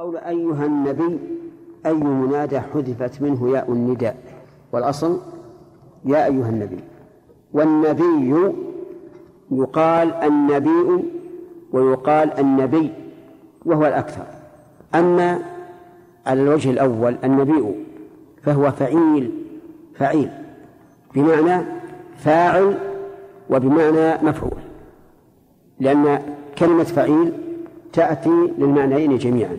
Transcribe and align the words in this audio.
قول 0.00 0.16
أيها 0.16 0.66
النبي 0.66 1.18
أي 1.86 1.94
منادى 1.94 2.60
حذفت 2.60 3.22
منه 3.22 3.50
ياء 3.50 3.72
النداء؟ 3.72 4.16
والأصل 4.72 5.20
يا 6.04 6.26
أيها 6.26 6.48
النبي. 6.48 6.78
والنبي 7.52 8.52
يقال 9.50 10.14
النبي 10.14 11.04
ويقال 11.72 12.32
النبي 12.40 12.92
وهو 13.64 13.86
الأكثر. 13.86 14.26
أما 14.94 15.38
على 16.26 16.42
الوجه 16.42 16.70
الأول 16.70 17.16
النبي 17.24 17.74
فهو 18.42 18.70
فعيل 18.70 19.32
فعيل 19.94 20.30
بمعنى 21.14 21.64
فاعل 22.16 22.78
وبمعنى 23.50 24.26
مفعول. 24.28 24.60
لأن 25.80 26.22
كلمة 26.58 26.84
فعيل 26.84 27.32
تأتي 27.92 28.52
للمعنيين 28.58 29.18
جميعا. 29.18 29.56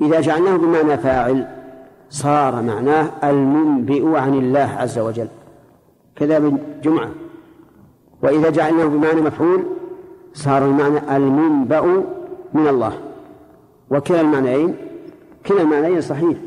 إذا 0.00 0.20
جعلناه 0.20 0.56
بمعنى 0.56 0.98
فاعل 0.98 1.46
صار 2.10 2.62
معناه 2.62 3.10
المنبئ 3.24 4.16
عن 4.16 4.34
الله 4.34 4.70
عز 4.78 4.98
وجل. 4.98 5.28
كذا 6.16 6.38
بالجمعة. 6.38 7.08
وإذا 8.22 8.50
جعلناه 8.50 8.84
بمعنى 8.84 9.20
مفعول 9.20 9.64
صار 10.34 10.64
المعنى 10.64 11.16
المنبأ 11.16 11.80
من 12.54 12.68
الله. 12.68 12.92
وكلا 13.90 14.20
المعنيين 14.20 14.76
كلا 15.46 15.62
المعنيين 15.62 16.00
صحيح. 16.00 16.38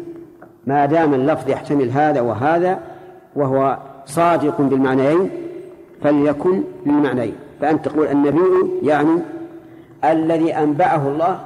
ما 0.68 0.86
دام 0.86 1.14
اللفظ 1.14 1.50
يحتمل 1.50 1.90
هذا 1.90 2.22
وهذا 2.22 2.80
وهو 3.36 3.78
صادق 4.06 4.62
بالمعنيين 4.62 5.30
فليكن 6.04 6.64
للمعنيين. 6.86 7.36
فأنت 7.62 7.86
تقول 7.86 8.08
النبي 8.08 8.72
يعني 8.84 9.20
الذي 10.04 10.54
أنبأه 10.54 11.08
الله 11.08 11.40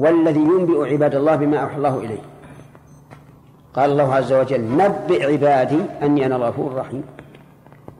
والذي 0.00 0.40
ينبئ 0.40 0.92
عباد 0.92 1.14
الله 1.14 1.36
بما 1.36 1.58
أوحى 1.58 1.76
الله 1.76 1.98
إليه. 1.98 2.20
قال 3.74 3.90
الله 3.90 4.14
عز 4.14 4.32
وجل 4.32 4.60
نبئ 4.76 5.32
عبادي 5.32 5.78
أني 6.02 6.26
أنا 6.26 6.36
الغفور 6.36 6.72
الرحيم 6.72 7.02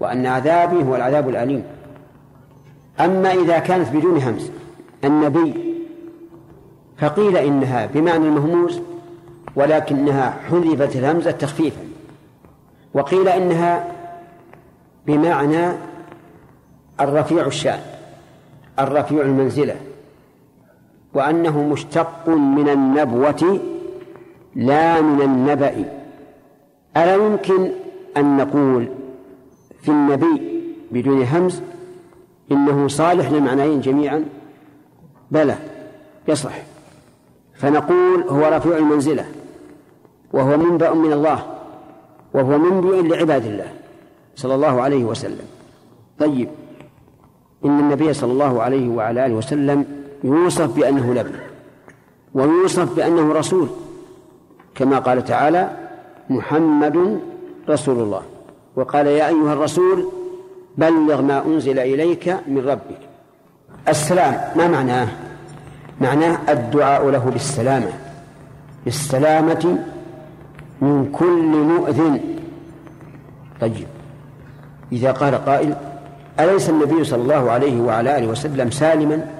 وأن 0.00 0.26
عذابي 0.26 0.84
هو 0.84 0.96
العذاب 0.96 1.28
الأليم. 1.28 1.64
أما 3.00 3.32
إذا 3.32 3.58
كانت 3.58 3.88
بدون 3.88 4.16
همس 4.16 4.50
النبي 5.04 5.54
فقيل 6.98 7.36
إنها 7.36 7.86
بمعنى 7.86 8.26
المهموز 8.26 8.80
ولكنها 9.56 10.36
حذفت 10.50 10.96
الهمزة 10.96 11.30
تخفيفا 11.30 11.80
وقيل 12.94 13.28
إنها 13.28 13.84
بمعنى 15.06 15.72
الرفيع 17.00 17.46
الشأن 17.46 17.80
الرفيع 18.78 19.20
المنزلة. 19.20 19.76
وأنه 21.14 21.68
مشتق 21.68 22.28
من 22.28 22.68
النبوة 22.68 23.60
لا 24.56 25.00
من 25.00 25.22
النبأ. 25.22 25.84
ألا 26.96 27.14
يمكن 27.14 27.70
أن 28.16 28.36
نقول 28.36 28.88
في 29.82 29.88
النبي 29.88 30.62
بدون 30.90 31.22
همز 31.22 31.62
إنه 32.52 32.88
صالح 32.88 33.30
للمعنيين 33.30 33.80
جميعا؟ 33.80 34.24
بلى 35.30 35.56
يصلح. 36.28 36.62
فنقول 37.54 38.22
هو 38.22 38.56
رفيع 38.56 38.76
المنزلة 38.76 39.26
وهو 40.32 40.56
منبأ 40.56 40.94
من 40.94 41.12
الله 41.12 41.46
وهو 42.34 42.58
منبئ 42.58 43.02
لعباد 43.02 43.46
الله 43.46 43.72
صلى 44.36 44.54
الله 44.54 44.80
عليه 44.82 45.04
وسلم. 45.04 45.46
طيب 46.18 46.48
إن 47.64 47.78
النبي 47.78 48.12
صلى 48.12 48.32
الله 48.32 48.62
عليه 48.62 48.88
وعلى 48.88 49.26
آله 49.26 49.34
وسلم 49.34 49.99
يوصف 50.24 50.76
بأنه 50.76 51.12
نبي 51.12 51.38
ويوصف 52.34 52.96
بأنه 52.96 53.32
رسول 53.32 53.68
كما 54.74 54.98
قال 54.98 55.24
تعالى 55.24 55.70
محمد 56.30 57.20
رسول 57.68 57.98
الله 57.98 58.22
وقال 58.76 59.06
يا 59.06 59.28
أيها 59.28 59.52
الرسول 59.52 60.08
بلغ 60.78 61.22
ما 61.22 61.44
أنزل 61.46 61.78
إليك 61.78 62.28
من 62.46 62.58
ربك 62.68 63.00
السلام 63.88 64.40
ما 64.56 64.68
معناه؟ 64.68 65.08
معناه 66.00 66.38
الدعاء 66.48 67.10
له 67.10 67.30
بالسلامة 67.32 67.90
بالسلامة 68.84 69.78
من 70.80 71.12
كل 71.12 71.56
مؤذن 71.56 72.20
طيب 73.60 73.86
إذا 74.92 75.12
قال 75.12 75.34
قائل 75.34 75.74
أليس 76.40 76.70
النبي 76.70 77.04
صلى 77.04 77.22
الله 77.22 77.50
عليه 77.50 77.80
وعلى 77.80 78.18
آله 78.18 78.26
وسلم 78.26 78.70
سالما؟ 78.70 79.39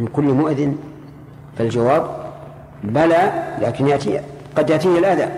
من 0.00 0.06
كل 0.06 0.22
مؤذن 0.22 0.76
فالجواب 1.58 2.24
بلى 2.84 3.32
لكن 3.60 3.88
يأتي 3.88 4.20
قد 4.56 4.70
يأتيه 4.70 4.98
الأذى. 4.98 5.28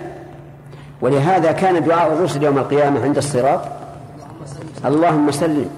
ولهذا 1.01 1.53
كان 1.53 1.85
دعاء 1.85 2.13
الرسل 2.13 2.43
يوم 2.43 2.59
القيامة 2.59 3.03
عند 3.03 3.17
الصراط 3.17 3.61
اللهم 4.85 5.31
سلم 5.31 5.71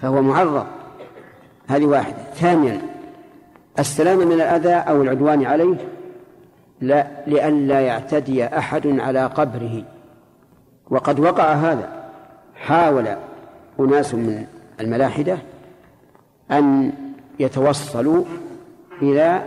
فهو 0.00 0.22
معرض. 0.22 0.66
هذه 1.68 1.84
واحدة. 1.84 2.16
ثانيا 2.34 2.80
السلام 3.78 4.18
من 4.18 4.32
الأذى 4.32 4.74
أو 4.74 5.02
العدوان 5.02 5.44
عليه؟ 5.44 5.76
لا 6.80 7.06
لئلا 7.26 7.80
يعتدي 7.80 8.44
أحد 8.44 8.86
على 8.86 9.26
قبره. 9.26 9.82
وقد 10.90 11.20
وقع 11.20 11.52
هذا. 11.52 11.88
حاول 12.56 13.08
أناس 13.80 14.14
من 14.14 14.46
الملاحدة 14.80 15.38
أن 16.50 16.92
يتوصلوا 17.40 18.24
إلى 19.02 19.42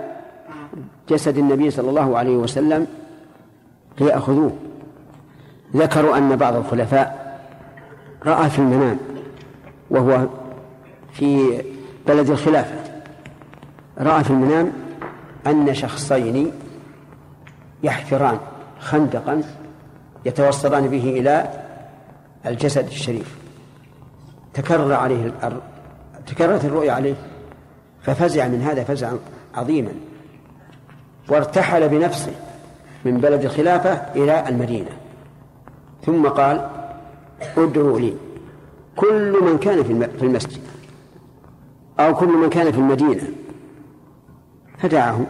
جسد 1.09 1.37
النبي 1.37 1.71
صلى 1.71 1.89
الله 1.89 2.17
عليه 2.17 2.35
وسلم 2.35 2.87
ليأخذوه. 3.99 4.55
ذكروا 5.75 6.17
أن 6.17 6.35
بعض 6.35 6.55
الخلفاء 6.55 7.25
رأى 8.25 8.49
في 8.49 8.59
المنام 8.59 8.97
وهو 9.89 10.27
في 11.13 11.61
بلد 12.07 12.29
الخلافة. 12.29 12.75
رأى 13.97 14.23
في 14.23 14.29
المنام 14.29 14.71
أن 15.47 15.73
شخصين 15.73 16.51
يحفران 17.83 18.37
خندقا 18.79 19.43
يتوصلان 20.25 20.87
به 20.87 21.09
إلى 21.19 21.49
الجسد 22.45 22.85
الشريف. 22.85 23.35
تكرر 24.53 24.93
عليه 24.93 25.25
الأرض 25.25 25.61
تكررت 26.27 26.65
الرؤيا 26.65 26.91
عليه. 26.91 27.15
ففزع 28.05 28.47
من 28.47 28.61
هذا 28.61 28.83
فزعا 28.83 29.17
عظيما 29.55 29.91
وارتحل 31.29 31.89
بنفسه 31.89 32.31
من 33.05 33.17
بلد 33.17 33.43
الخلافة 33.43 33.91
إلى 33.91 34.49
المدينة. 34.49 34.89
ثم 36.05 36.27
قال 36.27 36.69
ادعوا 37.57 37.99
لي 37.99 38.13
كل 38.95 39.43
من 39.43 39.57
كان 39.57 39.83
في 40.19 40.25
المسجد 40.25 40.61
أو 41.99 42.15
كل 42.15 42.27
من 42.27 42.49
كان 42.49 42.71
في 42.71 42.77
المدينة. 42.77 43.23
فدعاهم 44.77 45.25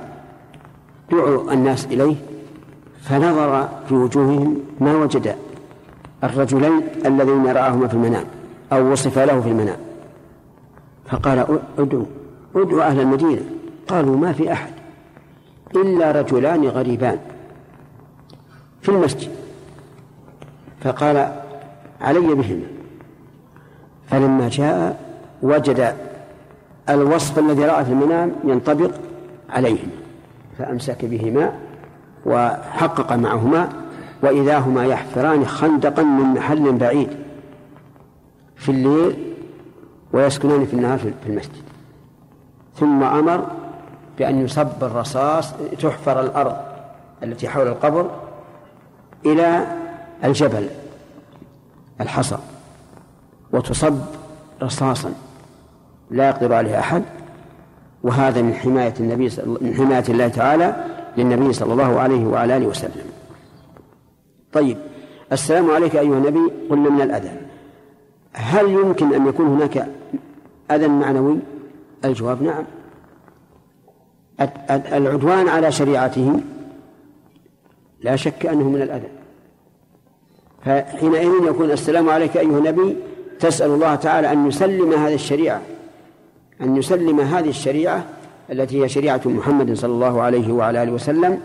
دعوا 1.12 1.54
الناس 1.54 1.86
إليه 1.86 2.16
فنظر 3.02 3.70
في 3.90 3.94
وجوههم 3.94 4.60
ما 4.80 4.96
وجد 4.96 5.36
الرجلين 6.24 6.82
اللذين 7.06 7.48
رآهما 7.48 7.88
في 7.88 7.94
المنام 7.94 8.26
أو 8.74 8.92
وصف 8.92 9.20
له 9.20 9.42
في 9.42 9.50
المنام. 9.50 9.78
فقال 11.06 11.60
ادعوا 11.78 12.06
ادعوا 12.56 12.84
أهل 12.84 13.00
المدينة. 13.00 13.42
قالوا 13.88 14.18
ما 14.18 14.34
في 14.34 14.54
أحد. 14.54 14.74
إلا 15.76 16.12
رجلان 16.12 16.66
غريبان 16.66 17.20
في 18.82 18.90
المسجد. 18.90 19.30
فقال 20.82 21.32
علي 22.02 22.20
بهما 22.20 22.66
فلما 24.08 24.50
جاء 24.50 25.00
وجد 25.42 25.96
الوصف 26.90 27.40
الذي 27.40 27.66
رأى 27.66 27.86
في 27.86 27.92
المنام 27.92 28.32
ينطبق 28.44 28.92
عليهم 29.50 29.90
فأمسك 30.58 31.06
بهما 31.06 31.54
وحقق 32.26 33.14
معهما 33.14 33.70
وإذا 34.24 34.58
هما 34.58 34.86
يحفران 34.86 35.46
خندقا 35.46 36.04
من 36.04 36.24
محل 36.24 36.72
بعيد 36.72 37.10
في 38.56 38.70
الليل 38.70 39.34
ويسكنان 40.14 40.66
في 40.66 40.74
النهار 40.74 40.98
في 41.00 41.30
المسجد. 41.30 41.65
ثم 42.76 43.04
أمر 43.04 43.48
بأن 44.18 44.46
يصب 44.46 44.84
الرصاص 44.84 45.54
تحفر 45.82 46.22
الأرض 46.22 46.56
التي 47.24 47.50
حول 47.50 47.68
القبر 47.68 48.10
إلى 49.26 49.68
الجبل 50.24 50.70
الحصى 52.02 52.38
وتصب 53.52 54.00
رصاصا 54.62 55.14
لا 56.12 56.30
يقدر 56.30 56.54
عليه 56.54 56.80
أحد. 56.80 57.04
وهذا 58.04 58.42
من 58.42 58.54
حماية 58.54 58.94
النبي 59.00 59.30
من 59.46 59.74
حماية 59.78 60.04
الله 60.10 60.28
تعالى 60.28 60.76
للنبي 61.18 61.54
صلى 61.54 61.74
الله 61.74 62.00
عليه 62.00 62.26
وعلى 62.26 62.58
آله 62.58 62.68
وسلم. 62.68 63.06
طيب 64.54 64.78
السلام 65.32 65.72
عليك 65.72 65.96
أيها 65.96 66.18
النبي 66.18 66.52
قلنا 66.70 66.90
من 66.90 67.02
الأذى. 67.02 67.32
هل 68.34 68.70
يمكن 68.70 69.14
أن 69.14 69.28
يكون 69.28 69.48
هناك 69.48 69.88
أذى 70.72 70.88
معنوي؟ 70.88 71.38
الجواب 72.06 72.44
نعم. 72.44 72.64
العدوان 74.70 75.48
على 75.50 75.72
شريعته 75.72 76.40
لا 78.02 78.16
شك 78.16 78.46
أنه 78.46 78.70
من 78.70 78.82
الأذى. 78.82 79.08
فحينئذ 80.66 81.48
يكون 81.48 81.72
السلام 81.72 82.10
عليك 82.10 82.38
أيها 82.38 82.58
النبي 82.58 82.96
تسأل 83.40 83.72
الله 83.72 83.96
تعالى 83.96 84.32
أن 84.32 84.48
يسلم 84.48 84.94
هذه 84.94 85.14
الشريعة 85.14 85.62
أن 86.62 86.78
يسلم 86.78 87.20
هذه 87.20 87.50
الشريعة 87.50 88.06
التي 88.52 88.84
هي 88.84 88.90
شريعة 88.90 89.22
محمد 89.26 89.74
صلى 89.74 89.92
الله 89.92 90.22
عليه 90.22 90.54
وعلى 90.54 90.84
آله 90.84 90.92
وسلم 90.92 91.40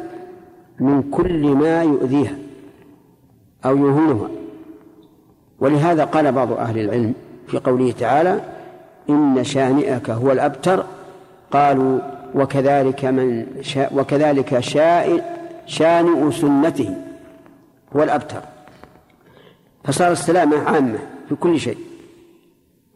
من 0.81 1.11
كل 1.11 1.47
ما 1.47 1.83
يؤذيها 1.83 2.39
أو 3.65 3.77
يهونها. 3.77 4.29
ولهذا 5.59 6.05
قال 6.05 6.33
بعض 6.33 6.53
أهل 6.53 6.79
العلم 6.79 7.15
في 7.47 7.59
قوله 7.59 7.93
تعالى 7.93 8.41
إن 9.11 9.45
شانئك 9.45 10.11
هو 10.11 10.33
الأبتر. 10.33 10.85
قالوا 11.51 11.99
وكذلك 12.35 13.05
من 13.05 13.47
شاء 13.61 13.95
وكذلك 13.95 14.61
شاء 14.61 15.07
شانئ 15.67 16.31
سنته 16.31 16.97
هو 17.97 18.03
الأبتر. 18.03 18.43
فصار 19.85 20.13
السلامة 20.13 20.69
عامة 20.69 20.99
في 21.29 21.35
كل 21.35 21.61
شيء. 21.61 21.79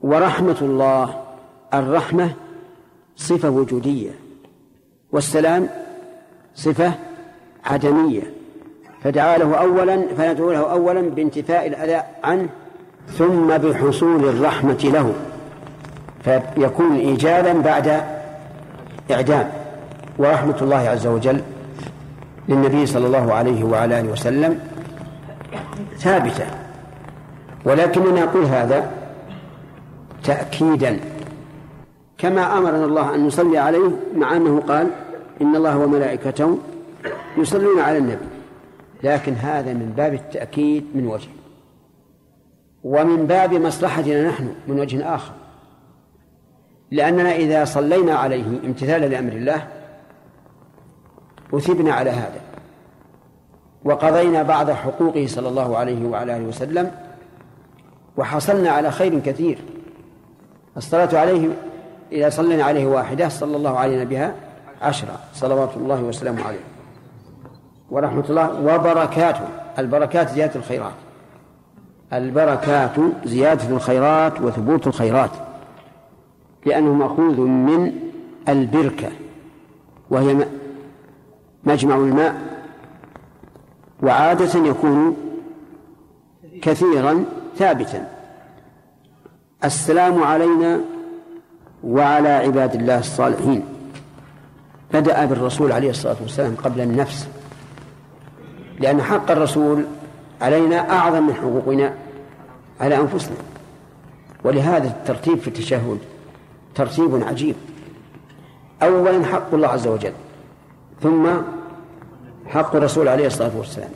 ورحمة 0.00 0.56
الله 0.62 1.20
الرحمة 1.75 2.31
صفة 3.17 3.50
وجودية 3.50 4.10
والسلام 5.12 5.69
صفة 6.55 6.93
عدمية. 7.64 8.22
فدعا 9.02 9.38
له 9.38 9.55
أولا 9.55 10.02
فندعو 10.17 10.52
له 10.52 10.72
أولا 10.72 11.00
بانتفاء 11.00 11.67
الأذى 11.67 12.02
عنه 12.25 12.49
ثم 13.19 13.46
بحصول 13.46 14.28
الرحمة 14.28 14.84
له. 14.84 15.14
فيكون 16.24 16.96
إيجابا 16.96 17.52
بعد 17.52 18.02
إعدام 19.10 19.50
ورحمة 20.18 20.56
الله 20.62 20.76
عز 20.76 21.06
وجل 21.06 21.40
للنبي 22.48 22.86
صلى 22.86 23.06
الله 23.06 23.34
عليه 23.34 23.64
وعلى 23.64 24.00
آله 24.00 24.12
وسلم 24.12 24.60
ثابتة. 25.98 26.46
ولكننا 27.64 28.24
نقول 28.24 28.44
هذا 28.44 28.90
تأكيدا. 30.24 31.00
كما 32.18 32.58
أمرنا 32.58 32.84
الله 32.84 33.14
أن 33.14 33.26
نصلي 33.26 33.58
عليه 33.58 33.90
مع 34.16 34.36
أنه 34.36 34.60
قال 34.60 34.90
إن 35.40 35.56
الله 35.56 35.78
وملائكته 35.78 36.58
يصلون 37.38 37.80
على 37.80 37.98
النبي. 37.98 38.26
لكن 39.02 39.32
هذا 39.32 39.72
من 39.72 39.92
باب 39.96 40.14
التأكيد 40.14 40.86
من 40.94 41.06
وجه. 41.06 41.28
ومن 42.84 43.26
باب 43.26 43.54
مصلحتنا 43.54 44.28
نحن 44.28 44.48
من 44.68 44.80
وجه 44.80 45.14
آخر. 45.14 45.32
لأننا 46.94 47.37
إذا 47.37 47.64
صلينا 47.64 48.14
عليه 48.14 48.46
امتثالا 48.64 49.06
لأمر 49.06 49.32
الله 49.32 49.67
أثبنا 51.55 51.93
على 51.93 52.11
هذا. 52.11 52.41
وقضينا 53.85 54.43
بعض 54.43 54.70
حقوقه 54.70 55.26
صلى 55.26 55.49
الله 55.49 55.76
عليه 55.76 56.06
وعلى 56.06 56.37
آله 56.37 56.44
وسلم 56.44 56.91
وحصلنا 58.17 58.70
على 58.70 58.91
خير 58.91 59.19
كثير. 59.19 59.58
الصلاة 60.76 61.19
عليه 61.19 61.49
إذا 62.12 62.29
صلينا 62.31 62.64
عليه 62.64 62.87
واحدة 62.87 63.29
صلى 63.29 63.56
الله 63.56 63.79
علينا 63.79 64.05
بها 64.05 64.35
عشرة. 64.82 65.19
صلوات 65.35 65.76
الله 65.76 66.02
وسلامه 66.02 66.44
عليه. 66.44 66.64
ورحمة 67.91 68.25
الله 68.31 68.61
وبركاته. 68.61 69.49
البركات 69.79 70.29
زيادة 70.29 70.55
الخيرات. 70.55 70.94
البركات 72.12 72.96
زيادة 73.25 73.76
الخيرات 73.76 74.41
وثبوت 74.41 74.87
الخيرات. 74.87 75.31
لأنه 76.66 76.93
مأخوذ 76.93 77.40
من 77.40 77.93
البركة 78.49 79.11
وهي 80.11 80.46
مجمع 81.64 81.96
الماء. 81.96 82.34
وعادة 84.02 84.69
يكون 84.69 85.16
كثيرا 86.62 87.25
ثابتا. 87.58 88.08
السلام 89.64 90.22
علينا 90.22 90.81
وعلى 91.84 92.28
عباد 92.28 92.75
الله 92.75 92.99
الصالحين. 92.99 93.64
بدأ 94.93 95.25
بالرسول 95.25 95.72
عليه 95.72 95.90
الصلاة 95.90 96.17
والسلام 96.22 96.55
قبل 96.55 96.81
النفس 96.81 97.28
لأن 98.81 99.02
حق 99.02 99.31
الرسول 99.31 99.84
علينا 100.40 100.90
أعظم 100.90 101.26
من 101.26 101.34
حقوقنا 101.34 101.94
على 102.81 102.96
أنفسنا. 102.96 103.37
ولهذا 104.44 104.88
الترتيب 104.88 105.38
في 105.38 105.49
التشهد 105.49 105.99
ترتيب 106.74 107.22
عجيب. 107.28 107.54
أولا 108.82 109.24
حق 109.24 109.54
الله 109.54 109.68
عز 109.68 109.86
وجل 109.86 110.12
ثم 111.02 111.26
حق 112.46 112.76
الرسول 112.76 113.08
عليه 113.08 113.26
الصلاة 113.26 113.50
والسلام. 113.58 113.90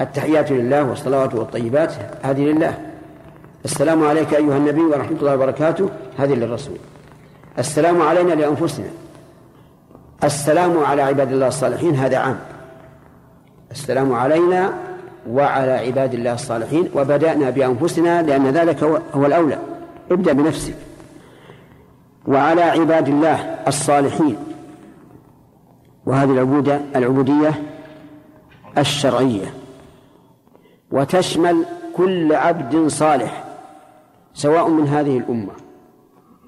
التحيات 0.00 0.52
لله 0.52 0.84
والصلوات 0.84 1.34
والطيبات 1.34 1.92
هذه 2.22 2.40
لله. 2.40 2.78
السلام 3.64 4.04
عليك 4.04 4.34
أيها 4.34 4.56
النبي 4.56 4.80
ورحمة 4.80 5.16
الله 5.20 5.34
وبركاته 5.34 5.90
هذه 6.18 6.34
للرسول. 6.34 6.76
السلام 7.58 8.02
علينا 8.02 8.32
لأنفسنا. 8.32 8.86
السلام 10.24 10.78
على 10.78 11.02
عباد 11.02 11.32
الله 11.32 11.48
الصالحين 11.48 11.94
هذا 11.94 12.18
عام. 12.18 12.38
السلام 13.70 14.12
علينا 14.12 14.72
وعلى 15.28 15.72
عباد 15.72 16.14
الله 16.14 16.34
الصالحين 16.34 16.90
وبدأنا 16.94 17.50
بأنفسنا 17.50 18.22
لأن 18.22 18.46
ذلك 18.46 18.82
هو 19.14 19.26
الأولى. 19.26 19.58
ابدأ 20.10 20.32
بنفسك. 20.32 20.74
وعلى 22.26 22.62
عباد 22.62 23.08
الله 23.08 23.36
الصالحين. 23.68 24.36
وهذه 26.06 26.30
العبودة 26.30 26.80
العبودية 26.96 27.62
الشرعية. 28.78 29.54
وتشمل 30.90 31.64
كل 31.96 32.34
عبد 32.34 32.86
صالح 32.86 33.44
سواء 34.34 34.68
من 34.68 34.88
هذه 34.88 35.18
الأمة 35.18 35.52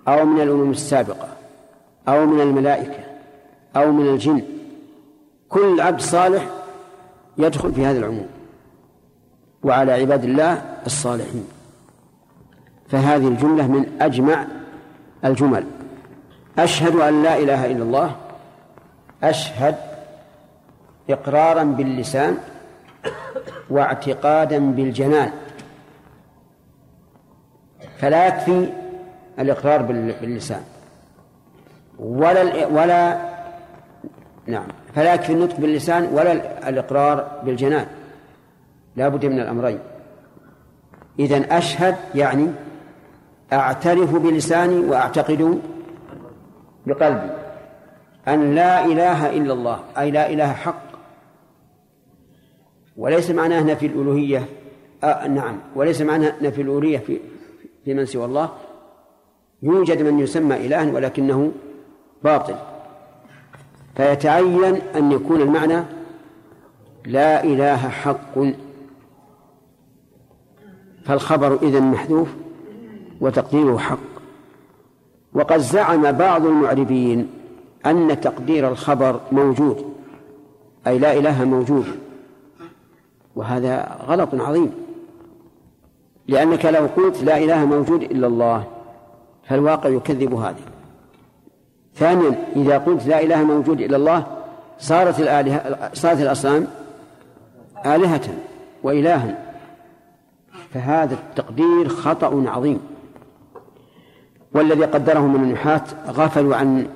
أو 0.08 0.25
من 0.25 0.40
الأمم 0.40 0.70
السابقة 0.70 1.28
أو 2.08 2.26
من 2.26 2.40
الملائكة 2.40 3.05
أو 3.76 3.93
من 3.93 4.08
الجن. 4.08 4.43
كل 5.49 5.81
عبد 5.81 6.00
صالح 6.00 6.46
يدخل 7.38 7.72
في 7.72 7.87
هذا 7.87 7.99
العموم. 7.99 8.26
وعلى 9.62 9.93
عباد 9.93 10.25
الله 10.25 10.62
الصالحين. 10.87 11.49
فهذه 12.88 13.29
الجملة 13.29 13.67
من 13.67 13.87
أجمع 14.00 14.46
الجمل. 15.24 15.64
أشهد 16.58 16.96
أن 16.96 17.22
لا 17.22 17.38
إله 17.38 17.66
إلا 17.66 17.82
الله. 17.82 18.16
أشهد 19.22 19.76
إقرارا 21.10 21.64
باللسان 21.64 22.38
واعتقادا 23.70 24.58
بالجنان. 24.58 25.32
فلا 27.98 28.26
يكفي 28.26 28.69
الإقرار 29.38 29.82
باللسان. 29.82 30.62
ولا 31.98 32.67
ولا 32.67 33.19
نعم. 34.46 34.67
فلا 34.94 35.14
يكفي 35.14 35.32
النطق 35.32 35.56
باللسان 35.56 36.08
ولا 36.12 36.32
الإقرار 36.69 37.41
بالجنان. 37.44 37.86
لا 38.96 39.08
بد 39.08 39.26
من 39.26 39.41
الأمرين. 39.41 39.79
إذن 41.19 41.44
أشهد 41.52 41.96
يعني 42.14 42.48
أعترف 43.53 44.15
بلساني 44.15 44.79
وأعتقد 44.79 45.60
بقلبي 46.86 47.31
أن 48.29 48.55
لا 48.55 48.84
إله 48.84 49.36
إلا 49.36 49.53
الله 49.53 49.81
أي 49.98 50.10
لا 50.10 50.31
إله 50.31 50.53
حق. 50.53 50.82
وليس 52.96 53.31
معناه 53.31 53.62
نفي 53.62 53.86
الألوهية 53.86 54.48
آه 55.05 55.26
نعم. 55.26 55.58
وليس 55.74 56.00
معناه 56.00 56.34
نفي 56.43 56.62
الألوهية 56.62 56.98
في 56.98 57.20
في 57.84 57.94
من 57.94 58.06
سوى 58.06 58.24
الله. 58.24 58.50
يوجد 59.62 60.03
من 60.03 60.19
يسمى 60.19 60.56
إلها 60.56 60.93
ولكنه 60.93 61.53
باطل. 62.24 62.56
فيتعين 63.96 64.65
أن 64.96 65.12
يكون 65.12 65.41
المعنى 65.41 65.82
لا 67.06 67.44
إله 67.44 67.88
حق. 67.88 68.38
فالخبر 71.05 71.62
إذن 71.62 71.82
محذوف. 71.82 72.29
وتقديره 73.20 73.77
حق. 73.79 73.99
وقد 75.32 75.58
زعم 75.58 76.13
بعض 76.13 76.46
المعربين 76.46 77.31
أن 77.87 78.20
تقدير 78.20 78.69
الخبر 78.69 79.20
موجود 79.32 79.94
أي 80.87 80.99
لا 80.99 81.13
إله 81.13 81.44
موجود. 81.44 81.87
وهذا 83.37 83.99
غلط 84.06 84.35
عظيم. 84.35 84.73
لأنك 86.29 86.67
لو 86.67 86.87
قلت 86.96 87.23
لا 87.23 87.39
إله 87.39 87.65
موجود 87.65 88.03
إلا 88.03 88.27
الله 88.27 88.65
فالواقع 89.49 89.89
يكذب 89.89 90.35
هذا. 90.35 90.61
ثانيا 91.94 92.39
إذا 92.56 92.79
قلت 92.79 93.06
لا 93.06 93.23
إله 93.23 93.44
موجود 93.44 93.81
إلا 93.81 93.96
الله 93.96 94.27
صارت 94.79 95.20
الآلهة 95.20 95.91
صارت 95.94 96.20
الأصنام 96.20 96.67
آلهة 97.87 98.29
وإلها. 98.82 99.55
فهذا 100.75 101.15
التقدير 101.15 101.89
خطأ 101.89 102.44
عظيم. 102.46 102.81
والذي 104.55 104.84
قدره 104.84 105.20
من 105.20 105.43
النحاة 105.43 105.82
غفلوا 106.08 106.56
عن 106.56 106.86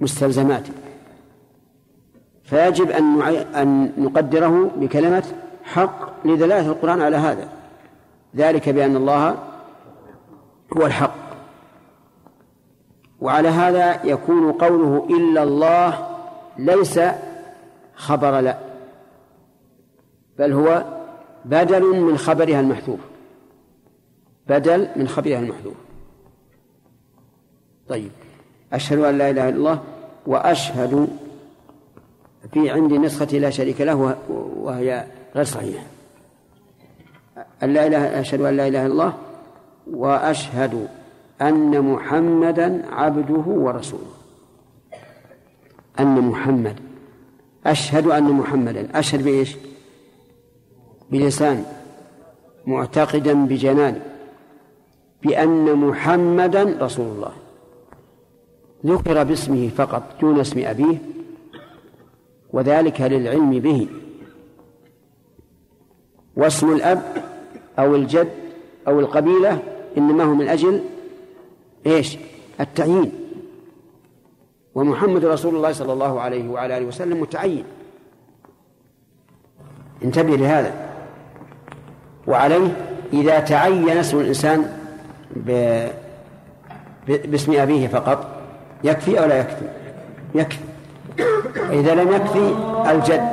مستلزماته. 0.00 0.72
فيجب 2.44 2.90
أن 2.90 3.22
أن 3.54 3.92
نقدره 3.98 4.70
بكلمة 4.76 5.24
حق 5.64 6.26
لدلالة 6.26 6.66
القرآن 6.66 7.02
على 7.02 7.16
هذا. 7.16 7.48
ذلك 8.36 8.68
بأن 8.68 8.96
الله 8.96 9.36
هو 10.76 10.86
الحق. 10.86 11.14
وعلى 13.20 13.48
هذا 13.48 14.06
يكون 14.06 14.52
قوله 14.52 15.06
إلا 15.10 15.42
الله 15.42 16.08
ليس 16.58 17.00
خبر 17.94 18.40
لا 18.40 18.58
بل 20.38 20.52
هو 20.52 20.84
بدل 21.44 21.96
من 21.96 22.18
خبرها 22.18 22.60
المحذوف. 22.60 23.00
بدل 24.48 24.88
من 24.96 25.08
خبرها 25.08 25.38
المحذوف 25.38 25.74
طيب. 27.88 28.10
أشهد 28.72 28.98
أن 28.98 29.18
لا 29.18 29.30
إله 29.30 29.48
إلا 29.48 29.56
الله 29.56 29.82
وأشهد 30.26 31.08
في 32.52 32.70
عندي 32.70 32.98
نسخة 32.98 33.38
لا 33.38 33.50
شريك 33.50 33.80
له 33.80 34.16
وهي 34.56 35.06
غير 35.34 35.44
صحيحة. 35.44 35.84
أن 37.62 37.72
لا 37.72 37.86
إله 37.86 38.20
أشهد 38.20 38.40
أن 38.40 38.56
لا 38.56 38.68
إله 38.68 38.86
إلا 38.86 38.92
الله 38.92 39.14
وأشهد 39.90 40.88
أن 41.42 41.80
محمدا 41.80 42.82
عبده 42.90 43.44
ورسوله. 43.46 44.14
أن 46.00 46.20
محمد 46.20 46.76
أشهد 47.66 48.06
أن 48.06 48.24
محمدا. 48.24 48.98
أشهد 48.98 49.24
بإيش؟ 49.24 49.56
بلسان 51.10 51.64
معتقدا 52.66 53.46
بجنان. 53.46 54.13
بأن 55.24 55.74
محمدا 55.74 56.76
رسول 56.80 57.06
الله. 57.06 57.32
ذكر 58.86 59.24
باسمه 59.24 59.68
فقط 59.68 60.02
دون 60.20 60.40
اسم 60.40 60.62
أبيه 60.64 60.98
وذلك 62.52 63.00
للعلم 63.00 63.50
به. 63.50 63.88
واسم 66.36 66.72
الأب 66.72 67.02
أو 67.78 67.94
الجد 67.94 68.32
أو 68.88 69.00
القبيلة 69.00 69.62
إنما 69.98 70.24
هو 70.24 70.34
من 70.34 70.48
أجل 70.48 70.80
إيش؟ 71.86 72.18
التعيين. 72.60 73.12
ومحمد 74.74 75.24
رسول 75.24 75.56
الله 75.56 75.72
صلى 75.72 75.92
الله 75.92 76.20
عليه 76.20 76.48
وعلى 76.48 76.78
آله 76.78 76.86
وسلم 76.86 77.20
متعين. 77.20 77.64
انتبه 80.04 80.36
لهذا. 80.36 80.90
وعليه 82.26 82.76
إذا 83.12 83.40
تعين 83.40 83.88
اسم 83.88 84.20
الإنسان 84.20 84.83
ب... 85.36 85.88
باسم 87.08 87.60
أبيه 87.60 87.88
فقط. 87.88 88.26
يكفي 88.84 89.20
أو 89.20 89.24
لا 89.24 89.38
يكفي؟ 89.38 89.66
يكفي. 90.34 90.58
إذا 91.70 91.94
لم 91.94 92.12
يكفي 92.12 92.54
الجد. 92.90 93.28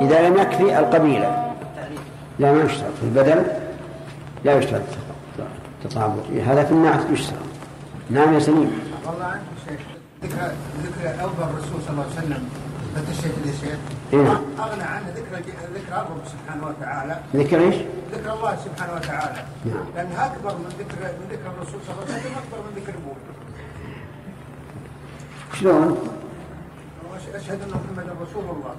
إذا 0.00 0.28
لم 0.28 0.36
يكفي 0.36 0.78
القبيلة. 0.78 1.52
لا 2.38 2.52
ما 2.52 2.62
يشترط. 2.62 2.92
في 3.00 3.02
البدل 3.02 3.42
لا 4.44 4.58
يشترط 4.58 4.82
تطابق. 5.84 6.22
هذا 6.46 6.64
في 6.64 6.72
النعت 6.72 7.00
يشترط. 7.12 7.38
نعم 8.10 8.34
يا 8.34 8.38
سليم. 8.38 8.80
والله 9.06 9.24
عندي 9.24 9.44
شيخ. 9.68 9.80
ذكر 10.22 10.52
ذكر 10.82 11.10
الرسول 11.24 11.82
صلى 11.86 11.90
الله 11.90 12.04
عليه 12.04 12.26
وسلم 12.26 12.48
شيخ 13.60 13.78
إيه؟ 14.12 14.40
أغنى 14.58 14.82
عن 14.82 15.02
ذكر 15.16 15.36
ذكر 15.74 15.92
الرب 15.92 16.22
سبحانه 16.26 16.66
وتعالى. 16.66 17.18
ذكر 17.34 17.60
إيش؟ 17.60 17.74
ذكر 18.12 18.32
الله 18.32 18.56
سبحانه 18.64 18.92
وتعالى. 18.94 19.42
نعم. 19.64 19.84
لأنها 19.96 20.26
أكبر 20.26 20.54
من 20.54 20.68
ذكر 20.78 20.96
من 21.02 21.26
ذكر 21.30 21.46
الرسول 21.56 21.80
صلى 21.86 21.94
الله 21.94 22.04
عليه 22.04 22.20
وسلم 22.20 22.32
أكبر 22.32 22.58
من 22.66 22.82
ذكر 22.82 22.92
أبوه. 22.98 23.16
شلون؟ 25.60 26.08
أشهد 27.34 27.62
أن 27.62 27.68
محمدا 27.68 28.12
رسول 28.22 28.44
الله. 28.44 28.74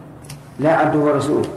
لا 0.59 0.77
عبده 0.77 0.99
ورسوله. 0.99 1.49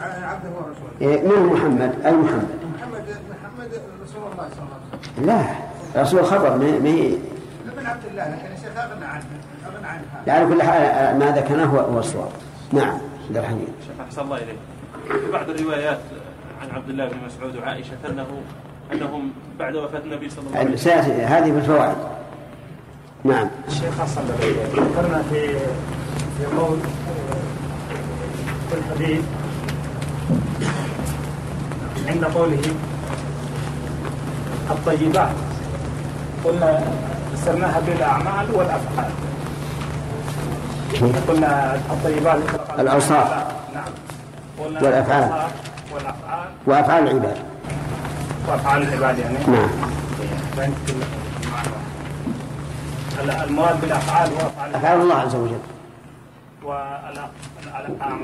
عبده 0.00 0.50
ورسوله. 0.50 0.94
إيه، 1.00 1.28
من 1.28 1.46
محمد؟ 1.46 1.92
أي 2.04 2.12
محمد؟ 2.12 2.48
محمد 2.78 3.04
محمد 3.30 3.70
رسول 4.04 4.22
الله 4.32 4.48
صلى 4.54 4.64
الله 4.64 4.78
عليه 4.92 5.02
وسلم. 5.12 5.26
لا 5.26 6.02
رسول 6.02 6.24
خبر 6.24 6.50
ما 6.50 6.78
ما 6.78 6.88
هي 6.88 7.14
عبد 7.86 8.04
الله 8.10 8.28
لكن 8.28 8.50
يا 8.50 8.56
شيخ 8.56 8.84
أغنى 8.84 9.04
عنه 9.04 9.24
أغنى 9.66 9.86
عنها 9.86 10.22
يعني 10.26 10.54
كل 10.54 10.62
حال 10.62 11.18
ما 11.18 11.26
ذكرناه 11.36 11.64
هو 11.64 11.78
هو 11.78 11.98
الصواب. 11.98 12.30
نعم 12.72 12.98
عبد 13.28 13.36
الحميد 13.36 13.68
شيخ 13.86 14.00
أحسن 14.06 14.22
الله 14.22 14.36
إليك. 14.36 14.58
في 15.08 15.32
بعض 15.32 15.50
الروايات 15.50 15.98
عن 16.62 16.70
عبد 16.70 16.88
الله 16.88 17.08
بن 17.08 17.16
مسعود 17.26 17.56
وعائشة 17.56 17.96
أنه 18.10 18.26
أنهم 18.92 19.32
بعد 19.58 19.76
وفاة 19.76 19.98
النبي 19.98 20.30
صلى 20.30 20.46
الله 20.46 20.58
عليه 20.58 20.74
وسلم. 20.74 20.76
سيأتي 20.76 21.22
هذه 21.22 21.50
بالفوائد 21.52 21.96
نعم. 23.24 23.48
الشيخ 23.68 24.00
حسن 24.00 24.22
ذكرنا 24.74 25.22
في 25.30 25.48
في 26.38 26.46
قول 26.58 26.78
في 28.70 28.78
الحديث 28.78 29.22
عند 32.08 32.24
قوله 32.24 32.62
الطيبات. 34.70 35.34
قلنا 36.44 36.82
فسرناها 37.44 37.80
بالاعمال 37.80 38.54
والأفعال. 38.54 39.10
قلنا 41.28 41.74
الطيبات 41.74 42.38
الأوصاف. 42.78 43.28
نعم. 43.74 43.84
الأوصاف 44.66 45.52
والأفعال. 45.92 46.50
وأفعال 46.66 47.08
العباد. 47.08 47.36
وأفعال 48.48 48.82
العباد 48.82 49.18
يعني. 49.18 49.38
نعم. 49.46 49.68
المراد 53.44 53.80
بالأفعال 53.80 54.30
وافعال 54.32 54.74
أفعال 54.74 55.00
الله 55.00 55.14
عز 55.14 55.34
وجل. 55.34 55.58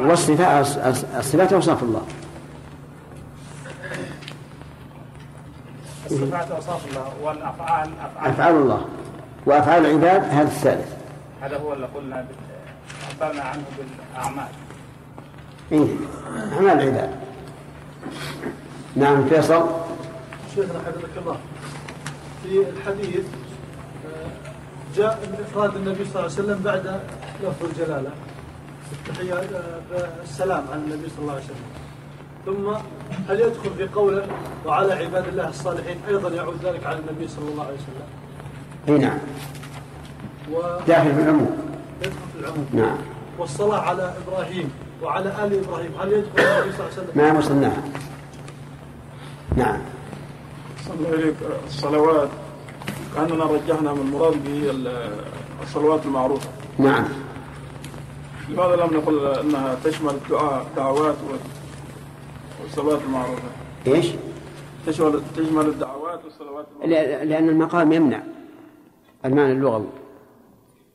والصفات 0.00 0.66
الصفات 1.18 1.52
أوصاف 1.52 1.82
الله. 1.82 2.02
الصفات 6.10 6.50
أوصاف 6.50 6.80
الله. 6.90 7.12
والأفعال 7.22 7.90
أفعال. 8.00 8.30
أفعال 8.30 8.54
الله. 8.54 8.84
وأفعال 9.46 9.86
العباد 9.86 10.24
هذا 10.24 10.42
الثالث. 10.42 10.88
هذا 11.40 11.58
هو 11.58 11.72
اللي 11.72 11.86
قلنا 11.86 12.26
عبرنا 13.20 13.42
عنه 13.42 13.62
بالأعمال. 13.78 14.48
إيه 15.72 15.88
أعمال 16.52 16.80
العباد. 16.80 17.10
نعم 18.96 19.28
فيصل. 19.28 19.66
شيخنا 20.54 20.78
حفظك 20.78 21.16
الله. 21.16 21.36
في 22.42 22.64
الحديث 22.70 23.24
آه، 24.06 24.30
جاء 24.96 25.18
من 25.22 25.44
إفراد 25.50 25.76
النبي 25.76 26.04
صلى 26.04 26.10
الله 26.10 26.22
عليه 26.22 26.32
وسلم 26.32 26.62
بعد 26.62 27.00
لفظ 27.42 27.64
الجلالة. 27.64 28.10
التحية 28.92 29.34
آه، 29.34 29.80
بالسلام 30.20 30.64
على 30.72 30.80
النبي 30.80 31.08
صلى 31.08 31.18
الله 31.22 31.32
عليه 31.32 31.44
وسلم. 31.44 31.70
ثم 32.46 32.68
هل 33.28 33.40
يدخل 33.40 33.70
في 33.76 33.88
قوله 33.88 34.26
وعلى 34.66 34.92
عباد 34.92 35.28
الله 35.28 35.48
الصالحين 35.48 35.96
أيضا 36.08 36.28
يعود 36.28 36.64
ذلك 36.64 36.86
على 36.86 36.98
النبي 36.98 37.28
صلى 37.28 37.48
الله 37.48 37.64
عليه 37.64 37.74
وسلم؟ 37.74 38.19
أي 38.88 38.98
نعم. 38.98 39.18
ويدخل 40.52 40.84
داخل 40.86 41.14
في 41.14 41.20
العموم. 41.20 41.56
في 42.02 42.40
العموم 42.40 42.66
نعم. 42.72 42.96
والصلاة 43.38 43.80
على 43.80 44.14
إبراهيم 44.26 44.70
وعلى 45.02 45.28
آل 45.28 45.64
إبراهيم. 45.64 45.90
هل 46.00 46.12
يدخل 46.12 46.38
النبي 46.38 46.72
صلى 46.76 46.86
الله 46.86 46.92
عليه 46.92 46.92
وسلم؟ 46.92 47.10
ما 47.14 47.38
وصلناها. 47.38 47.82
نعم. 49.56 49.78
صلى 50.86 50.94
الله 50.98 51.08
عليك. 51.18 51.34
الصلوات 51.66 52.28
كأننا 53.16 53.44
رجحنا 53.44 53.92
من 53.92 54.00
المراد 54.00 54.44
به 54.44 54.70
ال- 54.70 55.10
الصلوات 55.62 56.06
المعروفة. 56.06 56.48
نعم. 56.78 57.04
لماذا 58.48 58.76
لم 58.76 58.96
نقل 58.96 59.26
أنها 59.26 59.76
تشمل 59.84 60.10
الدعاء 60.24 60.66
دعوات 60.76 61.16
وال- 61.28 61.38
والصلوات 62.62 63.00
المعروفة؟ 63.06 63.42
إيش؟ 63.86 64.06
تشمل 64.86 65.22
تشمل 65.36 65.66
الدعوات 65.66 66.20
والصلوات 66.24 66.66
المعروفة. 66.82 67.22
ل- 67.24 67.28
لأن 67.28 67.48
المقام 67.48 67.92
يمنع. 67.92 68.20
المعنى 69.24 69.52
اللغوي. 69.52 69.86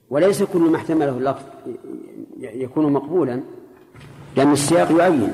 وليس 0.09 0.43
كل 0.43 0.59
ما 0.59 0.77
احتمله 0.77 1.09
اللفظ 1.09 1.43
يكون 2.39 2.93
مقبولا 2.93 3.41
لأن 4.35 4.51
السياق 4.51 4.91
يعين 4.91 5.33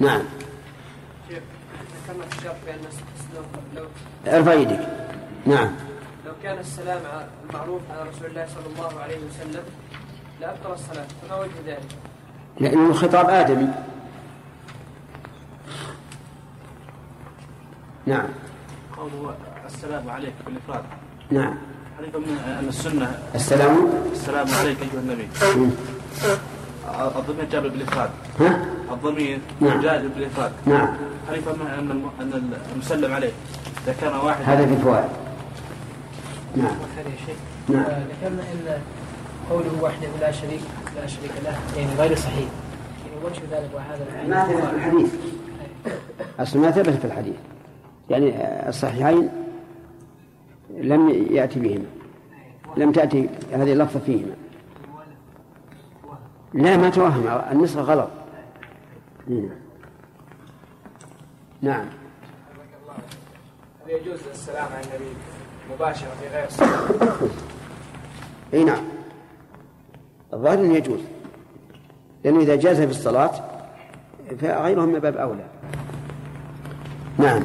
نعم. 0.00 0.22
أرفع 4.26 4.52
يدك. 4.52 4.80
نعم. 5.46 5.70
لو 6.26 6.32
كان 6.42 6.58
السلام 6.58 7.00
المعروف 7.50 7.82
على 7.90 8.10
رسول 8.10 8.26
الله 8.26 8.46
صلى 8.46 8.66
الله 8.74 9.00
عليه 9.00 9.16
وسلم 9.16 9.64
لأبطل 10.40 10.72
الصلاة 10.72 11.06
فما 11.22 11.40
وجه 11.40 11.50
ذلك؟ 11.66 11.96
لأنه 12.60 12.92
خطاب 12.92 13.28
آدمي. 13.28 13.68
نعم. 18.06 18.28
السلام 19.66 20.10
عليك 20.10 20.32
بالإفراد 20.46 20.84
نعم. 21.30 21.54
من 22.00 22.38
أن 22.60 22.68
السنة. 22.68 23.18
السلام. 23.34 23.76
السلام 24.12 24.46
عليك 24.60 24.76
أيها 24.82 25.00
النبي. 25.00 25.28
مم. 25.56 25.70
الضمير 27.16 27.44
جاء 27.52 27.60
بالإفراد. 27.60 28.10
ها؟ 28.40 28.64
الضمير 28.92 29.38
نعم. 29.60 29.80
جاء 29.80 30.06
بالإفراد. 30.16 30.52
نعم. 30.66 30.88
منها 31.30 31.78
أن 31.78 32.10
أن 32.20 32.52
المسلم 32.72 33.12
عليه. 33.12 33.32
إذا 33.84 33.94
كان 34.00 34.14
واحد 34.14 34.44
هذا 34.44 34.66
في 34.66 34.72
الفوائد 34.72 35.08
نعم. 36.56 36.76
نعم. 37.68 37.82
ذكرنا 37.84 38.42
إن 38.52 38.80
قوله 39.50 39.82
وحده 39.82 40.08
لا 40.20 40.32
شريك 40.32 40.60
لا 40.96 41.06
شريك 41.06 41.32
له 41.44 41.58
يعني 41.76 41.94
غير 41.98 42.16
صحيح. 42.16 42.48
يعني 43.06 43.24
وجه 43.24 43.40
ذلك 43.50 43.70
وهذا 43.74 44.28
ما 44.28 44.44
ثبت 44.44 44.64
في 44.64 44.76
الحديث. 44.76 45.14
أصل 46.40 46.58
ما 46.58 46.70
ثبت 46.70 46.88
في 46.88 47.04
الحديث. 47.04 47.34
يعني 48.10 48.34
الصحيحين 48.68 49.28
لم 50.72 51.08
يأتي 51.30 51.60
بهما. 51.60 51.84
لم 52.76 52.92
تأتي 52.92 53.28
هذه 53.52 53.72
اللفظة 53.72 54.00
فيهما. 54.00 54.34
لا 56.54 56.76
ما 56.76 56.90
توهم. 56.90 57.26
النسخة 57.52 57.80
غلط. 57.80 58.08
نعم 59.28 59.48
نعم. 61.62 61.86
هل 63.86 63.90
يجوز 63.90 64.20
السلام 64.30 64.66
على 64.72 64.84
النبي 64.84 65.10
مباشرة 65.74 66.08
في 66.20 66.28
غير 66.28 66.46
الصلاة؟ 66.46 67.28
إي 68.54 68.64
نعم. 68.64 68.84
الظاهر 70.32 70.58
انه 70.58 70.74
يجوز. 70.74 71.00
لأنه 72.24 72.40
إذا 72.40 72.56
جاز 72.56 72.76
في 72.76 72.90
الصلاة 72.90 73.32
فغيرهم 74.40 74.88
من 74.88 74.98
باب 74.98 75.16
أولى. 75.16 75.44
نعم. 77.18 77.42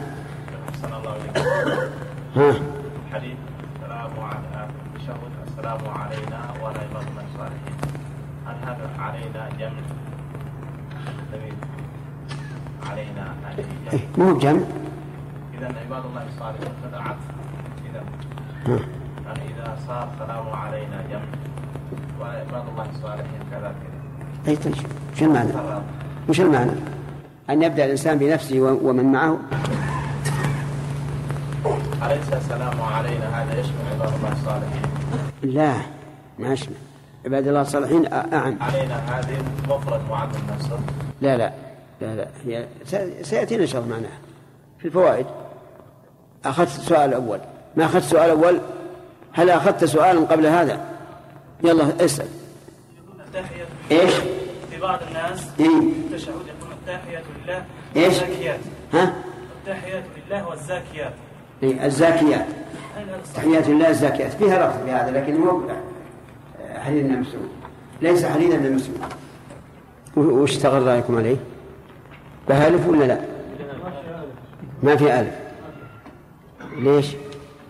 أحسن 0.69 0.93
الله 0.93 1.15
إليك. 1.15 1.37
ها. 2.35 2.76
حديث 3.13 3.37
السلام 3.75 4.11
على 4.19 4.67
التشهد 4.95 5.31
السلام 5.47 5.81
علينا 5.89 6.39
وعلى 6.63 6.79
الله 6.85 7.23
الصالحين. 7.31 7.75
هل 8.45 8.55
هذا 8.67 8.89
علينا 8.99 9.49
جمع؟ 9.59 9.81
علينا 12.91 13.33
إيه، 13.93 13.99
جمع 14.17 14.25
مو 14.25 14.33
بجمع 14.33 14.59
إذا 15.57 15.67
عباد 15.67 16.05
الله 16.05 16.23
الصالحين 16.35 16.71
هذا 16.83 16.97
عطف 16.97 17.27
إذا. 17.89 18.03
يعني 19.25 19.39
إذا 19.53 19.77
صار 19.87 20.09
السلام 20.13 20.49
علينا 20.49 21.03
جمع 21.11 21.31
وعباد 22.21 22.67
الله 22.71 22.85
الصالحين 22.95 23.41
كذا 23.51 23.75
كذا 23.81 24.47
أي 24.47 24.55
طيب. 24.55 24.75
شو 25.15 25.25
المعنى؟ 25.25 25.51
وش 26.29 26.41
المعنى؟ 26.41 26.71
أن 27.49 27.63
يبدأ 27.63 27.85
الإنسان 27.85 28.17
بنفسه 28.17 28.59
ومن 28.61 29.11
معه. 29.11 29.37
أليس 32.05 32.33
السلام 32.33 32.81
علينا 32.81 33.43
هذا. 33.43 33.59
يشمل 33.59 33.73
عباد 33.93 34.13
الله 34.13 34.31
الصالحين؟ 34.31 34.81
لا 35.43 35.73
ما 36.39 36.53
يشمل 36.53 36.75
عباد 37.25 37.47
الله 37.47 37.61
الصالحين 37.61 38.05
أ- 38.07 38.13
اعم 38.13 38.57
علينا 38.61 39.19
هذه 39.19 39.43
مفرد 39.69 40.01
معد 40.09 40.29
النصر 40.35 40.77
لا 41.21 41.37
لا 41.37 41.51
لا 42.01 42.15
لا. 42.15 42.27
هي 42.45 42.65
س- 42.85 43.27
سيأتينا 43.29 43.61
إن 43.63 43.67
شاء 43.67 43.81
الله 43.81 43.95
معناها. 43.95 44.17
في 44.79 44.85
الفوائد. 44.85 45.25
أخذت 46.45 46.67
السؤال 46.79 47.09
الأول. 47.09 47.39
ما 47.77 47.85
أخذت 47.85 48.03
السؤال 48.03 48.25
الأول؟ 48.31 48.59
هل 49.33 49.49
أخذت 49.49 49.85
سؤالا 49.85 50.19
قبل 50.19 50.45
هذا؟ 50.45 50.85
يلا 51.63 52.05
اسأل. 52.05 52.27
التحية 53.27 53.65
إيش؟ 53.91 54.13
في 54.71 54.79
بعض 54.81 54.99
الناس 55.07 55.47
إيه. 55.59 55.67
التشهد 55.67 56.27
يقول 56.29 56.71
التحية 56.71 57.23
لله 57.45 57.65
إيش؟ 57.95 58.05
والزاكيات. 58.07 58.59
ها؟ 58.93 59.13
التحية 59.67 60.03
لله 60.29 60.47
والزاكيات. 60.47 61.13
إيه 61.13 61.26
الزاكيات؟ 61.63 62.45
تحيات 63.35 63.67
الله 63.69 63.89
الزاكيات 63.89 64.31
فيها 64.33 64.67
لفظ 64.69 64.83
في 64.85 64.91
هذا 64.91 65.11
لكن 65.19 65.37
مو 65.37 65.61
حديث 66.75 67.03
ابن 67.05 67.19
مسعود 67.19 67.49
ليس 68.01 68.25
حديث 68.25 68.53
ابن 68.53 68.73
مسعود 68.75 68.99
وش 70.17 70.51
اشتغل 70.51 70.87
رأيكم 70.87 71.17
عليه؟ 71.17 71.37
بألف 72.47 72.87
ولا 72.89 73.03
لا؟ 73.05 73.19
ما 74.83 74.95
في 74.95 75.19
ألف 75.19 75.33
ليش؟ 76.77 77.07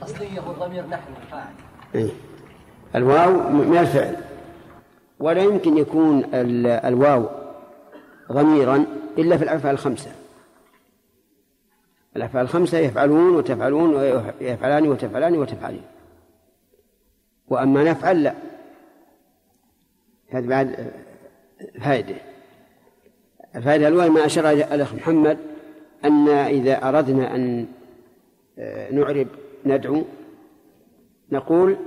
أصلية 0.03 0.41
والضمير 0.47 0.83
نحن 0.87 1.01
فاعل 1.31 1.43
إيه؟ 1.95 2.09
الواو 2.95 3.49
من 3.49 3.77
الفعل 3.77 4.15
ولا 5.19 5.41
يمكن 5.43 5.77
يكون 5.77 6.23
ال- 6.33 6.67
الواو 6.67 7.25
ضميرا 8.31 8.85
إلا 9.17 9.37
في 9.37 9.43
الأفعال 9.43 9.73
الخمسة 9.75 10.11
الأفعال 12.17 12.45
الخمسة 12.45 12.77
يفعلون 12.77 13.35
وتفعلون 13.35 13.95
ويفعلان 13.95 14.87
وتفعلان 14.87 15.37
وتفعلين 15.37 15.83
وأما 17.47 17.83
نفعل 17.83 18.23
لا. 18.23 18.33
هذه 20.29 20.47
بعد 20.47 20.91
فائدة 21.81 22.15
الفائدة 23.55 23.87
الأولى 23.87 24.09
ما 24.09 24.25
أشار 24.25 24.49
الأخ 24.51 24.93
محمد 24.93 25.37
أن 26.05 26.29
إذا 26.29 26.89
أردنا 26.89 27.35
أن 27.35 27.67
آه، 28.59 28.91
نعرب 28.91 29.27
ندعو 29.65 30.03
نقول 31.31 31.77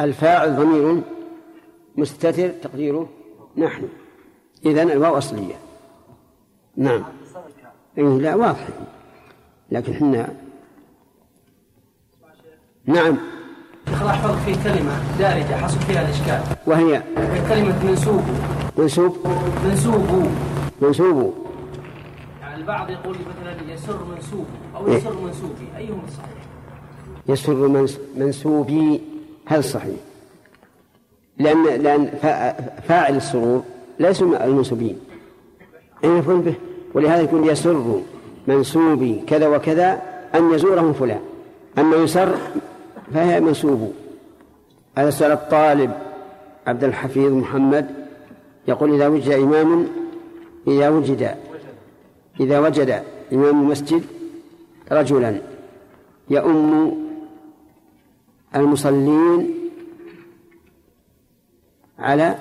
الفاعل 0.00 0.56
ضمير 0.56 1.02
مستتر 1.96 2.48
تقديره 2.48 3.08
نحن. 3.56 3.88
إذن 4.66 4.90
الواو 4.90 5.18
أصلية. 5.18 5.54
نعم. 6.76 7.04
إيه 7.98 8.04
لا 8.18 8.34
واضح. 8.34 8.68
لكن 9.70 9.92
إحنا 9.92 10.28
نعم. 12.86 13.16
راح 14.02 14.20
فرق 14.22 14.36
في 14.36 14.54
كلمة 14.64 15.18
دارجة 15.18 15.54
حصل 15.56 15.78
فيها 15.80 16.02
الإشكال. 16.02 16.40
وهي؟ 16.66 16.96
هي 17.16 17.48
كلمة 17.48 17.84
منسوب. 17.84 18.22
منسوب؟ 18.78 19.16
منسوب. 19.64 20.28
منسوب. 20.82 21.34
يعني 22.40 22.56
البعض 22.56 22.90
يقول 22.90 23.16
مثلا 23.16 23.72
يسر 23.74 24.04
منسوب 24.04 24.46
أو 24.76 24.86
إيه. 24.86 24.94
يسر 24.96 25.20
منسوبي 25.20 25.66
أيهما 25.76 26.02
الصحيح؟ 26.08 26.42
يسر 27.28 27.68
منس- 27.68 28.00
منسوبي 28.16 29.00
هل 29.46 29.64
صحيح؟ 29.64 29.96
لأن 31.38 31.64
لأن 31.64 32.06
فا- 32.22 32.80
فاعل 32.80 33.16
السرور 33.16 33.62
ليسوا 34.00 34.44
المنسوبين. 34.44 34.98
أي 36.04 36.08
مفعول 36.08 36.40
به؟ 36.40 36.54
ولهذا 36.94 37.22
يقول 37.22 37.48
يسر 37.48 38.00
منسوبي 38.46 39.22
كذا 39.26 39.48
وكذا 39.48 40.02
أن 40.34 40.54
يزورهم 40.54 40.92
فلان. 40.92 41.20
أما 41.78 41.96
يسر 41.96 42.36
فهي 43.14 43.40
منسوب. 43.40 43.92
هذا 44.98 45.10
سؤال 45.10 45.32
الطالب 45.32 45.92
عبد 46.66 46.84
الحفيظ 46.84 47.32
محمد 47.32 47.90
يقول 48.68 48.94
إذا 48.94 49.08
وجد 49.08 49.32
إمام 49.32 49.88
إذا 50.66 50.88
وجد 50.88 51.36
إذا 52.40 52.58
وجد 52.58 53.02
إمام 53.32 53.62
المسجد 53.62 54.04
رجلا 54.92 55.40
يؤم 56.30 57.02
المصلين 58.56 59.54
على 61.98 62.38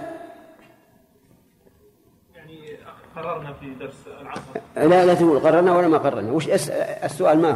يعني 2.35 2.77
قررنا 3.21 3.53
في 3.53 3.69
درس 3.79 3.93
العصر؟ 4.21 4.41
لا 4.89 5.05
لا 5.05 5.13
تقول 5.13 5.39
قررنا 5.39 5.75
ولا 5.77 5.88
ما 5.88 5.97
قررنا. 5.97 6.31
وش 6.31 6.45
أس- 6.47 6.71
السؤال 7.03 7.41
ما 7.41 7.51
هو؟ 7.51 7.55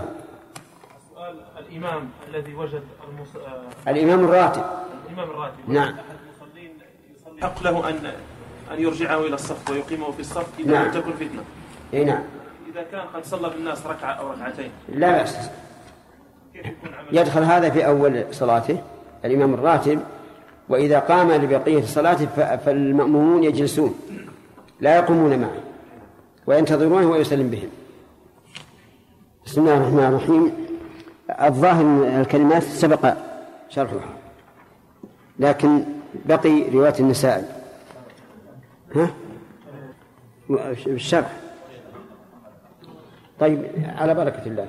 سؤال 1.15 1.35
الإمام 1.59 2.09
الذي 2.29 2.53
وجد 2.55 2.83
المص... 3.09 3.27
آه، 3.87 3.91
الإمام 3.91 4.25
الراتب. 4.25 4.63
الإمام 5.09 5.29
الراتب. 5.29 5.55
نعم. 5.67 5.83
أحد 5.93 5.95
المصلين 6.25 6.71
يصلي. 7.15 7.41
حق 7.41 7.63
له 7.63 7.89
أن 7.89 7.95
أن 8.71 8.79
يرجعه 8.81 9.19
إلى 9.19 9.35
الصف 9.35 9.69
ويقيمه 9.69 10.11
في 10.11 10.19
الصف 10.19 10.47
إذا 10.59 10.71
نعم. 10.71 10.85
لم 10.85 10.91
تكن 10.91 11.11
فتنة. 11.11 11.43
إي 11.93 12.03
نعم. 12.03 12.23
إذا 12.73 12.83
كان 12.91 13.01
قد 13.13 13.25
صلى 13.25 13.49
بالناس 13.49 13.85
ركعة 13.87 14.11
أو 14.11 14.31
ركعتين. 14.31 14.71
لا 14.89 15.11
بأس. 15.11 15.49
كيف 16.53 16.65
يكون 16.65 16.93
عمل 16.93 17.17
يدخل 17.17 17.43
هذا 17.43 17.69
في 17.69 17.85
أول 17.87 18.23
صلاته 18.31 18.81
الإمام 19.25 19.53
الراتب. 19.53 19.99
وإذا 20.69 20.99
قام 20.99 21.31
لبقية 21.31 21.81
صلاته 21.85 22.25
ف- 22.25 22.63
فالمأمومون 22.65 23.43
يجلسون. 23.43 23.99
لا 24.79 24.95
يقومون 24.95 25.39
معه 25.39 25.61
وينتظرونه 26.47 27.07
ويسلم 27.07 27.49
بهم. 27.49 27.69
بسم 29.45 29.61
الله 29.61 29.77
الرحمن 29.77 30.03
الرحيم. 30.03 30.51
الظاهر 31.29 32.07
الكلمات 32.21 32.63
سبق 32.63 33.13
شرحها 33.69 34.17
لكن 35.39 35.83
بقي 36.25 36.69
رواية 36.69 36.93
النساء. 36.99 37.65
ها؟ 38.95 39.09
بالشرح 40.85 41.31
طيب 43.39 43.63
على 43.97 44.13
بركة 44.13 44.45
الله. 44.45 44.67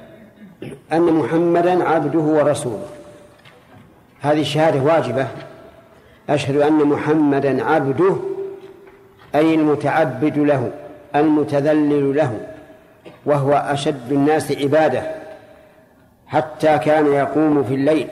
أن 0.92 1.02
محمدا 1.02 1.88
عبده 1.88 2.18
ورسوله. 2.18 2.86
هذه 4.20 4.40
الشهادة 4.40 4.82
واجبة. 4.82 5.28
أشهد 6.30 6.56
أن 6.56 6.84
محمدا 6.84 7.64
عبده 7.64 8.16
أي 9.36 9.54
المتعبد 9.54 10.38
له 10.38 10.70
المتذلل 11.14 12.16
له 12.16 12.40
وهو 13.26 13.52
أشد 13.52 14.12
الناس 14.12 14.52
عبادة 14.52 15.02
حتى 16.26 16.78
كان 16.78 17.06
يقوم 17.06 17.64
في 17.64 17.74
الليل 17.74 18.08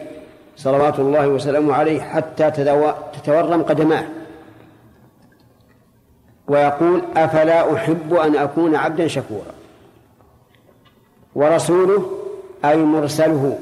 صلوات 0.57 0.99
الله 0.99 1.29
وسلامه 1.29 1.75
عليه 1.75 2.01
حتى 2.01 2.51
تتورم 3.13 3.63
قدماه. 3.63 4.05
ويقول 6.49 7.03
أفلا 7.17 7.75
أحب 7.75 8.15
أن 8.15 8.37
أكون 8.37 8.77
عبدا 8.77 9.09
شكورا. 9.09 9.55
ورسوله 11.35 12.11
أي 12.65 12.77
مرسله 12.77 13.59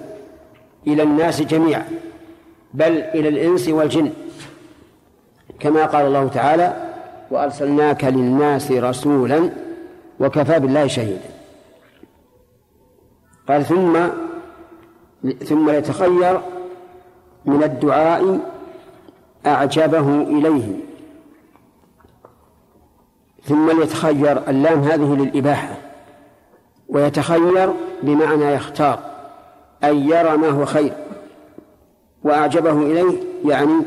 إلى 0.87 1.03
الناس 1.03 1.42
جميعا 1.42 1.85
بل 2.75 2.98
إلى 2.98 3.29
الإنس 3.29 3.68
والجن. 3.68 4.12
كما 5.61 5.87
قال 5.87 6.07
الله 6.07 6.29
تعالى 6.29 6.91
وأرسلناك 7.33 8.05
للناس 8.05 8.73
رسولا 8.73 9.51
وكفى 10.21 10.59
بالله 10.59 10.87
شهيدا. 10.87 11.31
قال 13.49 13.64
ثم 13.64 13.99
ثم 15.45 15.71
يتخير 15.71 16.40
من 17.45 17.62
الدعاء 17.62 18.38
أعجبه 19.47 20.23
إليه. 20.23 20.75
ثم 23.45 23.81
ليتخير 23.81 24.49
اللام 24.49 24.79
هذه 24.81 25.14
للإباحة 25.14 25.75
ويتخير 26.88 27.73
بمعنى 28.03 28.45
يختار 28.45 28.99
أن 29.85 29.97
يرى 29.97 30.37
ما 30.37 30.49
هو 30.49 30.64
خير 30.64 30.92
وأعجبه 32.25 32.73
إليه 32.73 33.18
يعني 33.45 33.83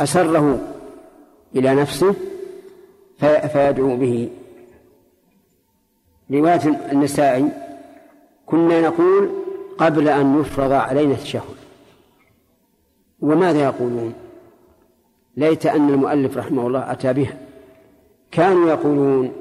أسره 0.00 0.73
إلى 1.56 1.74
نفسه 1.74 2.14
فيدعو 3.52 3.96
به. 3.96 4.30
رواية 6.30 6.90
النسائي 6.92 7.48
كنا 8.46 8.80
نقول 8.80 9.30
قبل 9.78 10.08
أن 10.08 10.40
يفرض 10.40 10.72
علينا 10.72 11.14
التشهد. 11.14 11.54
وماذا 13.20 13.64
يقولون؟ 13.64 14.14
ليت 15.36 15.66
أن 15.66 15.88
المؤلف 15.88 16.36
رحمه 16.36 16.66
الله 16.66 16.92
أتى 16.92 17.12
بها. 17.12 17.38
كانوا 18.30 18.68
يقولون 18.68 19.32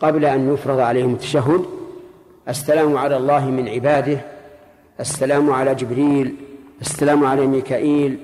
قبل 0.00 0.24
أن 0.24 0.54
يفرض 0.54 0.78
عليهم 0.78 1.12
التشهد 1.12 1.64
السلام 2.48 2.96
على 2.96 3.16
الله 3.16 3.50
من 3.50 3.68
عباده 3.68 4.20
السلام 5.00 5.50
على 5.50 5.74
جبريل 5.74 6.36
السلام 6.80 7.24
على 7.24 7.46
ميكائيل. 7.46 8.18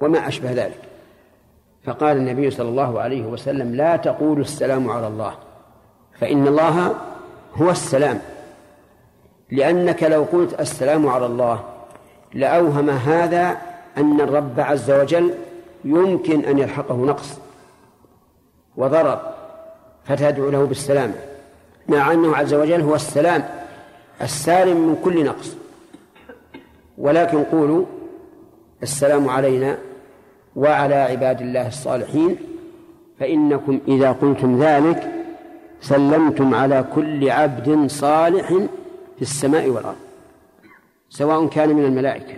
وما 0.00 0.28
أشبه 0.28 0.52
ذلك. 0.52 0.82
فقال 1.86 2.16
النبي 2.16 2.50
صلى 2.50 2.68
الله 2.68 3.00
عليه 3.00 3.26
وسلم 3.26 3.74
لا 3.74 3.96
تقولوا 3.96 4.44
السلام 4.44 4.90
على 4.90 5.06
الله 5.06 5.34
فإن 6.20 6.46
الله 6.46 6.94
هو 7.54 7.70
السلام. 7.70 8.20
لأنك 9.50 10.02
لو 10.02 10.22
قلت 10.22 10.60
السلام 10.60 11.08
على 11.08 11.26
الله 11.26 11.64
لأوهم 12.34 12.90
هذا 12.90 13.56
أن 13.96 14.20
الرب 14.20 14.60
عز 14.60 14.90
وجل 14.90 15.34
يمكن 15.84 16.44
أن 16.44 16.58
يلحقه 16.58 16.96
نقص 16.96 17.38
وضرر 18.76 19.20
فتدعو 20.04 20.50
له 20.50 20.64
بالسلامة 20.64 21.14
مع 21.88 22.12
أنه 22.12 22.36
عز 22.36 22.54
وجل 22.54 22.80
هو 22.80 22.94
السلام 22.94 23.48
السالم 24.22 24.76
من 24.76 25.00
كل 25.04 25.24
نقص. 25.24 25.56
ولكن 26.98 27.44
قولوا 27.44 27.84
السلام 28.82 29.28
علينا 29.28 29.78
وعلى 30.56 30.94
عباد 30.94 31.40
الله 31.40 31.68
الصالحين 31.68 32.36
فإنكم 33.20 33.80
إذا 33.88 34.12
قلتم 34.12 34.62
ذلك 34.62 35.12
سلمتم 35.80 36.54
على 36.54 36.84
كل 36.94 37.30
عبد 37.30 37.86
صالح 37.90 38.48
في 39.16 39.22
السماء 39.22 39.68
والأرض 39.68 39.96
سواء 41.10 41.46
كان 41.46 41.68
من 41.68 41.84
الملائكة 41.84 42.34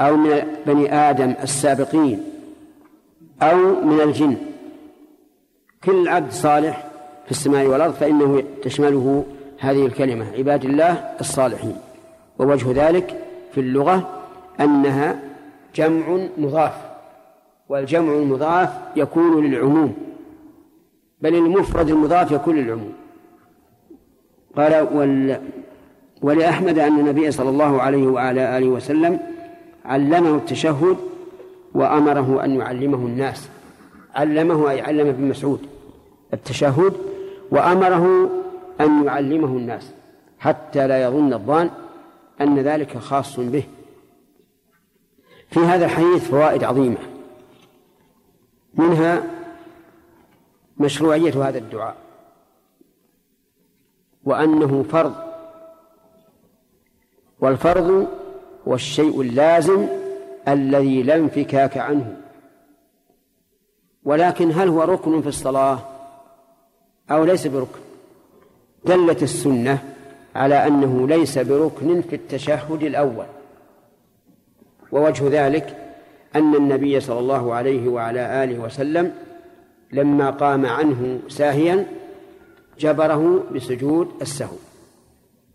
أو 0.00 0.16
من 0.16 0.42
بني 0.66 0.94
آدم 0.94 1.34
السابقين 1.42 2.22
أو 3.42 3.56
من 3.84 4.00
الجن. 4.00 4.36
كل 5.84 6.08
عبد 6.08 6.32
صالح 6.32 6.86
في 7.24 7.30
السماء 7.30 7.66
والأرض 7.66 7.94
فإنه 7.94 8.42
تشمله 8.62 9.24
هذه 9.58 9.86
الكلمة 9.86 10.26
عباد 10.38 10.64
الله 10.64 11.10
الصالحين. 11.20 11.76
ووجه 12.38 12.88
ذلك 12.88 13.20
في 13.54 13.60
اللغة 13.60 14.22
أنها 14.60 15.18
جمع 15.74 16.18
مضاف. 16.38 16.93
والجمع 17.68 18.12
المضاف 18.12 18.70
يكون 18.96 19.44
للعموم 19.46 19.94
بل 21.20 21.34
المفرد 21.34 21.88
المضاف 21.88 22.30
يكون 22.30 22.56
للعموم. 22.56 22.92
قال 24.56 24.88
وال 24.94 25.40
ولأحمد 26.22 26.78
أن 26.78 27.00
النبي 27.00 27.30
صلى 27.30 27.48
الله 27.48 27.82
عليه 27.82 28.06
وعلى 28.06 28.58
آله 28.58 28.68
وسلم 28.68 29.20
علمه 29.84 30.36
التشهد 30.36 30.96
وأمره 31.74 32.44
أن 32.44 32.54
يعلمه 32.60 32.98
الناس. 32.98 33.48
علمه 34.14 34.70
أي 34.70 34.80
علم 34.80 35.08
ابن 35.08 35.28
مسعود 35.28 35.60
التشهد 36.32 36.92
وأمره 37.50 38.30
أن 38.80 39.04
يعلمه 39.04 39.56
الناس 39.56 39.92
حتى 40.38 40.86
لا 40.86 41.02
يظن 41.02 41.32
الظان 41.32 41.70
أن 42.40 42.58
ذلك 42.58 42.98
خاص 42.98 43.40
به. 43.40 43.64
في 45.50 45.60
هذا 45.60 45.84
الحديث 45.84 46.30
فوائد 46.30 46.64
عظيمة. 46.64 47.13
منها 48.76 49.22
مشروعية 50.76 51.48
هذا 51.48 51.58
الدعاء 51.58 51.96
وأنه 54.24 54.82
فرض 54.82 55.14
والفرض 57.40 58.08
هو 58.68 58.74
الشيء 58.74 59.20
اللازم 59.20 59.86
الذي 60.48 61.02
لا 61.02 61.16
انفكاك 61.16 61.78
عنه. 61.78 62.16
ولكن 64.04 64.50
هل 64.50 64.68
هو 64.68 64.82
ركن 64.82 65.22
في 65.22 65.28
الصلاة؟ 65.28 65.78
أو 67.10 67.24
ليس 67.24 67.46
بركن؟ 67.46 67.80
دلت 68.84 69.22
السنة 69.22 69.78
على 70.34 70.66
أنه 70.66 71.08
ليس 71.08 71.38
بركن 71.38 72.00
في 72.00 72.16
التشهد 72.16 72.82
الأول 72.82 73.26
ووجه 74.92 75.28
ذلك 75.28 75.83
أن 76.36 76.54
النبي 76.54 77.00
صلى 77.00 77.18
الله 77.18 77.54
عليه 77.54 77.88
وعلى 77.88 78.44
آله 78.44 78.58
وسلم 78.58 79.12
لما 79.92 80.30
قام 80.30 80.66
عنه 80.66 81.20
ساهيا 81.28 81.86
جبره 82.78 83.44
بسجود 83.54 84.08
السهو. 84.22 84.56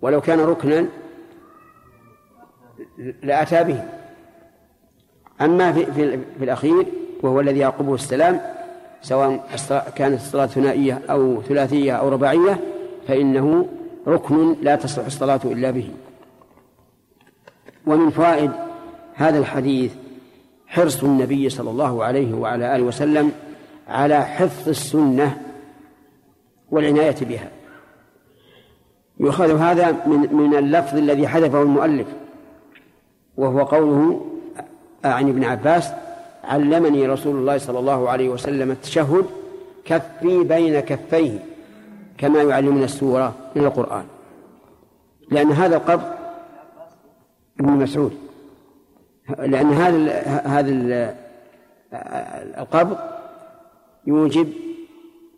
ولو 0.01 0.21
كان 0.21 0.39
ركنا 0.39 0.85
لأتى 3.23 3.63
به. 3.63 3.83
أما 5.41 5.73
في, 5.73 5.85
في, 5.85 6.17
في 6.37 6.43
الأخير 6.43 6.85
وهو 7.23 7.39
الذي 7.39 7.59
يعقبه 7.59 7.95
السلام 7.95 8.41
سواء 9.01 9.45
كانت 9.95 10.19
الصلاة 10.21 10.45
ثنائية 10.45 11.01
أو 11.09 11.41
ثلاثية 11.41 11.93
أو 11.93 12.09
رباعية 12.09 12.59
فإنه 13.07 13.67
ركن 14.07 14.55
لا 14.61 14.75
تصلح 14.75 15.05
الصلاة 15.05 15.39
إلا 15.45 15.71
به. 15.71 15.89
ومن 17.85 18.09
فوائد 18.09 18.51
هذا 19.13 19.39
الحديث 19.39 19.91
حرص 20.69 21.03
النبي 21.03 21.49
صلى 21.49 21.69
الله 21.69 22.03
عليه 22.03 22.33
وعلى 22.33 22.75
آله 22.75 22.83
وسلم 22.83 23.31
على 23.87 24.25
حفظ 24.25 24.69
السنة 24.69 25.41
والعناية 26.71 27.15
بها. 27.21 27.49
يؤخذ 29.19 29.57
هذا 29.57 29.91
من 29.91 30.33
من 30.33 30.55
اللفظ 30.55 30.97
الذي 30.97 31.27
حذفه 31.27 31.61
المؤلف 31.61 32.07
وهو 33.37 33.63
قوله 33.63 34.25
عن 35.03 35.29
ابن 35.29 35.43
عباس 35.43 35.91
علمني 36.43 37.07
رسول 37.07 37.35
الله 37.35 37.57
صلى 37.57 37.79
الله 37.79 38.09
عليه 38.09 38.29
وسلم 38.29 38.71
التشهد 38.71 39.25
كفي 39.85 40.43
بين 40.43 40.79
كفيه 40.79 41.39
كما 42.17 42.41
يعلمنا 42.41 42.85
السورة 42.85 43.35
من 43.55 43.65
القرآن. 43.65 44.05
لأن 45.31 45.51
هذا 45.51 45.77
القبض 45.77 46.11
ابن 47.59 47.69
مسعود. 47.69 48.28
لأن 49.37 49.73
هذا 49.73 50.21
هذا 50.47 50.71
القبض 52.59 52.97
يوجب 54.07 54.53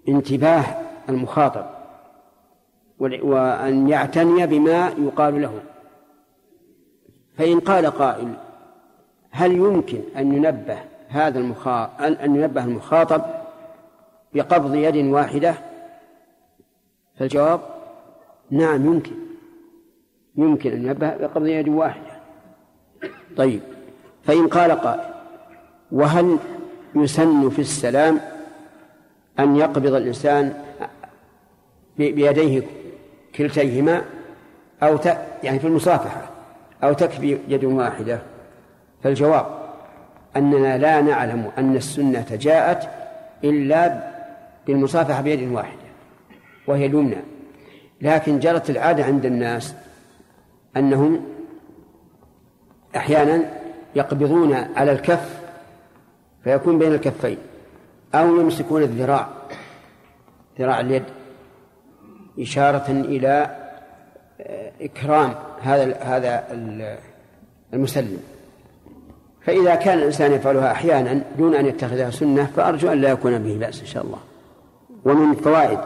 انتباه 0.10 0.64
المخاطب 1.10 1.66
وأن 3.00 3.90
يعتني 3.90 4.48
بما 4.48 4.94
يقال 4.98 5.42
له. 5.42 5.62
فإن 7.38 7.60
قال 7.60 7.86
قائل 7.86 8.34
هل 9.32 9.52
يمكن 9.52 10.02
أن 10.18 10.34
ينبه 10.34 10.78
هذا 11.10 11.40
المخاطب 11.40 12.04
أن 12.04 12.36
ينبه 12.36 12.64
المخاطب 12.64 13.22
بقبض 14.34 14.76
يد 14.76 14.96
واحدة؟ 14.96 15.56
فالجواب 17.16 17.60
نعم 18.52 18.86
يمكن. 18.86 19.16
يمكن 20.36 20.72
أن 20.72 20.86
ينبه 20.86 21.18
بقبض 21.18 21.48
يد 21.48 21.70
واحدة. 21.70 22.12
طيب. 23.38 23.62
فإن 24.24 24.48
قال 24.48 24.72
قائل 24.72 25.14
وهل 25.92 26.38
يسن 26.96 27.50
في 27.50 27.60
السلام 27.60 28.20
أن 29.40 29.56
يقبض 29.56 29.94
الإنسان 29.94 30.54
بيديه 31.98 32.64
كلتيهما 33.36 34.02
أو 34.84 34.98
ت... 34.98 35.18
يعني 35.44 35.60
في 35.60 35.68
المصافحة 35.68 36.30
أو 36.84 36.94
تكفي 36.94 37.38
يد 37.48 37.66
واحدة؟ 37.66 38.20
فالجواب 39.04 39.46
أننا 40.36 40.78
لا 40.78 41.02
نعلم 41.02 41.52
أن 41.58 41.76
السنة 41.76 42.26
جاءت 42.32 42.90
إلا 43.44 44.12
بالمصافحة 44.68 45.22
بيد 45.22 45.52
واحدة 45.52 45.82
وهي 46.68 46.86
اليمنى. 46.86 47.18
لكن 48.02 48.40
جرت 48.40 48.70
العادة 48.70 49.04
عند 49.04 49.26
الناس 49.26 49.76
أنهم 50.78 51.26
أحيانا 52.96 53.61
يقبضون 53.96 54.54
على 54.54 54.92
الكف 54.92 55.42
فيكون 56.44 56.80
بين 56.80 56.94
الكفين 56.94 57.38
أو 58.16 58.36
يمسكون 58.36 58.84
الذراع 58.84 59.28
ذراع 60.60 60.80
اليد 60.80 61.04
إشارة 62.40 62.92
إلى 62.92 63.58
آه، 64.42 64.72
إكرام 64.82 65.36
هذا 65.62 65.98
هذا 66.02 66.44
المسلم. 67.74 68.20
فإذا 69.42 69.76
كان 69.76 69.98
الإنسان 69.98 70.32
يفعلها 70.32 70.72
أحيانا 70.72 71.22
دون 71.38 71.56
أن 71.56 71.66
يتخذها 71.66 72.10
سنة 72.10 72.46
فأرجو 72.46 72.92
أن 72.92 73.02
لا 73.02 73.10
يكون 73.10 73.38
به 73.38 73.58
بأس 73.58 73.82
إن 73.82 73.86
شاء 73.86 74.04
الله. 74.04 74.20
ومن 75.06 75.36
فوائد 75.36 75.80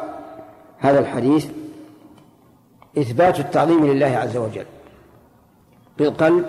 هذا 0.79 0.99
الحديث 0.99 1.47
إثبات 2.97 3.39
التعظيم 3.39 3.85
لله 3.85 4.17
عز 4.17 4.37
وجل 4.37 4.65
بالقلب 5.97 6.45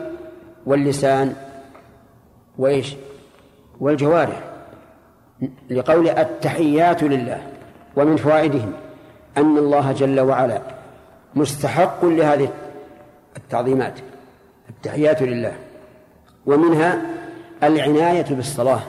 واللسان 0.66 1.34
وإيش؟ 2.58 2.96
والجوارح. 3.80 4.42
لقول 5.70 6.08
التحيات 6.08 7.02
لله 7.02 7.42
ومن 7.96 8.16
فوائدهم 8.16 8.72
أن 9.36 9.58
الله 9.58 9.92
جل 9.92 10.20
وعلا 10.20 10.60
مستحق 11.34 12.04
لهذه 12.04 12.48
التعظيمات 13.36 13.94
التحيات 14.70 15.22
لله. 15.22 15.52
ومنها 16.46 17.02
العناية 17.62 18.26
بالصلاة 18.30 18.80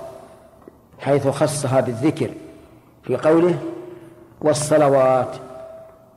حيث 1.00 1.28
خصها 1.28 1.82
بالذكر 1.82 2.30
في 3.04 3.18
قوله 3.18 3.58
والصلوات. 4.42 5.36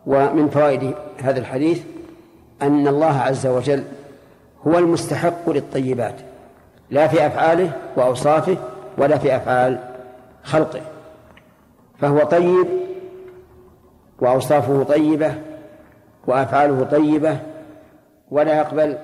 ومن 0.06 0.50
فوائد 0.50 0.94
هذا 1.22 1.38
الحديث 1.38 1.82
أن 2.62 2.88
الله 2.88 3.20
عز 3.20 3.46
وجل 3.46 3.84
هو 4.66 4.78
المستحق 4.78 5.50
للطيبات. 5.50 6.14
لا 6.90 7.08
في 7.08 7.26
أفعاله 7.26 7.72
وأوصافه 7.96 8.56
ولا 8.98 9.18
في 9.18 9.36
أفعال 9.36 9.78
خلقه 10.42 10.80
فهو 11.98 12.18
طيب 12.18 12.66
وأوصافه 14.18 14.82
طيبة 14.82 15.34
وأفعاله 16.26 16.84
طيبة 16.84 17.38
ولا 18.30 18.58
يقبل 18.58 18.98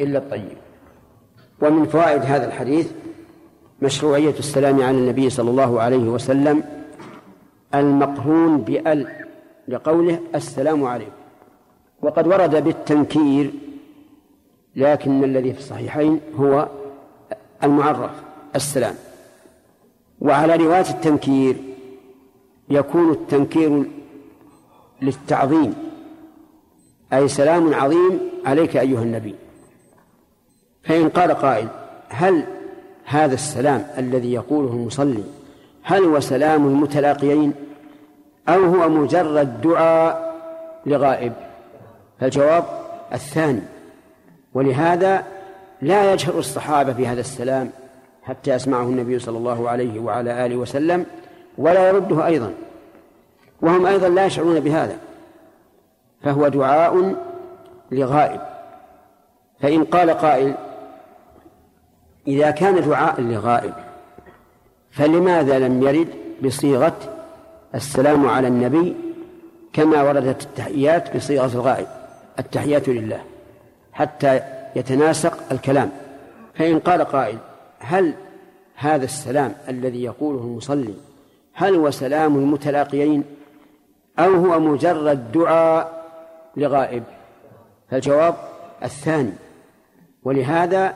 إلا 0.00 0.18
الطيب. 0.18 0.56
ومن 1.62 1.84
فوائد 1.84 2.22
هذا 2.22 2.46
الحديث 2.46 2.92
مشروعية 3.82 4.34
السلام 4.38 4.82
على 4.82 4.98
النبي 4.98 5.30
صلى 5.30 5.50
الله 5.50 5.80
عليه 5.80 6.08
وسلم 6.08 6.62
المقرون 7.74 8.58
بأل 8.58 9.08
لقوله 9.68 10.18
السلام 10.34 10.84
عليكم. 10.84 11.12
وقد 12.02 12.26
ورد 12.26 12.64
بالتنكير 12.64 13.50
لكن 14.76 15.24
الذي 15.24 15.52
في 15.52 15.58
الصحيحين 15.58 16.20
هو 16.36 16.68
المعرف 17.64 18.10
السلام. 18.56 18.94
وعلى 20.20 20.56
رواية 20.56 20.90
التنكير 20.90 21.56
يكون 22.70 23.10
التنكير 23.10 23.84
للتعظيم 25.02 25.74
أي 27.12 27.28
سلام 27.28 27.74
عظيم 27.74 28.20
عليك 28.46 28.76
أيها 28.76 29.02
النبي. 29.02 29.34
فإن 30.84 31.08
قال 31.08 31.32
قائل 31.32 31.68
هل 32.08 32.44
هذا 33.04 33.34
السلام 33.34 33.86
الذي 33.98 34.32
يقوله 34.32 34.70
المصلي 34.70 35.24
هل 35.82 36.04
هو 36.04 36.20
سلام 36.20 36.66
المتلاقيين 36.66 37.52
أو 38.48 38.64
هو 38.64 38.88
مجرد 38.88 39.60
دعاء 39.60 40.34
لغائب؟ 40.86 41.32
فالجواب 42.20 42.64
الثاني 43.12 43.62
ولهذا 44.54 45.24
لا 45.82 46.12
يجهر 46.12 46.38
الصحابة 46.38 46.92
في 46.92 47.06
هذا 47.06 47.20
السلام 47.20 47.70
حتى 48.22 48.50
يسمعه 48.50 48.82
النبي 48.82 49.18
صلى 49.18 49.38
الله 49.38 49.68
عليه 49.70 50.00
وعلى 50.00 50.46
آله 50.46 50.56
وسلم 50.56 51.06
ولا 51.58 51.88
يرده 51.88 52.26
أيضا. 52.26 52.52
وهم 53.62 53.86
أيضا 53.86 54.08
لا 54.08 54.26
يشعرون 54.26 54.60
بهذا. 54.60 54.98
فهو 56.22 56.48
دعاء 56.48 57.14
لغائب. 57.90 58.40
فإن 59.60 59.84
قال 59.84 60.10
قائل 60.10 60.54
إذا 62.26 62.50
كان 62.50 62.88
دعاء 62.88 63.20
لغائب 63.20 63.74
فلماذا 64.90 65.58
لم 65.58 65.82
يرد 65.82 66.08
بصيغة 66.44 66.96
السلام 67.74 68.26
على 68.26 68.48
النبي 68.48 68.96
كما 69.72 70.02
وردت 70.02 70.42
التحيات 70.42 71.16
بصيغة 71.16 71.54
الغائب؟ 71.54 71.86
التحيات 72.38 72.88
لله. 72.88 73.20
حتى 73.92 74.40
يتناسق 74.78 75.52
الكلام. 75.52 75.90
فإن 76.54 76.78
قال 76.78 77.04
قائل 77.04 77.38
هل 77.78 78.14
هذا 78.74 79.04
السلام 79.04 79.54
الذي 79.68 80.02
يقوله 80.04 80.40
المصلي 80.40 80.94
هل 81.52 81.74
هو 81.74 81.90
سلام 81.90 82.36
المتلاقيين 82.36 83.24
أو 84.18 84.34
هو 84.34 84.60
مجرد 84.60 85.32
دعاء 85.32 86.04
لغائب؟ 86.56 87.02
فالجواب 87.90 88.34
الثاني 88.82 89.32
ولهذا 90.24 90.94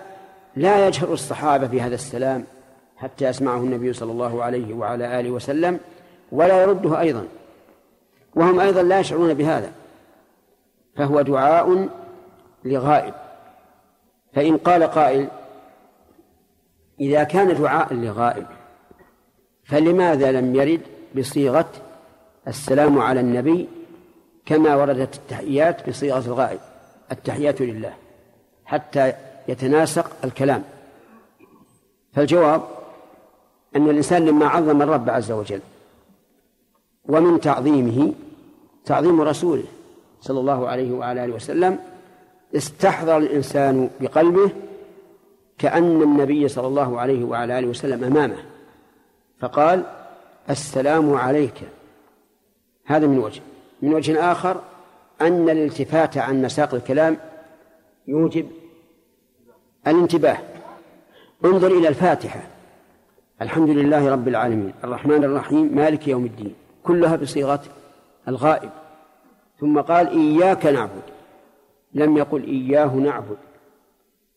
لا 0.56 0.86
يجهر 0.86 1.12
الصحابة 1.12 1.68
في 1.68 1.80
هذا 1.80 1.94
السلام 1.94 2.44
حتى 2.96 3.24
يسمعه 3.24 3.56
النبي 3.56 3.92
صلى 3.92 4.12
الله 4.12 4.42
عليه 4.42 4.74
وعلى 4.74 5.20
آله 5.20 5.30
وسلم 5.30 5.80
ولا 6.32 6.62
يرده 6.62 7.00
أيضا. 7.00 7.24
وهم 8.34 8.60
أيضا 8.60 8.82
لا 8.82 9.00
يشعرون 9.00 9.34
بهذا 9.34 9.72
فهو 10.96 11.20
دعاء 11.20 11.88
لغائب. 12.64 13.14
فإن 14.32 14.56
قال 14.56 14.82
قائل 14.82 15.28
إذا 17.00 17.24
كان 17.24 17.56
دعاء 17.60 17.94
لغائب 17.94 18.46
فلماذا 19.64 20.32
لم 20.32 20.54
يرد 20.54 20.80
بصيغة 21.18 21.68
السلام 22.48 22.98
على 22.98 23.20
النبي 23.20 23.68
كما 24.46 24.76
وردت 24.76 25.14
التحيات 25.16 25.88
بصيغة 25.88 26.26
الغائب 26.26 26.60
التحيات 27.12 27.60
لله 27.60 27.94
حتى 28.64 29.12
يتناسق 29.48 30.10
الكلام؟ 30.24 30.64
فالجواب 32.12 32.62
أن 33.76 33.88
الإنسان 33.88 34.26
لما 34.26 34.46
عظم 34.46 34.82
الرب 34.82 35.10
عز 35.10 35.32
وجل 35.32 35.60
ومن 37.04 37.40
تعظيمه 37.40 38.12
تعظيم 38.84 39.20
رسوله 39.20 39.64
صلى 40.20 40.40
الله 40.40 40.68
عليه 40.68 40.92
وعلى 40.92 41.24
آله 41.24 41.34
وسلم 41.34 41.78
استحضر 42.56 43.16
الإنسان 43.16 43.90
بقلبه 44.00 44.50
كأن 45.58 46.02
النبي 46.02 46.48
صلى 46.48 46.66
الله 46.66 47.00
عليه 47.00 47.24
وعلى 47.24 47.58
آله 47.58 47.66
وسلم 47.66 48.04
أمامه. 48.04 48.36
فقال 49.40 49.84
السلام 50.50 51.14
عليك. 51.14 51.54
هذا 52.86 53.06
من 53.06 53.18
وجه. 53.18 53.40
من 53.82 53.94
وجه 53.94 54.32
آخر 54.32 54.60
أن 55.20 55.48
الالتفات 55.50 56.18
عن 56.18 56.42
مساق 56.42 56.74
الكلام 56.74 57.16
يوجب 58.08 58.50
الانتباه. 59.86 60.38
انظر 61.44 61.70
إلى 61.70 61.88
الفاتحة. 61.88 62.40
الحمد 63.42 63.68
لله 63.68 64.10
رب 64.10 64.28
العالمين. 64.28 64.72
الرحمن 64.84 65.24
الرحيم 65.24 65.76
مالك 65.76 66.08
يوم 66.08 66.24
الدين. 66.24 66.54
كلها 66.82 67.16
بصيغة 67.16 67.62
الغائب. 68.28 68.70
ثم 69.60 69.80
قال 69.80 70.08
إياك 70.08 70.66
نعبد. 70.66 71.02
لم 71.94 72.16
يقل 72.16 72.44
إياه 72.44 72.94
نعبد. 72.94 73.36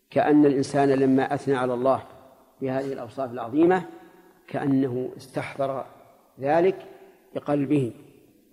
كأن 0.10 0.46
الإنسان 0.46 0.89
لما 0.89 1.34
أثنى 1.34 1.56
على 1.56 1.74
الله 1.74 2.04
بهذه 2.62 2.94
الأوصاف 2.94 3.32
العظيمة 3.32 3.84
كأنه 4.48 5.10
استحضر 5.18 5.86
ذلك 6.39 6.86
بقلبه 7.36 7.91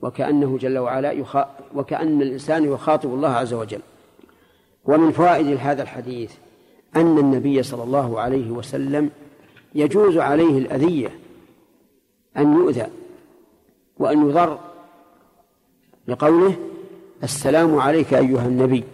وكأنه 0.03 0.59
جل 0.59 0.79
وعلا 0.79 1.12
يخا 1.12 1.57
وكأن 1.75 2.23
الإنسان 2.23 2.65
يخاطب 2.65 3.15
الله 3.15 3.29
عز 3.29 3.53
وجل. 3.53 3.81
ومن 4.85 5.11
فوائد 5.11 5.47
هذا 5.61 5.83
الحديث 5.83 6.33
أن 6.97 7.19
النبي 7.19 7.62
صلى 7.62 7.83
الله 7.83 8.21
عليه 8.21 8.51
وسلم 8.51 9.11
يجوز 9.75 10.19
عليه 10.19 10.59
الأذية 10.59 11.19
أن 12.37 12.53
يؤذى 12.53 12.87
وأن 13.99 14.29
يضر 14.29 14.59
لقوله 16.09 16.57
السلام 17.22 17.78
عليك 17.78 18.14
أيها 18.14 18.46
النبي. 18.46 18.85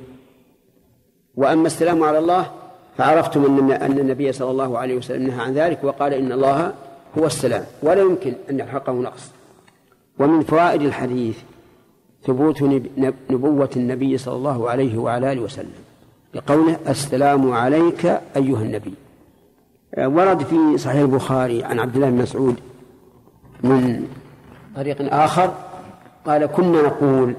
وأما 1.36 1.66
السلام 1.66 2.02
على 2.02 2.18
الله 2.18 2.50
فعرفتم 2.96 3.44
أن 3.44 3.72
أن 3.72 3.98
النبي 3.98 4.32
صلى 4.32 4.50
الله 4.50 4.78
عليه 4.78 4.96
وسلم 4.96 5.26
نهى 5.26 5.40
عن 5.40 5.54
ذلك 5.54 5.84
وقال 5.84 6.14
إن 6.14 6.32
الله 6.32 6.72
هو 7.18 7.26
السلام. 7.26 7.64
ولا 7.82 8.00
يمكن 8.00 8.34
أن 8.50 8.60
يلحقه 8.60 8.92
نقص. 8.92 9.30
ومن 10.18 10.42
فوائد 10.42 10.82
الحديث 10.82 11.38
ثبوت 12.26 12.62
نبوة 13.30 13.70
النبي 13.76 14.18
صلى 14.18 14.36
الله 14.36 14.70
عليه 14.70 14.98
وعلى 14.98 15.32
آله 15.32 15.40
وسلم 15.40 15.72
لقوله 16.34 16.78
السلام 16.88 17.52
عليك 17.52 18.06
أيها 18.36 18.62
النبي. 18.62 18.94
ورد 19.98 20.42
في 20.42 20.78
صحيح 20.78 21.00
البخاري 21.00 21.64
عن 21.64 21.78
عبد 21.78 21.94
الله 21.94 22.10
بن 22.10 22.16
مسعود 22.16 22.56
من 23.62 24.06
طريق 24.76 25.14
آخر 25.14 25.54
قال 26.26 26.46
كنا 26.46 26.82
نقول 26.82 27.34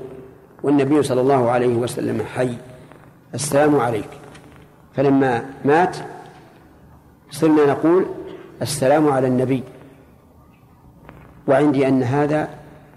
والنبي 0.64 1.04
صلى 1.04 1.22
الله 1.22 1.52
عليه 1.52 1.76
وسلم 1.76 2.24
حي. 2.36 2.56
السلام 3.34 3.80
عليك. 3.80 4.10
فلما 4.96 5.46
مات 5.66 5.98
صرنا 7.32 7.66
نقول 7.66 8.06
السلام 8.62 9.12
على 9.12 9.28
النبي. 9.28 9.64
وعندي 11.48 11.88
أن 11.88 12.04
هذا 12.04 12.50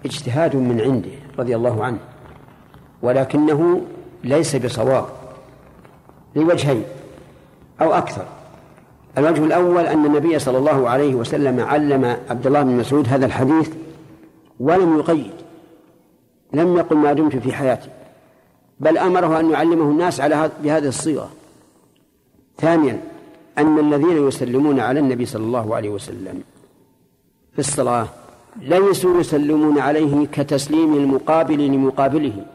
اجتهاد 0.05 0.55
من 0.55 0.81
عنده 0.81 1.11
رضي 1.39 1.55
الله 1.55 1.85
عنه 1.85 1.99
ولكنه 3.01 3.81
ليس 4.23 4.55
بصواب 4.55 5.05
لوجهين 6.35 6.83
أو 7.81 7.93
أكثر. 7.93 8.25
الوجه 9.17 9.45
الأول 9.45 9.85
أن 9.85 10.05
النبي 10.05 10.39
صلى 10.39 10.57
الله 10.57 10.89
عليه 10.89 11.15
وسلم 11.15 11.59
علم 11.59 12.17
عبد 12.29 12.47
الله 12.47 12.61
بن 12.61 12.77
مسعود 12.77 13.07
هذا 13.07 13.25
الحديث 13.25 13.69
ولم 14.59 14.99
يقيد. 14.99 15.42
لم 16.53 16.77
يقل 16.77 16.97
ما 16.97 17.13
دمت 17.13 17.35
في 17.35 17.53
حياتي 17.53 17.89
بل 18.79 18.97
أمره 18.97 19.39
أن 19.39 19.51
يعلمه 19.51 19.91
الناس 19.91 20.21
على 20.21 20.51
بهذه 20.63 20.87
الصيغة. 20.87 21.29
ثانيا 22.57 23.01
أن 23.57 23.79
الذين 23.79 24.27
يسلمون 24.27 24.79
على 24.79 24.99
النبي 24.99 25.25
صلى 25.25 25.43
الله 25.43 25.75
عليه 25.75 25.89
وسلم 25.89 26.43
في 27.53 27.59
الصلاة 27.59 28.07
ليسوا 28.61 29.19
يسلمون 29.19 29.79
عليه 29.79 30.27
كتسليم 30.27 30.93
المقابل 30.93 31.67
لمقابله. 31.67 32.45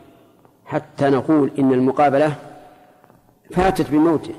حتى 0.67 1.09
نقول 1.11 1.51
إن 1.59 1.73
المقابلة 1.73 2.35
فاتت 3.51 3.91
بموته. 3.91 4.35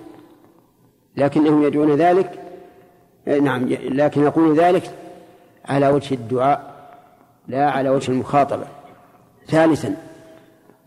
لكنهم 1.18 1.64
يدعون 1.64 1.92
ذلك 1.96 2.40
نعم 3.42 3.66
لكن 3.70 4.24
يقول 4.24 4.60
ذلك 4.60 4.92
على 5.66 5.90
وجه 5.90 6.14
الدعاء 6.14 6.76
لا 7.48 7.72
على 7.72 7.90
وجه 7.90 8.12
المخاطبة. 8.12 8.79
ثالثا 9.50 9.96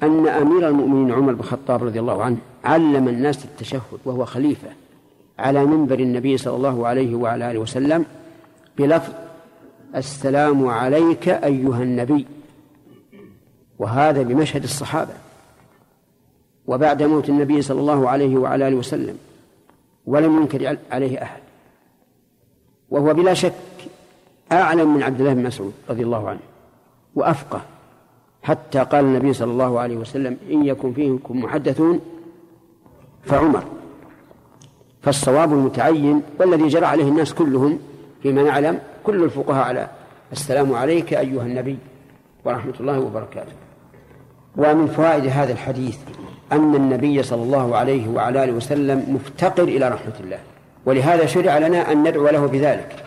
أن 0.03 0.29
أمير 0.29 0.68
المؤمنين 0.68 1.12
عمر 1.12 1.33
بن 1.33 1.40
الخطاب 1.40 1.85
رضي 1.85 2.01
الله 2.01 2.22
عنه 2.22 2.37
علم 2.64 3.09
الناس 3.09 3.44
التشهد 3.44 4.01
وهو 4.05 4.25
خليفة 4.25 4.68
على 5.38 5.64
منبر 5.64 5.98
النبي 5.98 6.38
صلى 6.38 6.57
الله 6.57 6.87
عليه 6.87 7.14
وعلى 7.14 7.51
آله 7.51 7.59
وسلم 7.59 8.05
بلفظ 8.79 9.12
السلام 9.96 10.66
عليك 10.66 11.29
أيها 11.29 11.83
النبي 11.83 12.27
وهذا 13.79 14.22
بمشهد 14.22 14.62
الصحابة 14.62 15.12
وبعد 16.66 17.03
موت 17.03 17.29
النبي 17.29 17.62
صلى 17.62 17.81
الله 17.81 18.09
عليه 18.09 18.37
وعلى 18.37 18.68
آله 18.68 18.77
وسلم 18.77 19.18
ولم 20.07 20.37
ينكر 20.37 20.77
عليه 20.90 21.22
أحد. 21.22 21.40
وهو 22.90 23.14
بلا 23.14 23.35
شك 23.35 23.53
أعلم 24.53 24.94
من 24.94 25.03
عبد 25.03 25.20
الله 25.20 25.35
بن 25.35 25.42
مسعود 25.42 25.72
رضي 25.90 26.03
الله 26.03 26.29
عنه 26.29 26.40
وأفقه. 27.14 27.62
حتى 28.43 28.79
قال 28.79 29.05
النبي 29.05 29.33
صلى 29.33 29.53
الله 29.53 29.81
عليه 29.81 29.97
وسلم 29.97 30.37
إن 30.51 30.65
يكن 30.65 30.93
فيكم 30.93 31.41
محدثون 31.41 32.01
فعمر. 33.25 33.65
فالصواب 35.03 35.53
المتعين 35.53 36.23
والذي 36.41 36.69
جرى 36.69 36.87
عليه 36.87 37.05
الناس 37.05 37.35
كلهم 37.35 37.79
فيما 38.23 38.43
نعلم 38.43 38.79
كل 39.05 39.25
الفقهاء 39.25 39.65
على 39.65 39.89
السلام 40.33 40.75
عليك 40.75 41.15
أيها 41.15 41.43
النبي 41.43 41.79
ورحمة 42.45 42.75
الله 42.81 43.01
وبركاته. 43.01 43.53
ومن 44.57 44.87
فوائد 44.87 45.27
هذا 45.27 45.53
الحديث 45.53 45.99
أن 46.53 46.75
النبي 46.75 47.23
صلى 47.23 47.43
الله 47.43 47.77
عليه 47.77 48.09
وعلى 48.09 48.45
آله 48.45 48.53
وسلم 48.53 49.05
مفتقر 49.15 49.63
إلى 49.63 49.89
رحمة 49.89 50.15
الله 50.21 50.39
ولهذا 50.87 51.27
شرع 51.27 51.59
لنا 51.59 51.93
أن 51.93 52.09
ندعو 52.09 52.29
له 52.29 52.47
بذلك 52.47 53.05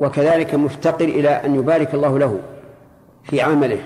وكذلك 0.00 0.54
مفتقر 0.54 1.04
إلى 1.04 1.28
أن 1.28 1.54
يبارك 1.54 1.94
الله 1.94 2.18
له 2.18 2.40
في 3.24 3.40
عمله 3.40 3.78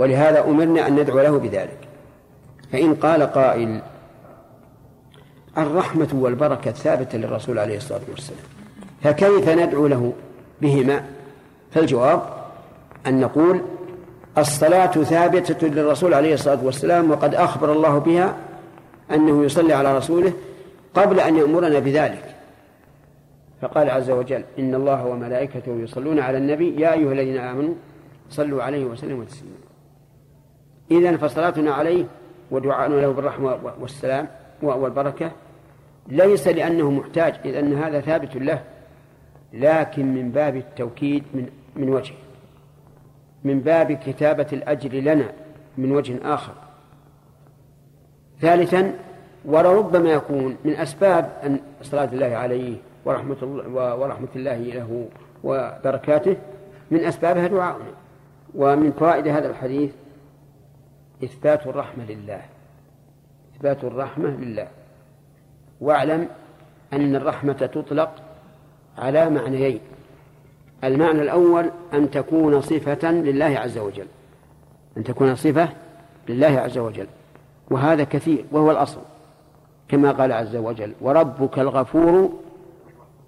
ولهذا 0.00 0.44
أمرنا 0.44 0.86
أن 0.86 1.00
ندعو 1.00 1.20
له 1.20 1.38
بذلك. 1.38 1.78
فإن 2.72 2.94
قال 2.94 3.22
قائل 3.22 3.80
الرحمة 5.58 6.08
والبركة 6.12 6.70
ثابتة 6.70 7.18
للرسول 7.18 7.58
عليه 7.58 7.76
الصلاة 7.76 8.00
والسلام 8.10 8.44
فكيف 9.02 9.48
ندعو 9.48 9.86
له 9.86 10.12
بهما؟ 10.62 11.04
فالجواب 11.72 12.22
أن 13.06 13.20
نقول 13.20 13.60
الصلاة 14.38 14.86
ثابتة 14.86 15.66
للرسول 15.66 16.14
عليه 16.14 16.34
الصلاة 16.34 16.64
والسلام 16.64 17.10
وقد 17.10 17.34
أخبر 17.34 17.72
الله 17.72 17.98
بها 17.98 18.36
أنه 19.10 19.44
يصلي 19.44 19.72
على 19.72 19.96
رسوله 19.96 20.32
قبل 20.94 21.20
أن 21.20 21.36
يأمرنا 21.36 21.78
بذلك. 21.78 22.24
فقال 23.62 23.90
عز 23.90 24.10
وجل 24.10 24.44
إن 24.58 24.74
الله 24.74 25.06
وملائكته 25.06 25.72
يصلون 25.84 26.18
على 26.18 26.38
النبي 26.38 26.80
يا 26.80 26.92
أيها 26.92 27.12
الذين 27.12 27.38
آمنوا 27.38 27.74
صلوا 28.30 28.62
عليه 28.62 28.84
وسلموا 28.84 29.24
تسليما. 29.24 29.59
إذن 30.90 31.16
فصلاتنا 31.16 31.74
عليه 31.74 32.04
ودعاءنا 32.50 32.94
له 32.94 33.12
بالرحمة 33.12 33.58
والسلام 33.80 34.28
والبركة. 34.62 35.30
ليس 36.08 36.48
لأنه 36.48 36.90
محتاج 36.90 37.34
إذ 37.44 37.54
أن 37.54 37.74
هذا 37.74 38.00
ثابت 38.00 38.36
له 38.36 38.62
لكن 39.52 40.14
من 40.14 40.30
باب 40.30 40.56
التوكيد 40.56 41.24
من 41.34 41.46
من 41.76 41.88
وجه 41.88 42.14
من 43.44 43.60
باب 43.60 43.92
كتابة 43.92 44.46
الأجر 44.52 44.90
لنا 44.98 45.32
من 45.78 45.92
وجه 45.92 46.18
آخر. 46.34 46.52
ثالثا 48.40 48.94
ولربما 49.44 50.10
يكون 50.10 50.56
من 50.64 50.76
أسباب 50.76 51.30
أن 51.44 51.60
صلاة 51.82 52.08
الله 52.12 52.36
عليه 52.36 52.76
ورحمة 53.04 53.36
الله 53.42 53.96
ورحمة 53.96 54.28
الله 54.36 54.56
له 54.56 55.08
وبركاته 55.44 56.36
من 56.90 57.04
أسبابها 57.04 57.46
دعاؤنا. 57.46 57.90
ومن 58.54 58.92
فوائد 58.92 59.28
هذا 59.28 59.50
الحديث 59.50 59.90
إثبات 61.24 61.66
الرحمة 61.66 62.04
لله. 62.04 62.42
إثبات 63.56 63.84
الرحمة 63.84 64.28
لله. 64.28 64.68
واعلم 65.80 66.28
أن 66.92 67.16
الرحمة 67.16 67.52
تطلق 67.52 68.22
على 68.98 69.30
معنيين. 69.30 69.80
المعنى 70.84 71.22
الأول 71.22 71.70
أن 71.92 72.10
تكون 72.10 72.60
صفة 72.60 73.10
لله 73.10 73.58
عز 73.58 73.78
وجل. 73.78 74.06
أن 74.96 75.04
تكون 75.04 75.34
صفة 75.34 75.68
لله 76.28 76.60
عز 76.60 76.78
وجل. 76.78 77.06
وهذا 77.70 78.04
كثير 78.04 78.44
وهو 78.52 78.70
الأصل. 78.70 79.00
كما 79.88 80.12
قال 80.12 80.32
عز 80.32 80.56
وجل 80.56 80.94
وربك 81.00 81.58
الغفور 81.58 82.40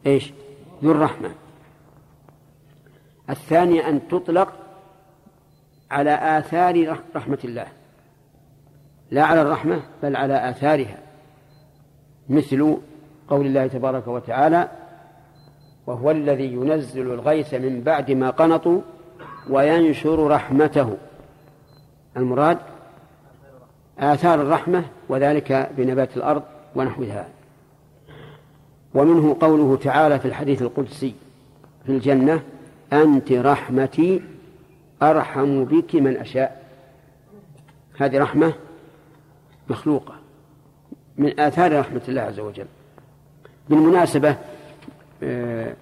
إيش؟ 0.07 0.33
ذو 0.85 0.93
الرحمة. 0.93 1.31
الثانية 3.31 3.89
أن 3.89 4.09
تطلق 4.09 4.53
على 5.91 6.39
آثار 6.39 6.99
رحمة 7.17 7.39
الله. 7.45 7.67
لا 9.12 9.25
على 9.25 9.42
الرحمة 9.42 9.81
بل 10.03 10.16
على 10.16 10.51
آثارها 10.51 10.98
مثل 12.29 12.77
قول 13.29 13.46
الله 13.46 13.66
تبارك 13.66 14.09
وتعالى 14.09 14.68
وهو 15.87 16.11
الذي 16.11 16.53
ينزل 16.53 17.12
الغيث 17.12 17.55
من 17.55 17.81
بعد 17.81 18.11
ما 18.11 18.31
قنطوا 18.31 18.81
وينشر 19.51 20.27
رحمته. 20.27 20.96
المراد 22.16 22.59
آثار 23.98 24.42
الرحمة 24.42 24.85
وذلك 25.09 25.70
بنبات 25.77 26.16
الأرض 26.16 26.42
ونحوها. 26.75 27.29
ومنه 28.94 29.37
قوله 29.40 29.77
تعالى 29.77 30.18
في 30.18 30.29
الحديث 30.29 30.62
القدسي 30.62 31.14
في 31.87 31.92
الجنة 31.92 32.42
أنت 32.92 33.33
رحمتي 33.33 34.22
أرحم 35.03 35.64
بك 35.64 35.94
من 35.94 36.16
أشاء. 36.16 36.62
هذه 37.98 38.18
رحمة 38.18 38.53
مخلوقة. 39.70 40.14
من 41.18 41.40
آثار 41.40 41.81
رحمة 41.81 42.03
الله 42.09 42.20
عز 42.20 42.40
وجل. 42.40 42.66
بالمناسبة 43.68 44.37
آه، 45.22 45.75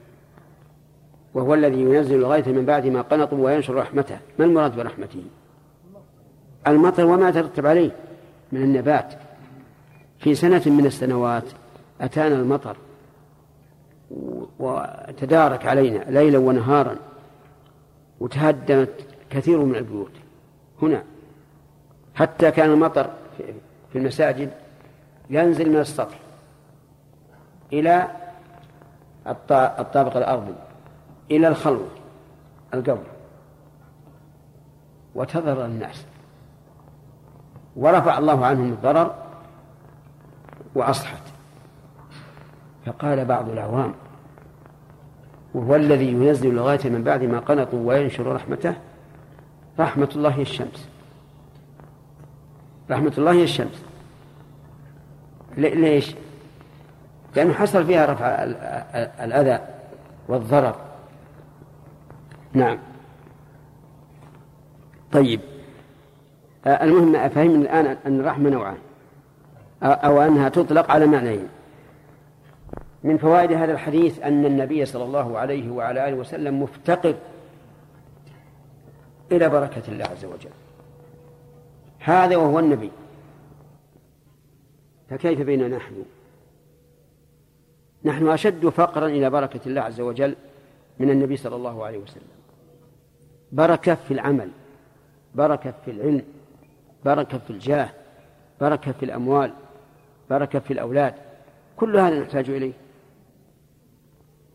وهو 1.34 1.54
الذي 1.54 1.80
ينزل 1.80 2.14
الغيث 2.14 2.48
من 2.48 2.64
بعد 2.64 2.86
ما 2.86 3.02
قنطوا 3.02 3.44
وينشر 3.44 3.74
رحمته. 3.74 4.18
ما 4.38 4.44
المراد 4.44 4.76
برحمته؟ 4.76 5.22
المطر 6.66 7.04
وما 7.04 7.30
ترتب 7.30 7.66
عليه 7.66 7.90
من 8.52 8.62
النبات. 8.62 9.14
في 10.18 10.34
سنة 10.34 10.62
من 10.66 10.86
السنوات 10.86 11.44
أتانا 12.00 12.34
المطر 12.34 12.76
وتدارك 14.58 15.66
علينا 15.66 16.04
ليلا 16.08 16.38
ونهارا 16.38 16.96
وتهدمت 18.20 18.94
كثير 19.30 19.58
من 19.58 19.76
البيوت 19.76 20.12
هنا. 20.82 21.04
حتى 22.14 22.50
كان 22.50 22.70
المطر 22.70 23.10
في 23.92 23.98
المساجد 23.98 24.50
ينزل 25.30 25.70
من 25.70 25.78
السطح 25.78 26.18
إلى 27.72 28.08
الطابق 29.50 30.16
الأرضي 30.16 30.54
إلى 31.30 31.48
الخلوة 31.48 31.88
القبر. 32.74 33.06
وتضرر 35.14 35.64
الناس 35.64 36.06
ورفع 37.76 38.18
الله 38.18 38.46
عنهم 38.46 38.72
الضرر 38.72 39.14
وأصحت 40.74 41.22
فقال 42.86 43.24
بعض 43.24 43.48
العوام 43.48 43.94
وهو 45.54 45.76
الذي 45.76 46.08
ينزل 46.08 46.50
الغاية 46.50 46.88
من 46.88 47.02
بعد 47.04 47.22
ما 47.22 47.38
قنطوا 47.38 47.88
وينشر 47.88 48.34
رحمته 48.34 48.74
رحمة 49.78 50.08
الله 50.16 50.40
الشمس. 50.40 50.88
رحمة 52.90 53.12
الله 53.18 53.32
هي 53.32 53.42
الشمس. 53.42 53.84
ليش؟ 55.56 56.14
لأنه 57.36 57.52
حصل 57.52 57.86
فيها 57.86 58.06
رفع 58.06 58.26
ال- 58.26 58.56
ال- 58.94 59.10
الأذى 59.20 59.64
والضرر. 60.28 60.76
نعم. 62.52 62.78
طيب. 65.12 65.40
المهم 66.66 67.28
فهمنا 67.28 67.56
الآن 67.56 67.96
أن 68.06 68.20
الرحمة 68.20 68.50
نوعان. 68.50 68.78
أو 69.82 70.22
أنها 70.22 70.48
تطلق 70.48 70.90
على 70.90 71.06
معنيين. 71.06 71.48
من 73.04 73.18
فوائد 73.18 73.52
هذا 73.52 73.72
الحديث 73.72 74.22
أن 74.22 74.46
النبي 74.46 74.84
صلى 74.84 75.04
الله 75.04 75.38
عليه 75.38 75.70
وعلى 75.70 76.08
آله 76.08 76.16
وسلم 76.16 76.62
مفتقر 76.62 77.14
إلى 79.32 79.48
بركة 79.48 79.82
الله 79.88 80.04
عز 80.04 80.24
وجل. 80.24 80.50
هذا 82.00 82.36
وهو 82.36 82.58
النبي. 82.58 82.90
فكيف 85.10 85.40
بيننا 85.40 85.76
نحن؟ 85.76 86.04
نحن 88.04 88.28
أشد 88.28 88.68
فقرا 88.68 89.06
إلى 89.06 89.30
بركة 89.30 89.60
الله 89.66 89.80
عز 89.80 90.00
وجل 90.00 90.36
من 90.98 91.10
النبي 91.10 91.36
صلى 91.36 91.56
الله 91.56 91.84
عليه 91.84 91.98
وسلم. 91.98 92.22
بركة 93.52 93.94
في 93.94 94.14
العمل 94.14 94.50
بركة 95.34 95.74
في 95.84 95.90
العلم 95.90 96.22
بركة 97.04 97.38
في 97.38 97.50
الجاه 97.50 97.90
بركة 98.60 98.92
في 98.92 99.04
الأموال 99.04 99.52
بركة 100.30 100.58
في 100.58 100.72
الأولاد. 100.72 101.14
كل 101.76 101.96
هذا 101.96 102.20
نحتاج 102.20 102.50
إليه. 102.50 102.72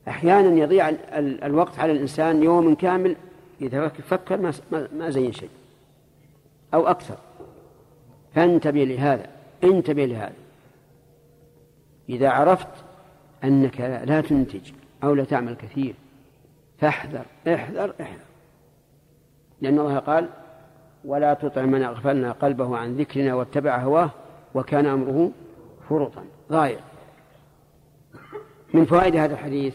أحيانا 0.07 0.55
يضيع 0.55 0.89
ال- 0.89 1.05
ال- 1.09 1.43
الوقت 1.43 1.79
على 1.79 1.91
الإنسان 1.91 2.43
يوم 2.43 2.75
كامل 2.75 3.15
إذا 3.61 3.87
فك- 3.87 4.01
فكر 4.01 4.51
ما 4.93 5.09
زين 5.09 5.31
شيء 5.31 5.49
أو 6.73 6.87
أكثر. 6.87 7.17
فانتبه 8.35 8.83
لهذا 8.83 9.25
انتبه 9.63 10.05
لهذا. 10.05 10.33
إذا 12.09 12.29
عرفت 12.29 12.67
أنك 13.43 13.81
لا 13.81 14.21
تنتج 14.21 14.71
أو 15.03 15.13
لا 15.13 15.23
تعمل 15.23 15.55
كثير 15.55 15.95
فاحذر 16.79 17.25
احذر 17.47 17.93
احذر. 18.01 18.19
لأن 19.61 19.79
الله 19.79 19.99
قال 19.99 20.29
ولا 21.05 21.33
تطع 21.33 21.61
من 21.61 21.83
أغفلنا 21.83 22.31
قلبه 22.31 22.77
عن 22.77 22.95
ذكرنا 22.95 23.33
واتبع 23.33 23.77
هواه 23.77 24.09
وكان 24.55 24.85
أمره 24.85 25.31
فرطا. 25.89 26.23
ضايع 26.51 26.79
من 28.73 28.85
فوائد 28.85 29.15
هذا 29.15 29.33
الحديث 29.33 29.73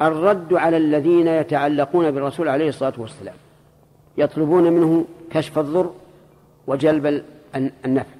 الرد 0.00 0.54
على 0.54 0.76
الذين 0.76 1.26
يتعلقون 1.28 2.10
بالرسول 2.10 2.48
عليه 2.48 2.68
الصلاة 2.68 2.92
والسلام 2.98 3.34
يطلبون 4.18 4.72
منه 4.72 5.04
كشف 5.30 5.58
الضر 5.58 5.90
وجلب 6.66 7.06
ال- 7.06 7.24
النفع 7.84 8.10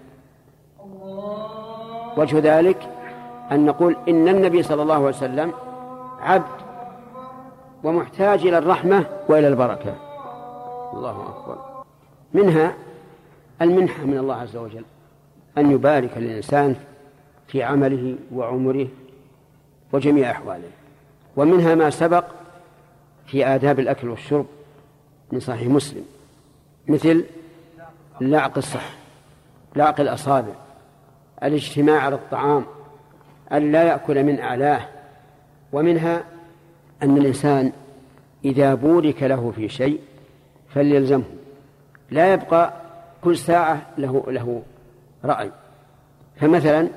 وجه 2.17 2.39
ذلك 2.39 2.89
أن 3.53 3.67
نقول 3.67 3.97
إن 4.09 4.29
النبي 4.29 4.63
صلى 4.63 4.83
الله 4.83 4.95
عليه 4.95 5.07
وسلم 5.07 5.53
عبد 6.21 6.67
ومحتاج 7.85 8.47
إلى 8.47 8.59
الرحمة 8.59 9.05
وإلى 9.29 9.49
البركة. 9.49 9.95
الله 10.95 11.29
أكبر. 11.29 11.59
منها 12.35 12.75
المنحة 13.63 14.05
من 14.05 14.19
الله 14.19 14.35
عز 14.35 14.57
وجل 14.57 14.85
أن 15.59 15.71
يبارك 15.71 16.11
للإنسان 16.17 16.77
في 17.47 17.63
عمله 17.63 18.17
وعمره 18.35 18.89
وجميع 19.93 20.31
أحواله. 20.31 20.71
ومنها 21.37 21.75
ما 21.75 21.91
سبق 21.91 22.25
في 23.27 23.47
آداب 23.47 23.81
الأكل 23.81 24.09
والشرب 24.09 24.47
من 25.33 25.41
صحيح 25.41 25.69
مسلم 25.69 26.05
مثل 26.89 27.25
لعق 28.21 28.57
الصح 28.57 28.91
لعق 29.77 30.01
الأصابع 30.01 30.53
الاجتماع 31.43 32.01
على 32.01 32.15
الطعام 32.15 32.65
أن 33.53 33.73
لا 33.73 33.83
يأكل 33.83 34.25
من 34.25 34.41
أعلاه 34.41 34.81
ومنها 35.73 36.25
أن 37.03 37.17
الإنسان 37.17 37.73
إذا 38.45 38.75
بورك 38.75 39.23
له 39.23 39.53
في 39.57 39.69
شيء 39.69 40.01
فليلزمه. 40.75 41.25
لا 42.11 42.33
يبقى 42.33 42.73
كل 43.25 43.37
ساعة 43.37 43.83
له 43.99 44.25
له 44.29 44.63
رأي. 45.25 45.51
فمثلا 46.41 46.89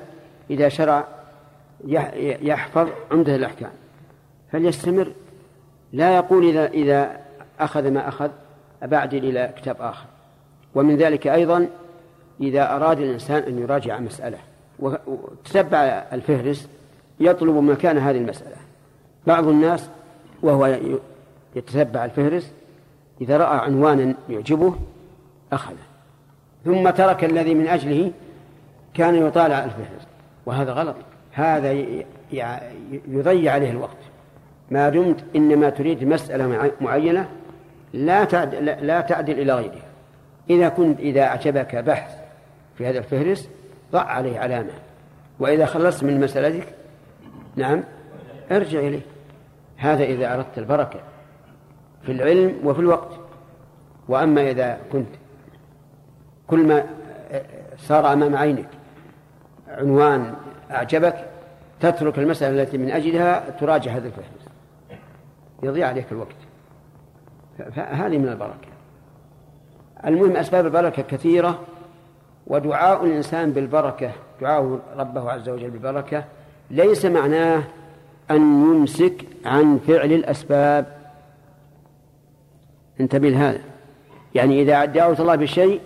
إذا 0.50 0.68
شرع 0.68 1.04
يح- 1.86 2.14
يحفظ 2.42 2.88
عمدة 3.10 3.36
الأحكام 3.36 3.70
فليستمر. 4.52 5.12
لا 5.92 6.16
يقول 6.16 6.44
إذا 6.48 6.66
إذا 6.66 7.20
أخذ 7.60 7.90
ما 7.90 8.08
أخذ 8.08 8.30
أبعدل 8.82 9.18
إلى 9.18 9.52
كتاب 9.56 9.76
آخر. 9.80 10.06
ومن 10.74 10.96
ذلك 10.96 11.26
أيضا 11.26 11.66
إذا 12.40 12.76
أراد 12.76 13.00
الإنسان 13.00 13.42
أن 13.42 13.58
يراجع 13.58 13.98
مسألة. 13.98 14.38
وتتبع 14.78 15.78
الفهرس 16.12 16.68
يطلب 17.20 17.54
مكان 17.56 17.98
هذه 17.98 18.16
المسألة. 18.16 18.56
بعض 19.26 19.48
الناس 19.48 19.88
وهو 20.42 20.78
يتتبع 21.56 22.04
الفهرس 22.04 22.52
إذا 23.20 23.36
رأى 23.36 23.58
عنوانا 23.58 24.14
يعجبه 24.28 24.74
أخذه. 25.52 25.76
ثم 26.64 26.90
ترك 26.90 27.24
الذي 27.24 27.54
من 27.54 27.66
أجله 27.66 28.12
كان 28.94 29.14
يطالع 29.14 29.64
الفهرس. 29.64 30.06
وهذا 30.46 30.72
غلط. 30.72 30.96
هذا 31.32 31.72
يضيع 33.08 33.52
عليه 33.52 33.70
الوقت. 33.70 33.96
ما 34.70 34.88
دمت 34.88 35.24
إنما 35.36 35.70
تريد 35.70 36.04
مسألة 36.04 36.46
مع- 36.46 36.70
معينة 36.80 37.28
لا 37.92 38.24
تعدل, 38.24 38.64
لا 38.64 39.00
تعدل 39.00 39.40
إلى 39.40 39.54
غيرها. 39.54 39.89
إذا 40.50 40.68
كنت 40.68 41.00
إذا 41.00 41.22
أعجبك 41.22 41.76
بحث 41.76 42.14
في 42.78 42.86
هذا 42.86 42.98
الفهرس 42.98 43.48
ضع 43.92 44.02
عليه 44.02 44.38
علامة. 44.38 44.72
وإذا 45.38 45.66
خلصت 45.66 46.04
من 46.04 46.20
مسألتك 46.20 46.66
نعم 47.56 47.84
ارجع 48.52 48.78
إليه. 48.78 49.00
هذا 49.76 50.04
إذا 50.04 50.34
أردت 50.34 50.58
البركة 50.58 51.00
في 52.02 52.12
العلم 52.12 52.60
وفي 52.64 52.80
الوقت. 52.80 53.20
وأما 54.08 54.50
إذا 54.50 54.80
كنت 54.92 55.08
كل 56.46 56.66
ما 56.66 56.84
صار 57.78 58.12
أمام 58.12 58.36
عينك 58.36 58.68
عنوان 59.68 60.34
أعجبك 60.70 61.26
تترك 61.80 62.18
المسألة 62.18 62.62
التي 62.62 62.78
من 62.78 62.90
أجلها 62.90 63.50
تراجع 63.50 63.92
هذا 63.92 64.06
الفهرس. 64.06 64.50
يضيع 65.62 65.88
عليك 65.88 66.12
الوقت. 66.12 66.36
فهذه 67.58 68.18
من 68.18 68.28
البركة. 68.28 68.69
المهم 70.06 70.36
أسباب 70.36 70.66
البركة 70.66 71.02
كثيرة 71.02 71.58
ودعاء 72.46 73.04
الإنسان 73.04 73.52
بالبركة 73.52 74.12
دعاء 74.40 74.80
ربه 74.96 75.30
عز 75.30 75.48
وجل 75.48 75.70
بالبركة 75.70 76.24
ليس 76.70 77.04
معناه 77.04 77.62
أن 78.30 78.36
يمسك 78.36 79.24
عن 79.44 79.78
فعل 79.78 80.12
الأسباب. 80.12 81.00
انتبه 83.00 83.28
لهذا. 83.28 83.60
يعني 84.34 84.62
إذا 84.62 84.84
دعوت 84.84 85.20
الله 85.20 85.34
بالشيء 85.36 85.80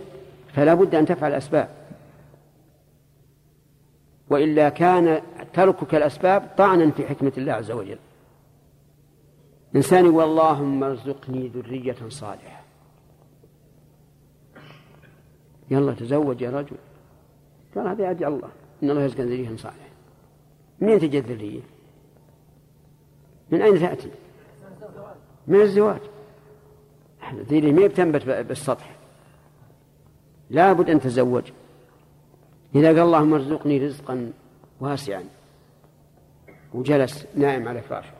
فلا 0.55 0.75
بد 0.75 0.95
أن 0.95 1.07
تفعل 1.07 1.31
الأسباب. 1.31 1.69
وإلا 4.31 4.69
كان 4.69 5.23
تركك 5.55 5.95
الأسباب 5.95 6.51
طعنا 6.59 6.91
في 6.91 7.07
حكمة 7.07 7.33
الله 7.39 7.53
عز 7.53 7.71
وجل. 7.71 7.99
إنسان 9.77 10.07
يقول 10.07 10.25
اللهم 10.25 10.85
ارزقني 10.85 11.49
ذرية 11.49 11.97
صالحة. 12.09 12.64
يلا 15.71 15.95
تزوج 15.95 16.41
يا 16.41 16.51
رجل. 16.51 16.77
قال 17.75 17.89
هذا 17.89 18.11
يدعي 18.11 18.29
الله. 18.29 18.49
إن 18.83 18.91
الله 18.91 19.03
يرزق 19.03 19.21
ذرية 19.21 19.57
صالحة. 19.57 19.89
منين 20.81 20.99
تجد 20.99 21.27
ذرية؟ 21.27 21.61
من 23.51 23.63
أين 23.63 23.79
تأتي؟ 23.79 24.11
من 25.47 25.61
الزواج. 25.61 26.01
ذرية 27.35 27.73
ما 27.73 27.87
بتنبت 27.87 28.25
بالسطح. 28.29 28.97
لا 30.51 30.73
بد 30.73 30.91
أن 30.91 31.01
تزوج. 31.01 31.53
إذا 32.75 32.89
قال 32.89 32.99
اللهم 32.99 33.35
ارزقني 33.35 33.87
رزقا 33.87 34.33
واسعا. 34.81 35.25
وجلس 36.75 37.27
نائم 37.37 37.69
على 37.69 37.83
فراشه 37.83 38.13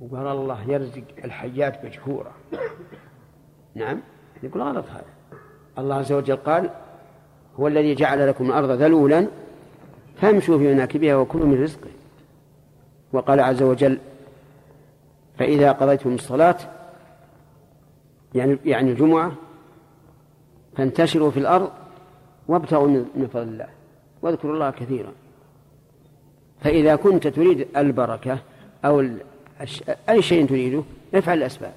وقال 0.00 0.26
الله 0.26 0.70
يرزق 0.70 1.04
الحيات 1.24 1.84
مجهورة. 1.84 2.34
نعم؟ 3.74 4.02
يقول 4.42 4.62
غلط 4.62 4.86
هذا. 4.88 5.19
الله 5.78 5.94
عز 5.94 6.12
وجل 6.12 6.36
قال 6.36 6.70
هو 7.60 7.68
الذي 7.68 7.94
جعل 7.94 8.28
لكم 8.28 8.46
الأرض 8.46 8.70
ذلولا 8.70 9.26
فامشوا 10.20 10.58
في 10.58 10.74
مناكبها 10.74 11.16
وكلوا 11.16 11.46
من 11.46 11.62
رزقه. 11.62 11.90
وقال 13.12 13.40
عز 13.40 13.62
وجل 13.62 13.98
فإذا 15.38 15.72
قضيتم 15.72 16.14
الصلاة 16.14 16.56
يعني 18.34 18.58
يعني 18.64 18.90
الجمعة 18.90 19.32
فانتشروا 20.76 21.30
في 21.30 21.36
الأرض 21.36 21.70
وابتغوا 22.48 22.88
من 22.88 23.28
فضل 23.32 23.42
الله 23.42 23.68
واذكروا 24.22 24.54
الله 24.54 24.70
كثيرا. 24.70 25.12
فإذا 26.60 26.96
كنت 26.96 27.26
تريد 27.26 27.68
البركة 27.76 28.38
أو 28.84 29.06
أي 30.08 30.22
شيء 30.22 30.46
تريده 30.46 30.82
افعل 31.14 31.38
الأسباب. 31.38 31.72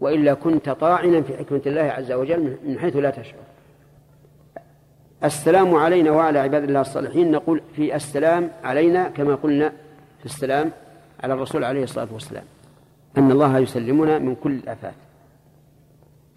وإلا 0.00 0.34
كنت 0.34 0.70
طاعنا 0.70 1.22
في 1.22 1.36
حكمة 1.36 1.60
الله 1.66 1.82
عز 1.82 2.12
وجل 2.12 2.56
من 2.66 2.78
حيث 2.78 2.96
لا 2.96 3.10
تشعر. 3.10 3.40
السلام 5.24 5.74
علينا 5.74 6.10
وعلى 6.10 6.38
عباد 6.38 6.62
الله 6.62 6.80
الصالحين. 6.80 7.30
نقول 7.30 7.60
في 7.76 7.94
السلام 7.96 8.50
علينا 8.64 9.08
كما 9.08 9.34
قلنا 9.34 9.72
في 10.18 10.24
السلام 10.24 10.70
على 11.22 11.34
الرسول 11.34 11.64
عليه 11.64 11.82
الصلاة 11.82 12.08
والسلام. 12.12 12.44
أن 13.18 13.30
الله 13.30 13.58
يسلمنا 13.58 14.18
من 14.18 14.34
كل 14.34 14.52
الآفات. 14.52 14.94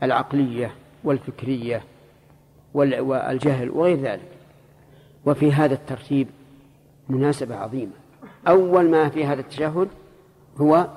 العقلية 0.03 0.71
والفكرية 1.03 1.81
والجهل 2.73 3.69
وغير 3.69 3.97
ذلك. 3.97 4.29
وفي 5.25 5.51
هذا 5.51 5.73
الترتيب 5.73 6.27
مناسبة 7.09 7.55
عظيمة. 7.55 7.91
أول 8.47 8.89
ما 8.89 9.09
في 9.09 9.25
هذا 9.25 9.41
التشهد 9.41 9.87
هو 10.57 10.87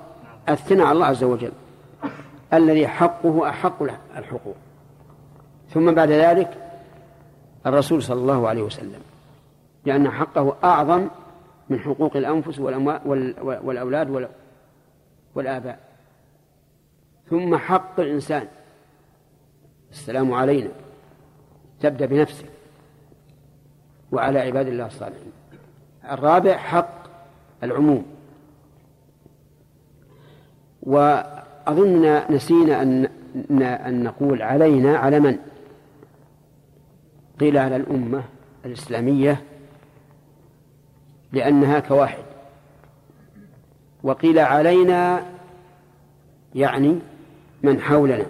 الثناء 0.48 0.86
على 0.86 0.94
الله 0.94 1.06
عز 1.06 1.24
وجل. 1.24 1.52
الذي 2.54 2.88
حقه 2.88 3.48
أحق 3.48 3.82
الحقوق. 4.16 4.56
ثم 5.74 5.94
بعد 5.94 6.10
ذلك 6.10 6.70
الرسول 7.66 8.02
صلى 8.02 8.20
الله 8.20 8.48
عليه 8.48 8.62
وسلم 8.62 9.00
لأن 9.84 10.10
حقه 10.10 10.56
أعظم 10.64 11.08
من 11.68 11.80
حقوق 11.80 12.16
الأنفس 12.16 12.58
والأولاد 12.58 14.28
والآباء. 15.34 15.78
ثم 17.30 17.56
حق 17.56 18.00
الإنسان. 18.00 18.48
السلام 19.90 20.32
علينا. 20.32 20.70
تبدأ 21.80 22.06
بنفسك. 22.06 22.46
وعلى 24.12 24.38
عباد 24.38 24.66
الله 24.66 24.86
الصالحين. 24.86 25.32
الرابع 26.10 26.56
حق 26.56 27.00
العموم. 27.62 28.06
وأظننا 31.66 32.32
نسينا 32.32 32.82
أن 32.82 33.08
أن 33.62 34.02
نقول 34.02 34.42
علينا 34.42 34.98
على 34.98 35.20
من؟ 35.20 35.38
قيل 37.40 37.58
على 37.58 37.76
الأمة 37.76 38.22
الإسلامية 38.64 39.42
لأنها 41.32 41.80
كواحد. 41.80 42.22
وقيل 44.02 44.38
علينا 44.38 45.22
يعني 46.54 46.98
من 47.62 47.80
حولنا. 47.80 48.26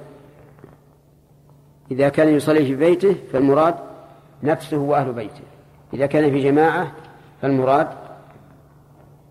إذا 1.91 2.09
كان 2.09 2.29
يصلي 2.29 2.65
في 2.65 2.75
بيته 2.75 3.17
فالمراد 3.33 3.75
نفسه 4.43 4.79
وأهل 4.79 5.13
بيته. 5.13 5.43
إذا 5.95 6.07
كان 6.07 6.31
في 6.31 6.43
جماعة 6.43 6.93
فالمراد 7.43 7.89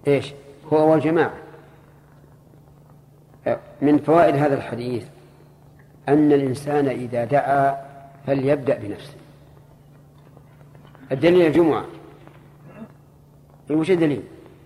إيش؟ 0.08 0.34
هو 0.74 0.92
والجماعة. 0.92 1.49
من 3.82 3.98
فوائد 3.98 4.36
هذا 4.36 4.56
الحديث 4.56 5.08
أن 6.10 6.32
الإنسان 6.32 6.88
إذا 6.88 7.26
دعا 7.26 7.78
فليبدأ 8.28 8.78
بنفسه. 8.78 9.14
الدليل 11.12 11.46
الجمعة 11.46 11.86
أي 13.72 13.76
وش 13.76 13.92
الدليل 13.92 14.24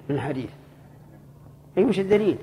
من 0.09 0.15
الحديث؟ 0.15 0.49
أي 1.77 1.83
وش 1.83 1.99
الدليل؟ 1.99 2.37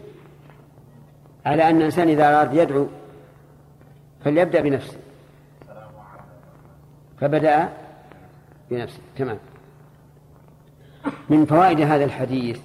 على 1.46 1.70
أن 1.70 1.76
الإنسان 1.76 2.08
إذا 2.08 2.28
أراد 2.28 2.54
يدعو 2.54 2.86
فليبدأ 4.24 4.60
بنفسه. 4.60 4.98
فبدأ 7.20 7.68
بنفسه. 8.70 9.00
تمام. 9.16 9.38
من 11.28 11.44
فوائد 11.46 11.80
هذا 11.80 12.04
الحديث 12.04 12.60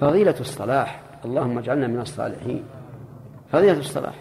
فضيلة 0.00 0.40
الصلاح. 0.40 1.00
اللهم 1.24 1.58
اجعلنا 1.58 1.86
من 1.86 2.00
الصالحين. 2.00 2.64
فضيلة 3.52 3.78
الصلاح. 3.78 4.14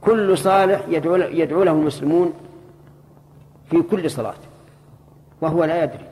كل 0.00 0.38
صالح 0.38 0.84
يدعو, 0.88 1.16
يدعو 1.16 1.62
له 1.62 1.72
المسلمون 1.72 2.32
في 3.70 3.82
كل 3.82 4.10
صلاة 4.10 4.34
وهو 5.40 5.64
لا 5.64 5.84
يدري. 5.84 6.06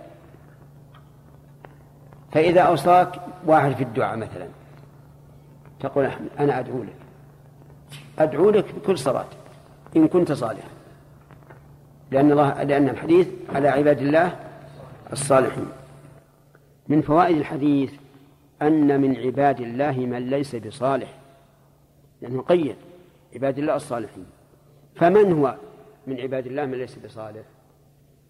فإذا 2.33 2.61
أوصاك 2.61 3.21
واحد 3.47 3.73
في 3.73 3.83
الدعاء 3.83 4.17
مثلا 4.17 4.49
تقول 5.81 6.11
أنا 6.39 6.59
أدعو 6.59 6.83
لك. 6.83 6.97
أدعو 8.19 8.51
لك 8.51 8.75
بكل 8.75 8.99
صلاة 8.99 9.27
إن 9.97 10.09
كنت 10.09 10.33
صالحا. 10.33 10.69
لأن 12.11 12.31
الله 12.33 12.63
لأن 12.63 12.89
الحديث 12.89 13.29
على 13.55 13.69
عباد 13.69 13.99
الله 13.99 14.37
الصالحين 15.13 15.69
من 16.89 17.03
فوائد 17.03 17.37
الحديث 17.37 17.93
أن 18.63 19.01
من 19.01 19.17
عباد 19.17 19.61
الله 19.61 19.93
من 19.93 20.31
ليس 20.31 20.57
بصالح. 20.57 21.18
لأنه 22.23 22.43
قيد 22.43 22.77
عباد 23.35 23.59
الله 23.59 23.77
الصالحين. 23.77 24.27
فمن 24.97 25.33
هو 25.33 25.57
من 26.07 26.21
عباد 26.21 26.47
الله 26.47 26.67
من 26.67 26.79
ليس 26.79 26.99
بصالح؟ 26.99 27.43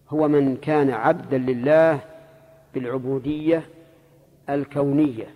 هو 0.09 0.27
من 0.27 0.57
كان 0.57 0.89
عبدا 0.89 1.37
لله 1.37 1.99
بالعبودية 2.73 3.65
الكونية 4.49 5.27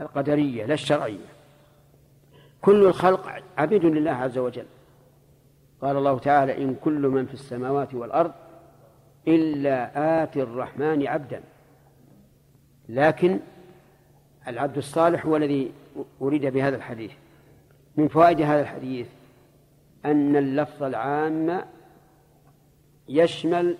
القدرية 0.00 0.64
لا 0.64 0.74
الشرعية. 0.74 1.26
كل 2.60 2.86
الخلق 2.86 3.42
عبيد 3.58 3.84
لله 3.84 4.10
عز 4.10 4.38
وجل. 4.38 4.66
قال 5.82 5.96
الله 5.96 6.18
تعالى 6.18 6.62
إن 6.62 6.74
كل 6.74 7.08
من 7.08 7.26
في 7.26 7.34
السماوات 7.34 7.94
والأرض 7.94 8.32
إلا 9.28 10.22
آتي 10.22 10.42
الرحمن 10.42 11.06
عبدا 11.06 11.42
لكن 12.88 13.38
العبد 14.48 14.76
الصالح 14.76 15.26
هو 15.26 15.36
الذي 15.36 15.72
أريد 16.22 16.46
بهذا 16.46 16.76
الحديث. 16.76 17.12
من 17.96 18.08
فوائد 18.08 18.40
هذا 18.40 18.60
الحديث 18.60 19.06
أن 20.04 20.36
اللفظ 20.36 20.82
العام 20.82 21.62
يشمل 23.08 23.76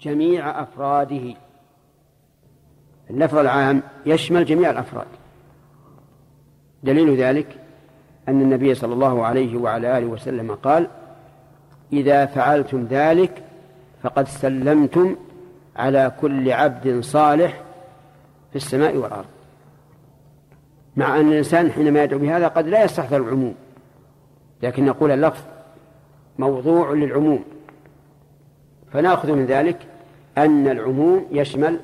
جميع 0.00 0.62
أفراده. 0.62 1.34
اللفظ 3.10 3.36
العام 3.38 3.82
يشمل 4.06 4.44
جميع 4.44 4.70
الأفراد. 4.70 5.06
دليل 6.82 7.16
ذلك 7.16 7.46
أن 8.28 8.40
النبي 8.40 8.74
صلى 8.74 8.94
الله 8.94 9.26
عليه 9.26 9.56
وعلى 9.56 9.98
آله 9.98 10.06
وسلم 10.06 10.54
قال 10.54 10.86
إذا 11.92 12.26
فعلتم 12.26 12.84
ذلك 12.90 13.44
فقد 14.02 14.28
سلمتم 14.28 15.16
على 15.76 16.12
كل 16.20 16.52
عبد 16.52 17.00
صالح 17.00 17.62
في 18.50 18.56
السماء 18.56 18.96
والأرض. 18.96 19.39
مع 21.00 21.20
أن 21.20 21.28
الإنسان 21.28 21.72
حينما 21.72 22.02
يدعو 22.02 22.18
بهذا 22.18 22.48
قد 22.48 22.66
لا 22.66 22.84
يستحضر 22.84 23.16
العموم 23.16 23.54
لكن 24.62 24.84
نقول 24.84 25.10
اللفظ 25.10 25.42
موضوع 26.38 26.92
للعموم. 26.92 27.44
فنأخذ 28.92 29.32
من 29.32 29.46
ذلك 29.46 29.78
أن 30.38 30.68
العموم 30.68 31.26
يشمل 31.30 31.80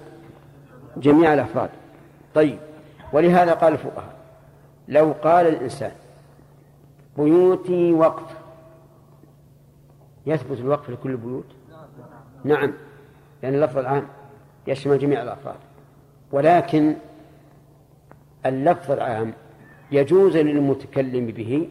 جميع 0.96 1.34
الأفراد. 1.34 1.70
طيب 2.34 2.58
ولهذا 3.12 3.52
قال 3.52 3.72
الفقهاء 3.72 4.16
لو 4.88 5.14
قال 5.22 5.46
الإنسان 5.46 5.92
بيوتي 7.16 7.92
وقف 7.92 8.36
يثبت 10.26 10.58
الوقف 10.58 10.90
لكل 10.90 11.10
البيوت؟ 11.10 11.46
نعم 12.44 12.72
لأن 13.42 13.54
اللفظ 13.54 13.78
العام 13.78 14.06
يشمل 14.66 14.98
جميع 14.98 15.22
الأفراد. 15.22 15.56
ولكن 16.32 16.94
اللفظ 18.46 18.90
العام 18.90 19.32
يجوز 19.92 20.36
للمتكلم 20.36 21.26
به 21.26 21.68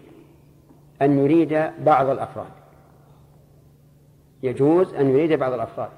أن 1.01 1.19
يريد 1.19 1.71
بعض 1.79 2.09
الأفراد. 2.09 2.51
يجوز 4.43 4.93
أن 4.93 5.09
يريد 5.09 5.33
بعض 5.33 5.53
الأفراد. 5.53 5.89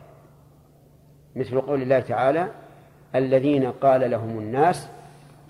مثل 1.36 1.62
قول 1.62 1.82
الله 1.82 2.00
تعالى 2.00 2.48
الذين 3.16 3.72
قال 3.72 4.12
لهم 4.12 4.40
الناس 4.40 4.90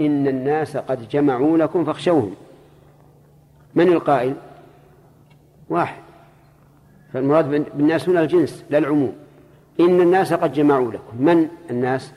إن 0.01 0.28
الناس 0.28 0.78
قد 0.78 1.09
جمعوا 1.09 1.57
لكم 1.57 1.86
فاخشوهم. 1.86 2.36
من 3.75 3.88
القائل؟ 3.88 4.36
واحد. 5.69 6.01
فالمراد 7.13 7.49
بالناس 7.75 8.09
هنا 8.09 8.21
الجنس 8.21 8.65
لا 8.69 8.78
العموم. 8.78 9.15
إن 9.80 10.01
الناس 10.01 10.34
قد 10.34 10.53
جمعوا 10.53 10.91
لكم. 10.91 11.23
من 11.25 11.47
الناس؟ 11.69 12.13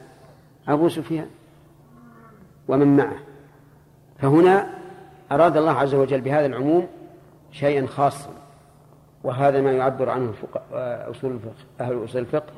أبو 0.69 0.89
سفيان. 0.89 1.27
ومن 2.71 2.97
معه 2.97 3.17
فهنا 4.19 4.67
أراد 5.33 5.57
الله 5.57 5.73
عز 5.73 5.95
وجل 5.95 6.21
بهذا 6.21 6.47
العموم 6.47 6.87
شيئا 7.53 7.87
خاصا 7.87 8.31
وهذا 9.25 9.61
ما 9.61 9.73
يعبر 9.73 10.09
عنه 10.09 10.33
أصول 11.11 11.31
الفقه 11.33 11.55
أهل 11.81 12.05
أصول 12.05 12.21
الفقه 12.21 12.53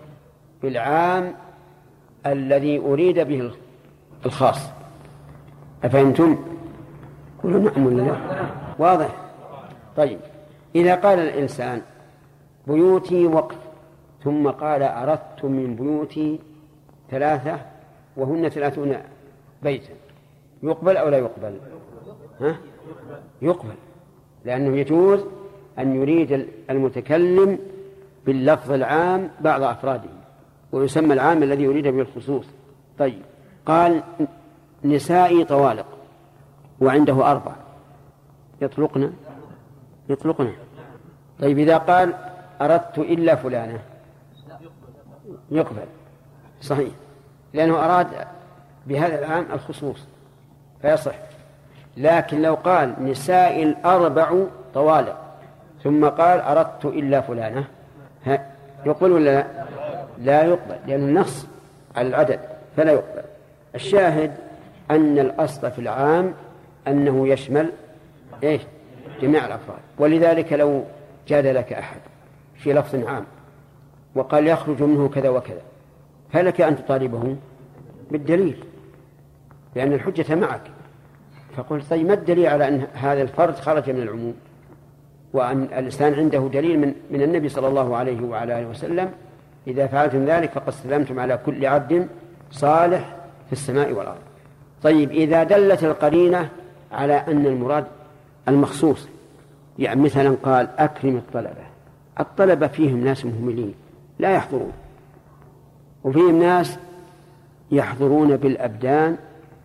بالعام 0.62 1.34
الذي 2.26 2.78
أريد 2.78 3.18
به 3.18 3.50
الخاص 4.26 4.70
أفهمتم؟ 5.84 6.44
قولوا 7.42 7.70
نعم 7.70 7.86
ولا 7.86 8.02
لا؟ 8.02 8.16
واضح 8.78 9.16
طيب 9.96 10.18
إذا 10.74 10.94
قال 10.94 11.18
الإنسان 11.18 11.82
بيوتي 12.66 13.26
وقف 13.26 13.56
ثم 14.24 14.50
قال 14.50 14.82
أردت 14.82 15.44
من 15.44 15.76
بيوتي 15.76 16.38
ثلاثة 17.10 17.58
وهن 18.16 18.48
ثلاثون 18.48 18.96
بيتا 19.62 20.01
يقبل 20.62 20.96
أو 20.96 21.08
لا 21.08 21.18
يقبل؟ 21.18 21.58
ها؟ 22.40 22.56
يقبل 23.42 23.74
لأنه 24.44 24.76
يجوز 24.76 25.20
أن 25.78 25.96
يريد 25.96 26.48
المتكلم 26.70 27.58
باللفظ 28.26 28.72
العام 28.72 29.30
بعض 29.40 29.62
أفراده 29.62 30.10
ويسمى 30.72 31.14
العام 31.14 31.42
الذي 31.42 31.62
يريد 31.62 31.86
به 31.86 32.00
الخصوص. 32.00 32.46
طيب 32.98 33.22
قال 33.66 34.02
نسائي 34.84 35.44
طوالق 35.44 35.86
وعنده 36.80 37.30
أربع 37.30 37.52
يطلقنا؟ 38.60 39.12
يطلقنا. 40.08 40.52
طيب 41.40 41.58
إذا 41.58 41.78
قال 41.78 42.14
أردت 42.60 42.98
إلا 42.98 43.34
فلانة 43.34 43.80
يقبل. 45.50 45.86
صحيح 46.60 46.90
لأنه 47.54 47.84
أراد 47.84 48.06
بهذا 48.86 49.18
العام 49.18 49.46
الخصوص. 49.52 50.06
فيصح. 50.82 51.14
لكن 51.96 52.42
لو 52.42 52.54
قال 52.54 52.94
نساء 53.00 53.62
الأربع 53.62 54.44
طوالق 54.74 55.16
ثم 55.84 56.08
قال 56.08 56.40
أردت 56.40 56.84
إلا 56.84 57.20
فلانة 57.20 57.64
يقبل 58.86 59.12
ولا 59.12 59.30
لا؟ 59.30 59.46
لا 60.18 60.42
يقبل 60.42 60.76
لأنه 60.86 61.04
النص 61.04 61.46
على 61.96 62.08
العدد 62.08 62.40
فلا 62.76 62.92
يقبل. 62.92 63.22
الشاهد 63.74 64.32
أن 64.90 65.18
الأصل 65.18 65.70
في 65.70 65.78
العام 65.78 66.34
أنه 66.88 67.28
يشمل 67.28 67.72
إيش؟ 68.42 68.62
جميع 69.20 69.46
الأفراد. 69.46 69.78
ولذلك 69.98 70.52
لو 70.52 70.84
جادلك 71.28 71.72
أحد 71.72 72.00
في 72.56 72.72
لفظ 72.72 73.06
عام 73.06 73.24
وقال 74.14 74.46
يخرج 74.46 74.82
منه 74.82 75.08
كذا 75.08 75.28
وكذا 75.28 75.62
فلك 76.32 76.60
أن 76.60 76.76
تطالبه 76.76 77.36
بالدليل. 78.10 78.64
لأن 79.74 79.92
الحجة 79.92 80.34
معك. 80.34 80.62
فقلت 81.56 81.90
طيب 81.90 82.06
ما 82.06 82.14
الدليل 82.14 82.46
على 82.46 82.68
أن 82.68 82.86
هذا 82.94 83.22
الفرد 83.22 83.54
خرج 83.54 83.90
من 83.90 84.02
العموم؟ 84.02 84.34
وأن 85.32 85.62
الإنسان 85.62 86.14
عنده 86.14 86.48
دليل 86.52 86.78
من, 86.78 86.94
من 87.10 87.22
النبي 87.22 87.48
صلى 87.48 87.68
الله 87.68 87.96
عليه 87.96 88.20
وعلى 88.20 88.58
آله 88.58 88.68
وسلم. 88.68 89.10
إذا 89.66 89.86
فعلتم 89.86 90.24
ذلك 90.24 90.50
فقد 90.50 90.70
سلمتم 90.72 91.20
على 91.20 91.38
كل 91.46 91.66
عبد 91.66 92.08
صالح 92.50 93.16
في 93.46 93.52
السماء 93.52 93.92
والأرض. 93.92 94.20
طيب 94.82 95.10
إذا 95.10 95.42
دلت 95.42 95.84
القرينة 95.84 96.48
على 96.92 97.14
أن 97.14 97.46
المراد 97.46 97.84
المخصوص 98.48 99.08
يعني 99.78 100.00
مثلا 100.00 100.36
قال 100.42 100.68
أكرم 100.78 101.16
الطلبة. 101.16 101.72
الطلبة 102.20 102.66
فيهم 102.66 103.04
ناس 103.04 103.24
مهملين 103.24 103.74
لا 104.18 104.30
يحضرون. 104.30 104.72
وفيهم 106.04 106.38
ناس 106.38 106.78
يحضرون 107.70 108.36
بالأبدان 108.36 109.16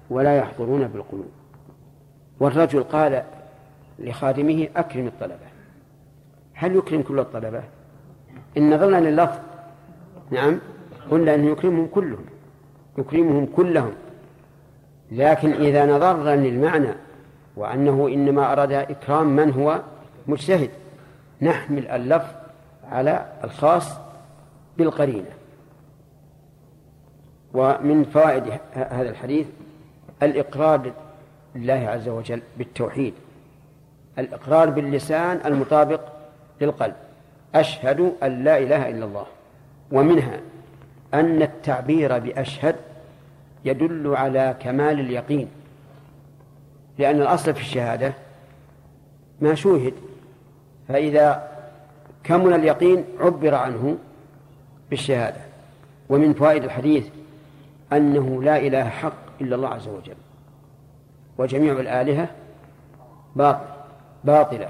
ولا 0.10 0.38
يحضرون 0.38 0.88
بالقلوب. 0.88 1.30
والرجل 2.40 2.84
قال 2.84 3.24
لخادمه 4.00 4.68
أكرم 4.76 5.08
الطلبة. 5.08 5.48
هل 6.54 6.76
يكرم 6.76 7.02
كل 7.02 7.20
الطلبة؟ 7.20 7.64
إن 8.58 8.76
نظرنا 8.76 9.10
لللفظ. 9.10 9.40
نعم. 10.32 10.60
قلنا 11.12 11.36
أنه 11.36 11.52
يكرمهم 11.52 11.88
كلهم. 11.88 12.26
يكرمهم 12.98 13.46
كلهم. 13.46 13.92
لكن 15.12 15.54
إذا 15.54 15.86
نظرنا 15.86 16.36
للمعنى 16.36 16.94
وأنه 17.56 18.08
إنما 18.08 18.54
أراد 18.54 18.72
إكرام 18.72 19.36
من 19.36 19.52
هو 19.52 19.82
مجتهد 20.28 20.70
نحمل 21.42 21.88
اللفظ 21.88 22.34
على 22.92 23.26
الخاص 23.44 23.94
بالقرينة. 24.78 25.30
ومن 27.54 28.04
فوائد 28.04 28.44
هذا 28.74 29.10
الحديث 29.10 29.48
الإقرار 30.24 30.92
لله 31.56 31.90
عز 31.90 32.08
وجل 32.08 32.42
بالتوحيد 32.58 33.14
الإقرار 34.20 34.70
باللسان 34.70 35.40
المطابق 35.46 36.02
للقلب 36.62 36.96
أشهد 37.56 38.14
أن 38.24 38.44
لا 38.44 38.58
إله 38.58 38.90
إلا 38.90 39.06
الله 39.06 39.26
ومنها 39.92 40.40
أن 41.14 41.42
التعبير 41.42 42.20
بأشهد 42.20 42.76
يدل 43.66 44.16
على 44.16 44.56
كمال 44.60 45.00
اليقين 45.00 45.48
لأن 46.98 47.22
الأصل 47.22 47.54
في 47.54 47.62
الشهادة 47.62 48.14
ما 49.42 49.56
شوهد 49.56 49.94
فإذا 50.88 51.48
كمل 52.24 52.54
اليقين 52.54 53.04
عبر 53.20 53.56
عنه 53.56 53.98
بالشهادة 54.90 55.42
ومن 56.10 56.34
فوائد 56.34 56.64
الحديث 56.64 57.08
أنه 57.94 58.44
لا 58.44 58.58
إله 58.58 58.90
حق 58.90 59.27
إلا 59.42 59.56
الله 59.56 59.70
عز 59.70 59.88
وجل. 59.88 60.16
وجميع 61.38 61.74
الآلهة 61.74 62.30
باطل 63.36 63.66
باطلة. 64.24 64.70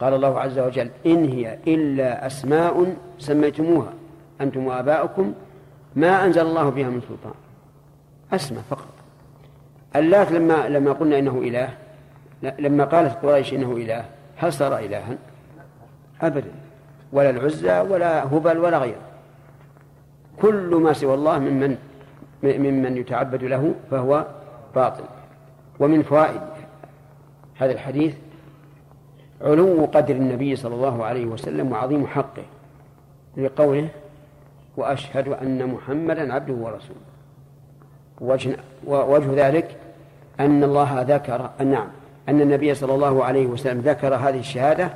قال 0.00 0.14
الله 0.14 0.40
عز 0.40 0.58
وجل 0.58 0.90
إن 1.06 1.24
هي 1.24 1.58
إلا 1.66 2.26
أسماء 2.26 2.96
سميتموها 3.18 3.92
أنتم 4.40 4.66
وآباؤكم 4.66 5.34
ما 5.96 6.24
أنزل 6.24 6.46
الله 6.46 6.68
بها 6.68 6.88
من 6.88 7.00
سلطان. 7.00 7.34
أسماء 8.32 8.62
فقط. 8.70 8.88
اللات 9.96 10.32
لما 10.32 10.68
لما 10.68 10.92
قلنا 10.92 11.18
إنه 11.18 11.38
إله 11.38 11.68
لما 12.58 12.84
قالت 12.84 13.24
قريش 13.24 13.54
إنه 13.54 13.72
إله 13.72 14.04
هل 14.36 14.52
صار 14.52 14.78
إلها؟ 14.78 15.16
أبدا. 16.22 16.50
ولا 17.12 17.30
العزى 17.30 17.80
ولا 17.80 18.24
هبل 18.24 18.58
ولا 18.58 18.78
غيره. 18.78 19.02
كل 20.42 20.80
ما 20.82 20.92
سوى 20.92 21.14
الله 21.14 21.38
ممن 21.38 21.76
ممن 22.42 22.96
يتعبد 22.96 23.44
له 23.44 23.74
فهو 23.90 24.26
باطل. 24.74 25.04
ومن 25.80 26.02
فوائد 26.02 26.40
هذا 27.58 27.72
الحديث 27.72 28.14
علو 29.42 29.84
قدر 29.84 30.14
النبي 30.14 30.56
صلى 30.56 30.74
الله 30.74 31.04
عليه 31.04 31.26
وسلم 31.26 31.72
وعظيم 31.72 32.06
حقه 32.06 32.44
لقوله 33.36 33.88
وأشهد 34.76 35.28
أن 35.28 35.66
محمدا 35.66 36.34
عبده 36.34 36.54
ورسوله. 36.54 37.00
وجه, 38.20 38.56
ووجه 38.86 39.48
ذلك 39.48 39.76
أن 40.40 40.64
الله 40.64 41.02
ذكر 41.02 41.50
نعم 41.64 41.88
أن 42.28 42.40
النبي 42.40 42.74
صلى 42.74 42.94
الله 42.94 43.24
عليه 43.24 43.46
وسلم 43.46 43.80
ذكر 43.80 44.14
هذه 44.14 44.38
الشهادة 44.38 44.90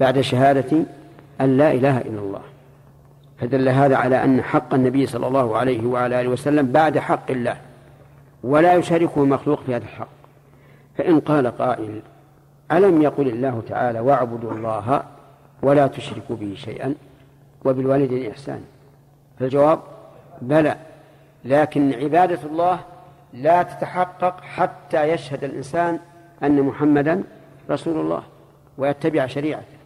بعد 0.00 0.20
شهادة 0.20 0.78
أن 1.40 1.56
لا 1.56 1.72
إله 1.72 1.98
إلا 1.98 2.18
الله. 2.18 2.40
فدل 3.40 3.68
هذا 3.68 3.96
على 3.96 4.24
أن 4.24 4.42
حق 4.42 4.74
النبي 4.74 5.06
صلى 5.06 5.26
الله 5.26 5.56
عليه 5.56 5.86
وعلى 5.86 6.20
آله 6.20 6.28
وسلم 6.28 6.72
بعد 6.72 6.98
حق 6.98 7.30
الله 7.30 7.56
ولا 8.44 8.74
يشاركه 8.74 9.24
مخلوق 9.24 9.62
في 9.66 9.74
هذا 9.74 9.84
الحق. 9.84 10.08
فإن 10.98 11.20
قال 11.20 11.46
قائل 11.58 12.02
ألم 12.72 13.02
يقل 13.02 13.28
الله 13.28 13.62
تعالى 13.68 14.00
واعبدوا 14.00 14.52
الله 14.52 15.02
ولا 15.62 15.86
تشركوا 15.86 16.36
به 16.36 16.54
شيئا 16.56 16.94
وبالوالدين 17.64 18.30
إحسانا 18.30 18.64
فالجواب 19.38 19.80
بلى 20.42 20.76
لكن 21.44 21.92
عبادة 21.92 22.38
الله 22.44 22.80
لا 23.32 23.62
تتحقق 23.62 24.40
حتى 24.40 25.08
يشهد 25.08 25.44
الإنسان 25.44 25.98
أن 26.42 26.62
محمدا 26.62 27.22
رسول 27.70 28.00
الله 28.00 28.22
ويتبع 28.78 29.26
شريعته. 29.26 29.79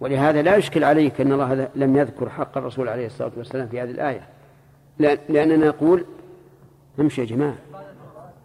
ولهذا 0.00 0.42
لا 0.42 0.56
يشكل 0.56 0.84
عليك 0.84 1.20
أن 1.20 1.32
الله 1.32 1.68
لم 1.74 1.96
يذكر 1.96 2.28
حق 2.28 2.58
الرسول 2.58 2.88
عليه 2.88 3.06
الصلاة 3.06 3.30
والسلام 3.36 3.68
في 3.68 3.80
هذه 3.80 3.90
الآية. 3.90 4.20
لأننا 5.28 5.66
نقول 5.68 6.04
امشي 7.00 7.20
يا 7.20 7.26
جماعة. 7.26 7.54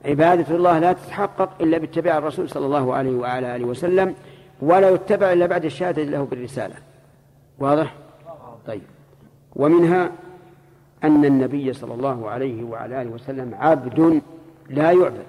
عبادة 0.06 0.56
الله 0.56 0.80
لا 0.80 0.94
تتحقق 0.94 1.50
إلا 1.62 1.78
باتباع 1.78 2.18
الرسول 2.18 2.50
صلى 2.50 2.66
الله 2.66 2.96
عليه 2.96 3.16
وعلى 3.16 3.56
آله 3.56 3.66
وسلم 3.66 4.16
ولا 4.62 4.90
يتبع 4.90 5.34
إلا 5.34 5.46
بعد 5.46 5.66
الشهادة 5.66 6.04
له 6.04 6.24
بالرسالة. 6.24 6.76
واضح؟ 7.60 7.94
طيب. 8.68 8.82
ومنها 9.56 10.12
أن 11.04 11.26
النبي 11.26 11.74
صلى 11.74 11.94
الله 11.94 12.30
عليه 12.30 12.64
وعلى 12.64 13.02
آله 13.02 13.10
وسلم 13.10 13.56
عبد 13.60 14.22
لا 14.70 14.92
يعبد. 14.92 15.26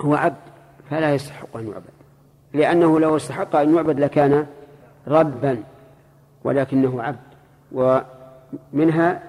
هو 0.00 0.14
عبد 0.14 0.36
فلا 0.90 1.14
يستحق 1.14 1.56
أن 1.56 1.68
يعبد. 1.68 1.90
لأنه 2.52 3.00
لو 3.00 3.16
استحق 3.16 3.56
أن 3.56 3.74
يعبد 3.74 4.00
لكان 4.00 4.46
ربا 5.10 5.62
ولكنه 6.44 7.02
عبد 7.02 7.30
ومنها 7.72 9.22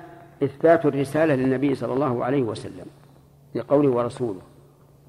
إثبات 0.43 0.85
الرسالة 0.85 1.35
للنبي 1.35 1.75
صلى 1.75 1.93
الله 1.93 2.25
عليه 2.25 2.41
وسلم 2.41 2.85
لقوله 3.55 3.89
ورسوله 3.89 4.41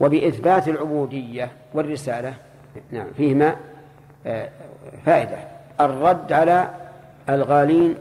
وبإثبات 0.00 0.68
العبودية 0.68 1.50
والرسالة 1.74 2.34
نعم 2.90 3.06
فيهما 3.16 3.56
آه، 4.26 4.48
فائدة 5.04 5.38
الرد 5.80 6.32
على 6.32 6.70
الغالين 7.28 7.94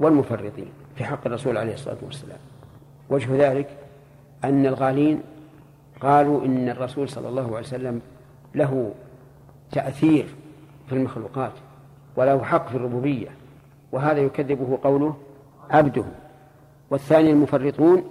والمفرطين 0.00 0.68
في 0.96 1.04
حق 1.04 1.26
الرسول 1.26 1.56
عليه 1.56 1.74
الصلاة 1.74 1.96
والسلام. 2.02 2.38
وجه 3.10 3.50
ذلك 3.50 3.68
أن 4.44 4.66
الغالين 4.66 5.20
قالوا 6.00 6.44
إن 6.44 6.68
الرسول 6.68 7.08
صلى 7.08 7.28
الله 7.28 7.46
عليه 7.46 7.66
وسلم 7.66 8.00
له 8.54 8.92
تأثير 9.72 10.26
في 10.88 10.94
المخلوقات. 10.94 11.52
وله 12.16 12.42
حق 12.44 12.68
في 12.68 12.74
الربوبية 12.74 13.28
وهذا 13.92 14.20
يكذبه 14.20 14.78
قوله 14.84 15.16
عبده. 15.70 16.04
والثاني 16.90 17.30
المفرطون 17.30 18.04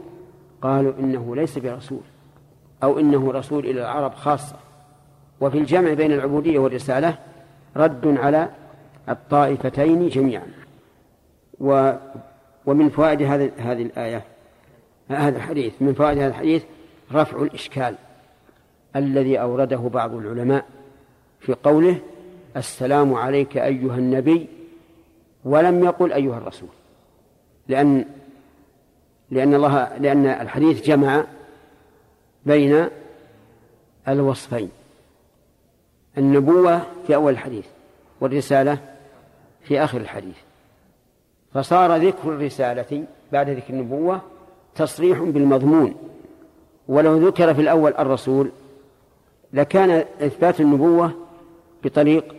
قالوا 0.62 0.94
إنه 1.00 1.36
ليس 1.36 1.58
برسول 1.58 2.02
أو 2.84 3.00
إنه 3.00 3.32
رسول 3.32 3.66
إلى 3.66 3.82
العرب 3.82 4.14
خاصة. 4.14 4.56
وفي 5.42 5.58
الجمع 5.58 5.94
بين 5.94 6.12
العبودية 6.12 6.60
والرسالة 6.60 7.18
رد 7.76 8.18
على 8.18 8.50
الطائفتين 9.10 10.10
جميعا. 10.10 10.48
و 11.60 11.94
ومن 12.66 12.90
فوائد 12.90 13.22
هذه 13.22 13.52
هذه 13.58 13.82
الآية 13.82 14.24
هذا 15.10 15.38
الحديث 15.38 15.74
من 15.82 15.94
فوائد 15.94 16.18
هذا 16.18 16.28
الحديث 16.28 16.64
رفع 17.14 17.42
الإشكال 17.42 17.96
الذي 18.96 19.42
أورده 19.42 19.78
بعض 19.78 20.14
العلماء 20.14 20.66
في 21.40 21.54
قوله 21.54 21.98
السلام 22.58 23.14
عليك 23.14 23.58
أيها 23.58 23.96
النبي 23.96 24.48
ولم 25.46 25.84
يقل 25.84 26.14
أيها 26.14 26.38
الرسول. 26.38 26.70
لأن 27.68 28.06
لأن 29.32 29.54
الله 29.54 29.98
لأن 29.98 30.26
الحديث 30.26 30.86
جمع 30.86 31.26
بين 32.46 32.88
الوصفين. 34.08 34.70
النبوة 36.18 36.82
في 37.08 37.16
أول 37.16 37.34
الحديث 37.34 37.66
والرسالة 38.22 38.78
في 39.64 39.84
آخر 39.84 39.98
الحديث. 39.98 40.36
فصار 41.54 41.96
ذكر 41.96 42.30
الرسالة 42.30 43.06
بعد 43.32 43.50
ذكر 43.50 43.74
النبوة 43.74 44.22
تصريح 44.76 45.20
بالمضمون. 45.20 45.96
ولو 46.88 47.28
ذكر 47.28 47.54
في 47.54 47.62
الأول 47.62 47.94
الرسول 48.00 48.52
لكان 49.54 50.06
إثبات 50.22 50.62
النبوة 50.62 51.14
بطريق 51.84 52.36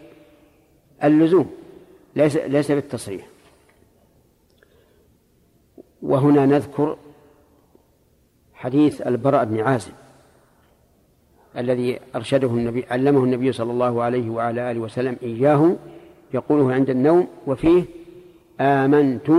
اللزوم 1.04 1.50
ليس 2.16 2.36
ليس 2.36 2.70
بالتصريح. 2.70 3.26
وهنا 6.02 6.46
نذكر 6.46 6.96
حديث 8.54 9.00
البراء 9.00 9.44
بن 9.44 9.60
عازب 9.60 9.92
الذي 11.56 12.00
أرشده 12.16 12.48
النبي 12.48 12.84
علمه 12.90 13.24
النبي 13.24 13.52
صلى 13.52 13.72
الله 13.72 14.02
عليه 14.02 14.30
وعلى 14.30 14.70
آله 14.70 14.80
وسلم 14.80 15.16
إياه 15.22 15.76
يقوله 16.34 16.74
عند 16.74 16.90
النوم 16.90 17.28
وفيه 17.46 17.84
آمنت 18.60 19.30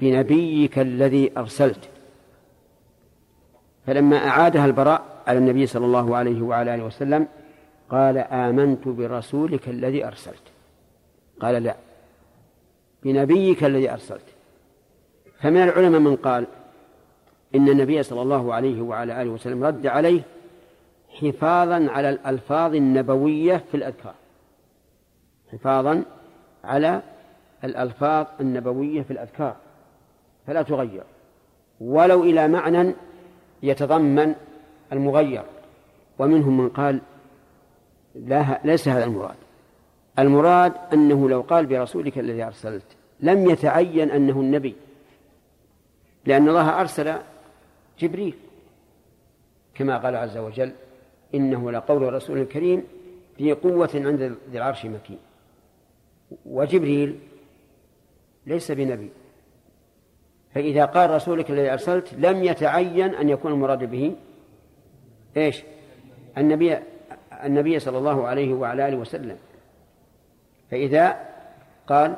بنبيك 0.00 0.78
الذي 0.78 1.32
أرسلت. 1.38 1.88
فلما 3.86 4.28
أعادها 4.28 4.66
البراء 4.66 5.22
على 5.26 5.38
النبي 5.38 5.66
صلى 5.66 5.86
الله 5.86 6.16
عليه 6.16 6.42
وعلى 6.42 6.74
آله 6.74 6.84
وسلم 6.84 7.26
قال 7.92 8.18
آمنت 8.18 8.88
برسولك 8.88 9.68
الذي 9.68 10.06
أرسلت. 10.06 10.42
قال 11.40 11.62
لا. 11.62 11.76
بنبيك 13.02 13.64
الذي 13.64 13.90
أرسلت. 13.90 14.24
فمن 15.40 15.62
العلماء 15.62 16.00
من 16.00 16.16
قال 16.16 16.46
إن 17.54 17.68
النبي 17.68 18.02
صلى 18.02 18.22
الله 18.22 18.54
عليه 18.54 18.82
وعلى 18.82 19.22
آله 19.22 19.30
وسلم 19.30 19.64
رد 19.64 19.86
عليه 19.86 20.22
حفاظا 21.20 21.90
على 21.90 22.10
الألفاظ 22.10 22.74
النبوية 22.74 23.64
في 23.70 23.76
الأذكار. 23.76 24.14
حفاظا 25.52 26.02
على 26.64 27.02
الألفاظ 27.64 28.26
النبوية 28.40 29.02
في 29.02 29.10
الأذكار. 29.10 29.56
فلا 30.46 30.62
تغير. 30.62 31.04
ولو 31.80 32.22
إلى 32.22 32.48
معنى 32.48 32.94
يتضمن 33.62 34.34
المغير. 34.92 35.42
ومنهم 36.18 36.60
من 36.60 36.68
قال 36.68 37.00
لا 38.14 38.60
ليس 38.64 38.88
هذا 38.88 39.04
المراد. 39.04 39.36
المراد 40.18 40.72
أنه 40.92 41.28
لو 41.28 41.40
قال 41.40 41.66
برسولك 41.66 42.18
الذي 42.18 42.42
أرسلت 42.42 42.84
لم 43.20 43.50
يتعين 43.50 44.10
أنه 44.10 44.40
النبي 44.40 44.74
لأن 46.26 46.48
الله 46.48 46.80
أرسل 46.80 47.14
جبريل 47.98 48.34
كما 49.74 49.98
قال 49.98 50.16
عز 50.16 50.36
وجل 50.36 50.72
إنه 51.34 51.70
لقول 51.70 52.12
رسول 52.12 52.44
كريم 52.44 52.84
ذي 53.38 53.52
قوة 53.52 53.90
عند 53.94 54.22
ذي 54.50 54.58
العرش 54.58 54.86
مكين 54.86 55.18
وجبريل 56.46 57.18
ليس 58.46 58.70
بنبي. 58.70 59.10
فإذا 60.54 60.84
قال 60.84 61.10
رسولك 61.10 61.50
الذي 61.50 61.72
أرسلت 61.72 62.14
لم 62.14 62.44
يتعين 62.44 63.14
أن 63.14 63.28
يكون 63.28 63.52
المراد 63.52 63.90
به 63.90 64.16
إيش؟ 65.36 65.62
النبي 66.38 66.78
النبي 67.44 67.78
صلى 67.78 67.98
الله 67.98 68.26
عليه 68.26 68.54
وعلى 68.54 68.88
آله 68.88 68.96
وسلم. 68.96 69.36
فإذا 70.70 71.16
قال 71.86 72.16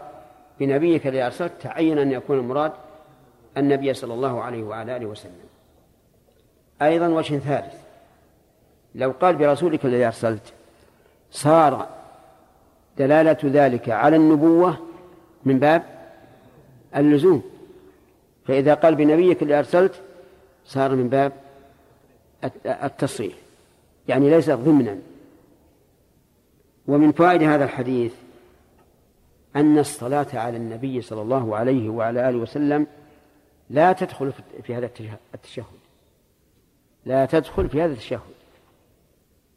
بنبيك 0.61 1.07
الذي 1.07 1.23
أرسلت 1.23 1.53
تعين 1.61 1.99
أن 1.99 2.13
يكون 2.13 2.39
المراد 2.39 2.73
النبي 3.57 3.95
صلى 3.95 4.15
الله 4.15 4.43
عليه 4.43 4.63
وعلى 4.63 4.97
آله 4.97 5.07
وسلم. 5.07 5.45
أيضا 6.83 7.09
وجه 7.09 7.39
ثالث 7.39 7.75
لو 8.95 9.11
قال 9.21 9.37
برسولك 9.37 9.85
الذي 9.85 10.07
أرسلت 10.07 10.53
صار 11.31 11.89
دلالة 12.99 13.39
ذلك 13.45 13.89
على 13.89 14.17
النبوة 14.17 14.79
من 15.45 15.59
باب 15.59 15.83
اللزوم. 16.97 17.43
فإذا 18.47 18.75
قال 18.75 18.95
بنبيك 18.95 19.43
اللي 19.43 19.59
أرسلت 19.59 19.95
صار 20.67 20.95
من 20.95 21.09
باب 21.09 21.33
التصريح 22.67 23.35
يعني 24.09 24.31
ليس 24.31 24.51
ضمنا. 24.51 24.99
ومن 26.87 27.13
فوائد 27.13 27.43
هذا 27.43 27.65
الحديث 27.65 28.15
أن 29.57 29.79
الصلاة 29.79 30.27
على 30.33 30.57
النبي 30.57 31.01
صلى 31.01 31.23
الله 31.23 31.57
عليه 31.57 31.89
وعلى 31.89 32.29
آله 32.29 32.39
وسلم 32.39 32.87
لا 33.71 33.93
تدخل 33.93 34.33
في 34.63 34.75
هذا 34.75 34.91
التشهد. 35.35 35.65
لا 37.05 37.27
تدخل 37.27 37.69
في 37.69 37.83
هذا 37.83 37.93
التشهد. 37.93 38.21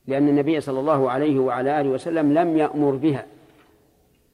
لأن 0.08 0.30
النبي 0.30 0.62
صلى 0.62 0.80
الله 0.80 1.12
عليه 1.12 1.40
وعلى 1.40 1.82
آله 1.82 1.90
وسلم 1.90 2.34
لم 2.34 2.58
يأمر 2.58 2.96
بها. 2.96 3.26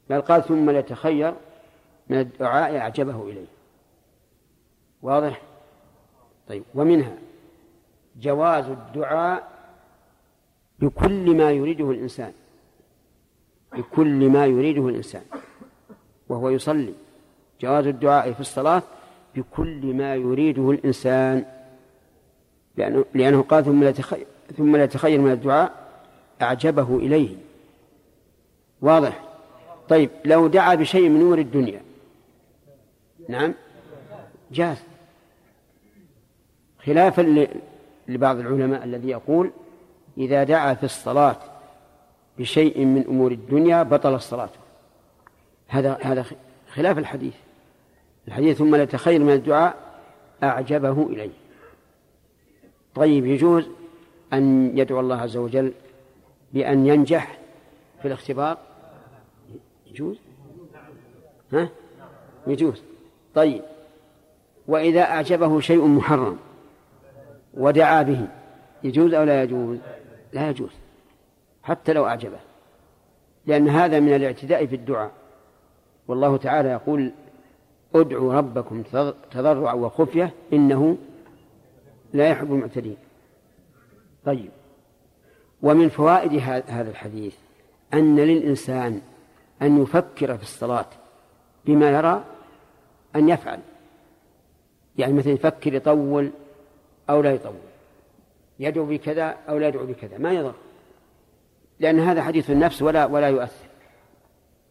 بل 0.09 0.21
قال 0.21 0.43
ثم 0.43 0.69
ليتخير 0.69 1.33
من 2.09 2.19
الدعاء 2.19 2.77
أعجبه 2.77 3.23
إليه. 3.23 3.45
واضح؟ 5.01 5.41
طيب. 6.47 6.63
ومنها 6.75 7.17
جواز 8.21 8.65
الدعاء 8.65 9.51
بكل 10.79 11.37
ما 11.37 11.51
يريده 11.51 11.91
الإنسان. 11.91 12.33
بكل 13.77 14.29
ما 14.29 14.45
يريده 14.45 14.89
الإنسان 14.89 15.21
وهو 16.29 16.49
يصلي. 16.49 16.93
جواز 17.61 17.87
الدعاء 17.87 18.33
في 18.33 18.39
الصلاة 18.39 18.83
بكل 19.35 19.93
ما 19.93 20.15
يريده 20.15 20.71
الإنسان 20.71 21.45
لأنه, 22.77 23.05
لأنه 23.13 23.41
قال 23.41 23.65
ثم 23.65 23.83
لا 23.83 23.91
تخير 23.91 24.25
ثم 24.57 24.75
لا 24.75 24.83
يتخير 24.83 25.21
من 25.21 25.31
الدعاء 25.31 25.71
أعجبه 26.41 26.97
إليه. 26.97 27.35
واضح؟ 28.81 29.23
طيب 29.89 30.09
لو 30.25 30.47
دعا 30.47 30.75
بشيء 30.75 31.09
من 31.09 31.19
نور 31.19 31.39
الدنيا 31.39 31.81
نعم 33.29 33.53
جاز. 34.51 34.77
خلافا 36.85 37.47
لبعض 38.07 38.39
العلماء 38.39 38.83
الذي 38.83 39.09
يقول 39.09 39.51
إذا 40.17 40.43
دعا 40.43 40.73
في 40.73 40.83
الصلاة 40.83 41.37
بشيء 42.39 42.85
من 42.85 43.05
أمور 43.07 43.31
الدنيا 43.31 43.83
بطل 43.83 44.15
الصلاة. 44.15 44.49
هذا 45.67 45.97
هذا 46.01 46.25
خلاف 46.73 46.97
الحديث. 46.97 47.33
الحديث 48.27 48.57
ثم 48.57 48.75
لا 48.75 48.83
يتخير 48.83 49.19
من 49.23 49.33
الدعاء 49.33 49.75
أعجبه 50.43 51.07
إليه 51.09 51.29
طيب 52.95 53.25
يجوز 53.25 53.65
أن 54.33 54.77
يدعو 54.77 54.99
الله 54.99 55.15
عز 55.15 55.37
وجل 55.37 55.73
بأن 56.53 56.87
ينجح 56.87 57.37
في 58.01 58.07
الاختبار؟ 58.07 58.57
يجوز؟ 59.87 60.17
ها؟ 61.53 61.69
يجوز. 62.47 62.83
طيب 63.35 63.61
وإذا 64.67 65.01
أعجبه 65.01 65.59
شيء 65.59 65.87
محرم 65.87 66.37
ودعا 67.53 68.01
به 68.01 68.27
يجوز 68.83 69.13
أو 69.13 69.23
لا 69.23 69.43
يجوز؟ 69.43 69.77
لا 70.33 70.49
يجوز. 70.49 70.71
حتى 71.63 71.93
لو 71.93 72.05
أعجبه. 72.05 72.39
لأن 73.45 73.69
هذا 73.69 73.99
من 73.99 74.15
الاعتداء 74.15 74.65
في 74.65 74.75
الدعاء. 74.75 75.11
والله 76.07 76.37
تعالى 76.37 76.69
يقول 76.69 77.11
ادعوا 77.95 78.33
ربكم 78.33 78.83
تضرعا 79.31 79.73
وخفية 79.73 80.33
إنه 80.53 80.97
لا 82.13 82.27
يحب 82.29 82.53
المعتدين. 82.53 82.97
طيب. 84.25 84.49
ومن 85.61 85.89
فوائد 85.89 86.33
هذا 86.67 86.89
الحديث 86.89 87.35
أن 87.93 88.15
للإنسان 88.15 89.01
أن 89.61 89.81
يفكر 89.81 90.37
في 90.37 90.43
الصلاة 90.43 90.85
بما 91.65 91.91
يرى 91.91 92.23
أن 93.15 93.29
يفعل. 93.29 93.59
يعني 94.97 95.13
مثلا 95.13 95.33
يفكر 95.33 95.73
يطول 95.73 96.31
أو 97.09 97.21
لا 97.21 97.33
يطول. 97.33 97.53
يدعو 98.59 98.85
بكذا 98.85 99.37
أو 99.49 99.57
لا 99.57 99.67
يدعو 99.67 99.85
بكذا. 99.85 100.17
ما 100.17 100.31
يضر. 100.31 100.53
لأن 101.83 101.99
هذا 101.99 102.23
حديث 102.23 102.49
النفس 102.49 102.81
ولا 102.81 103.05
ولا 103.05 103.27
يؤثر. 103.29 103.65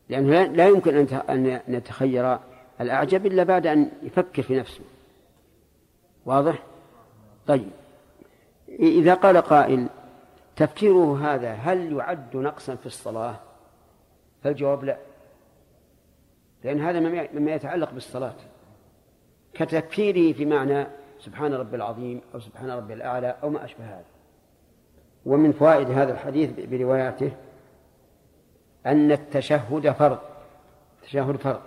لأنه 0.08 0.42
لا 0.42 0.68
يمكن 0.68 1.06
أن 1.30 1.60
نتخير 1.68 2.38
الأعجب 2.80 3.26
إلا 3.26 3.42
بعد 3.42 3.66
أن 3.66 3.90
يفكر 4.02 4.42
في 4.42 4.58
نفسه. 4.58 4.80
واضح؟ 6.26 6.62
طيب. 7.46 7.70
إذا 8.68 9.14
قال 9.14 9.36
قائل 9.36 9.86
تفكيره 10.56 11.34
هذا 11.34 11.52
هل 11.52 11.92
يعد 11.92 12.36
نقصا 12.36 12.74
في 12.74 12.86
الصلاة؟ 12.86 13.36
فالجواب 14.44 14.84
لا. 14.84 14.96
لأن 16.64 16.80
هذا 16.80 17.00
مما- 17.34 17.54
يتعلق 17.54 17.90
بالصلاة. 17.92 18.34
كتكفيره 19.54 20.32
في 20.32 20.44
معنى 20.44 20.86
سبحان 21.20 21.54
ربي 21.54 21.76
العظيم 21.76 22.20
أو 22.34 22.40
سبحان 22.40 22.70
ربي 22.70 22.94
الأعلى 22.94 23.36
أو 23.42 23.50
ما 23.50 23.64
أشبه 23.64 23.84
هذا. 23.84 24.04
ومن 25.26 25.52
فوائد 25.52 25.90
هذا 25.90 26.12
الحديث 26.12 26.50
برواياته 26.60 27.32
أن 28.86 29.12
التشهد 29.12 29.90
فرض 29.90 30.18
التشهد 31.02 31.36
فرض. 31.36 31.60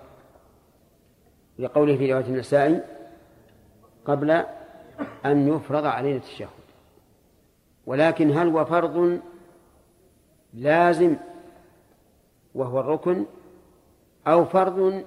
لقوله 1.59 1.97
في 1.97 2.13
رواية 2.13 2.25
النسائي 2.25 2.81
قبل 4.05 4.31
أن 5.25 5.47
يفرض 5.47 5.85
علينا 5.85 6.17
التشهد. 6.17 6.49
ولكن 7.85 8.31
هل 8.31 8.47
هو 8.47 8.65
فرض؟ 8.65 9.19
لازم. 10.53 11.15
وهو 12.55 12.79
الركن 12.79 13.25
أو 14.27 14.45
فرض 14.45 15.03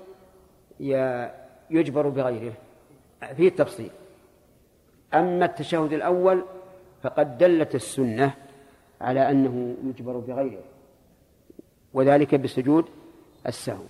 يجبر 1.70 2.08
بغيره. 2.08 2.52
فيه 3.36 3.48
التفصيل. 3.48 3.90
أما 5.14 5.44
التشهد 5.44 5.92
الأول 5.92 6.44
فقد 7.02 7.38
دلت 7.38 7.74
السنة 7.74 8.34
على 9.00 9.30
أنه 9.30 9.76
يجبر 9.84 10.18
بغيره 10.18 10.62
وذلك 11.94 12.34
بسجود 12.34 12.84
السهو. 13.46 13.84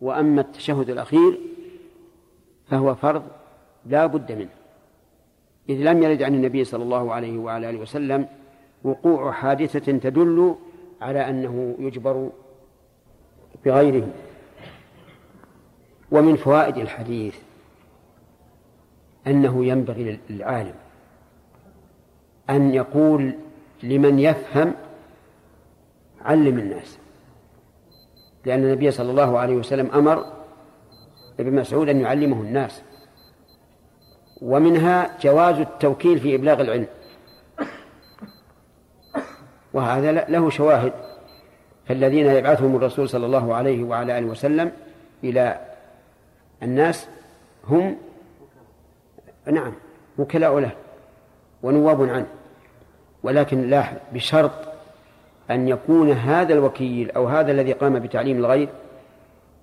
وأما 0.00 0.40
التشهد 0.40 0.90
الأخير 0.90 1.38
فهو 2.66 2.94
فرض 2.94 3.22
لا 3.86 4.06
بد 4.06 4.32
منه 4.32 4.50
إذ 5.68 5.76
لم 5.76 6.02
يرد 6.02 6.22
عن 6.22 6.34
النبي 6.34 6.64
صلى 6.64 6.82
الله 6.82 7.12
عليه 7.12 7.38
وعلى 7.38 7.70
آله 7.70 7.78
وسلم 7.78 8.28
وقوع 8.84 9.32
حادثة 9.32 9.98
تدل 9.98 10.54
على 11.00 11.28
أنه 11.30 11.76
يجبر 11.78 12.30
بغيره. 13.64 14.08
ومن 16.10 16.36
فوائد 16.36 16.76
الحديث 16.76 17.36
أنه 19.26 19.64
ينبغي 19.64 20.18
للعالم 20.30 20.74
أن 22.50 22.74
يقول 22.74 23.34
لمن 23.82 24.18
يفهم 24.18 24.74
علم 26.24 26.58
الناس. 26.58 26.98
لأن 28.44 28.64
النبي 28.64 28.90
صلى 28.90 29.10
الله 29.10 29.38
عليه 29.38 29.56
وسلم 29.56 29.90
أمر 29.90 30.24
ابن 31.40 31.54
مسعود 31.54 31.88
أن 31.88 32.00
يعلمه 32.00 32.40
الناس. 32.40 32.82
ومنها 34.42 35.18
جواز 35.22 35.58
التوكيل 35.58 36.20
في 36.20 36.34
إبلاغ 36.34 36.60
العلم. 36.60 36.86
وهذا 39.72 40.12
له 40.12 40.50
شواهد. 40.50 40.92
فالذين 41.86 42.26
يبعثهم 42.26 42.76
الرسول 42.76 43.08
صلى 43.08 43.26
الله 43.26 43.54
عليه 43.54 43.84
وعلى 43.84 44.18
آله 44.18 44.26
وسلم 44.26 44.72
إلى 45.24 45.60
الناس 46.62 47.08
هم 47.64 47.96
نعم 49.46 49.72
وكلاء 50.18 50.58
له 50.58 50.72
ونواب 51.62 52.02
عنه. 52.02 52.39
ولكن 53.22 53.70
لاحظ 53.70 53.96
بشرط 54.12 54.52
أن 55.50 55.68
يكون 55.68 56.12
هذا 56.12 56.54
الوكيل 56.54 57.10
أو 57.10 57.28
هذا 57.28 57.52
الذي 57.52 57.72
قام 57.72 57.98
بتعليم 57.98 58.38
الغير 58.38 58.68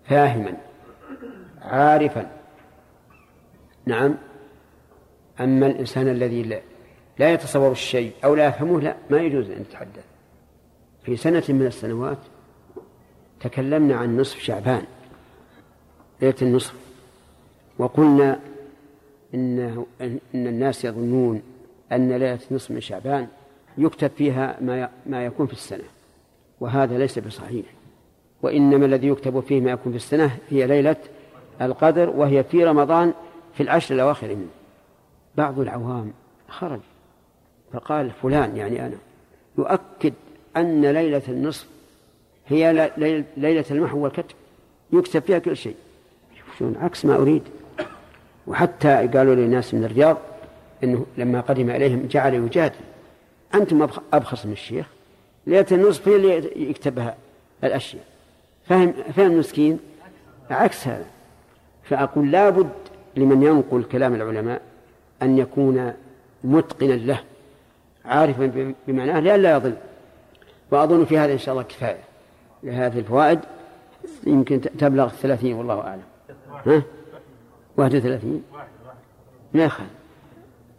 فاهما 0.06 0.54
عارفا. 1.62 2.32
نعم. 3.86 4.16
أما 5.40 5.68
الإنسان 5.68 6.08
الذي 6.08 6.44
لا, 6.44 6.60
لا 7.20 7.34
يتصور 7.34 7.72
الشيء 7.72 8.12
أو 8.24 8.36
لا 8.36 8.48
يفهمه 8.48 8.82
لا 8.82 8.96
ما 9.10 9.18
يجوز 9.18 9.50
أن 9.50 9.62
يتحدث. 9.62 10.04
في 11.04 11.18
سنة 11.18 11.44
من 11.50 11.66
السنوات 11.66 12.18
تكلمنا 13.40 13.96
عن 13.96 14.18
نصف 14.18 14.40
شعبان 14.40 14.84
ليلة 16.22 16.36
النصف 16.42 16.74
وقلنا 17.78 18.40
إن 19.34 19.86
إن 20.02 20.48
الناس 20.48 20.86
يظنون 20.86 21.42
أن 21.92 22.12
ليلة 22.12 22.40
نصف 22.52 22.72
من 22.72 22.82
شعبان 22.82 23.28
يكتب 23.78 24.12
فيها 24.18 24.58
ما 24.62 24.90
ما 25.06 25.26
يكون 25.26 25.48
في 25.48 25.54
السنة 25.54 25.84
وهذا 26.60 26.98
ليس 26.98 27.20
بصحيح. 27.20 27.66
وإنما 28.42 28.86
الذي 28.86 29.08
يكتب 29.08 29.40
فيه 29.40 29.62
ما 29.62 29.72
يكون 29.72 29.92
في 29.92 29.98
السنة 29.98 30.38
هي 30.50 30.68
ليلة 30.68 30.96
القدر 31.62 32.10
وهي 32.10 32.44
في 32.44 32.66
رمضان 32.66 33.14
في 33.54 33.64
العشر 33.64 33.96
الأواخر 33.96 34.28
منه. 34.28 34.48
بعض 35.36 35.60
العوام 35.60 36.14
خرج 36.48 36.80
فقال 37.74 38.12
فلان 38.12 38.58
يعني 38.58 38.86
أنا 38.86 38.98
يؤكد 39.58 40.14
أن 40.58 40.86
ليلة 40.86 41.22
النصف 41.28 41.68
هي 42.48 42.92
ليلة 43.38 43.66
المحو 43.72 44.00
والكتب 44.00 44.36
يكتب 44.94 45.22
فيها 45.22 45.40
كل 45.40 45.58
شيء. 45.58 45.76
شلون 46.60 46.76
عكس 46.82 47.06
ما 47.06 47.16
أريد. 47.16 47.44
وحتى 48.48 48.88
قالوا 48.88 49.36
للناس 49.36 49.74
من 49.74 49.84
الرياض 49.84 50.18
إنه 50.84 51.06
لما 51.18 51.42
قدم 51.42 51.70
إليهم 51.70 52.08
جعل 52.08 52.34
يجادل 52.34 52.76
أنتم 53.56 53.88
أبخص 54.14 54.46
من 54.46 54.52
الشيخ 54.52 54.86
ليلة 55.48 55.66
النصف 55.72 56.08
هي 56.08 56.16
اللي 56.16 56.70
يكتبها 56.70 57.16
الأشياء. 57.64 58.04
فهم 58.66 58.94
فهم 59.16 59.32
المسكين؟ 59.32 59.80
عكس 60.50 60.88
هذا. 60.88 61.06
فأقول 61.84 62.32
لابد 62.32 62.70
لمن 63.16 63.44
ينقل 63.44 63.84
كلام 63.84 64.16
العلماء 64.16 64.62
أن 65.22 65.38
يكون 65.38 65.94
متقنا 66.44 66.94
له 66.94 67.20
عارفا 68.06 68.74
بمعناه 68.88 69.20
لئلا 69.20 69.52
يضل. 69.56 69.76
وأظن 70.72 71.06
في 71.06 71.18
هذا 71.18 71.34
إن 71.34 71.38
شاء 71.38 71.54
الله 71.54 71.64
كفاية 71.64 72.04
لهذه 72.64 73.00
الفوائد. 73.00 73.40
يمكن 74.28 74.62
تبلغ 74.62 75.06
الثلاثين 75.06 75.54
والله 75.54 75.82
أعلم. 75.82 76.04
ها؟ 76.66 76.82
واحد 77.78 77.96
وثلاثين؟ 77.96 78.44
ما 79.54 79.64
يخل 79.64 79.84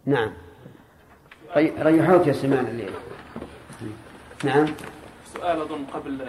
نعم. 0.05 0.31
ريحوك 1.57 2.27
يا 2.27 2.33
سمان 2.33 2.65
الليل 2.67 2.91
نعم. 4.43 4.65
سؤال 5.33 5.61
أظن 5.61 5.85
قبل 5.85 6.27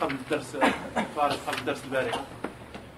قبل 0.00 0.14
الدرس 0.14 0.56
فارغ 1.16 1.36
قبل 1.46 1.58
الدرس 1.58 1.84
البارحة 1.84 2.20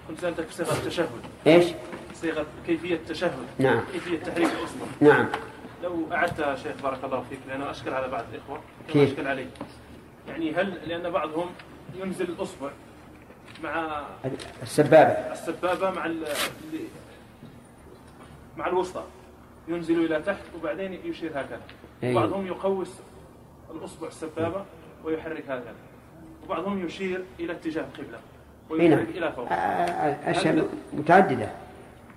كنت 0.07 0.19
سألتك 0.19 0.47
في 0.47 0.53
صيغة 0.53 0.73
التشهد. 0.73 1.09
إيش؟ 1.47 1.65
صيغة 2.13 2.45
كيفية 2.67 2.95
التشهد. 2.95 3.31
نعم. 3.59 3.81
كيفية 3.93 4.19
تحريك 4.19 4.49
الأصبع 4.51 4.85
نعم. 5.01 5.27
لو 5.83 6.07
أعدتها 6.11 6.55
شيخ 6.55 6.81
بارك 6.83 7.03
الله 7.03 7.25
فيك 7.29 7.39
لأنه 7.47 7.71
أشكل 7.71 7.93
على 7.93 8.07
بعض 8.07 8.23
الإخوة 8.33 8.61
كيف؟ 8.87 9.09
أشكل 9.09 9.27
علي 9.27 9.47
يعني 10.27 10.53
هل 10.55 10.77
لأن 10.87 11.09
بعضهم 11.09 11.49
ينزل 11.95 12.25
الأصبع 12.25 12.69
مع 13.63 14.01
السبابة. 14.63 15.11
السبابة 15.11 15.91
مع 15.91 16.05
ال 16.05 16.23
مع 18.57 18.67
الوسطى. 18.67 19.03
ينزل 19.69 20.05
إلى 20.05 20.21
تحت 20.21 20.41
وبعدين 20.59 20.93
يشير 21.05 21.31
هكذا. 21.31 21.59
أي. 22.03 22.15
وبعضهم 22.15 22.47
يقوس 22.47 22.91
الأصبع 23.75 24.07
السبابة 24.07 24.65
ويحرك 25.05 25.43
هكذا. 25.43 25.73
وبعضهم 26.45 26.85
يشير 26.85 27.23
إلى 27.39 27.53
اتجاه 27.53 27.81
القبلة 27.83 28.17
ويحرك 28.69 29.07
إلى 29.09 29.31
فوق. 29.31 29.47
أشياء 30.29 30.67
متعددة. 30.93 31.49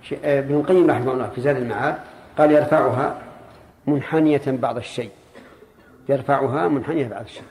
ش- 0.03 0.13
ابن 0.23 0.55
القيم 0.55 0.91
رحمه 0.91 1.11
الله 1.13 1.29
في 1.29 1.41
زاد 1.41 1.55
المعاد 1.55 1.95
قال 2.37 2.51
يرفعها 2.51 3.21
منحنية 3.87 4.41
بعض 4.47 4.77
الشيء. 4.77 5.09
يرفعها 6.09 6.67
منحنية 6.67 7.07
بعض 7.07 7.23
الشيء. 7.23 7.43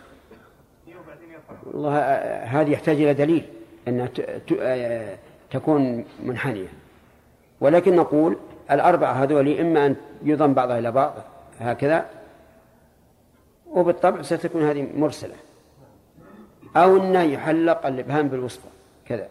والله 1.66 1.96
آه، 1.98 2.44
هذه 2.44 2.70
يحتاج 2.70 2.96
إلى 2.96 3.14
دليل 3.14 3.44
أنها 3.88 4.08
آه، 4.60 5.16
تكون 5.50 6.04
منحنية. 6.22 6.68
ولكن 7.60 7.96
نقول 7.96 8.36
الأربعة 8.70 9.12
هذول 9.12 9.60
إما 9.60 9.86
أن 9.86 9.96
يضم 10.22 10.54
بعضها 10.54 10.78
إلى 10.78 10.92
بعض 10.92 11.14
هكذا. 11.60 12.06
وبالطبع 13.70 14.22
ستكون 14.22 14.62
هذه 14.62 14.88
مرسلة. 14.96 15.34
أو 16.76 16.96
أنه 16.96 17.22
يحلق 17.22 17.86
الإبهام 17.86 18.28
بالوسطى 18.28 18.68
كذا. 19.06 19.28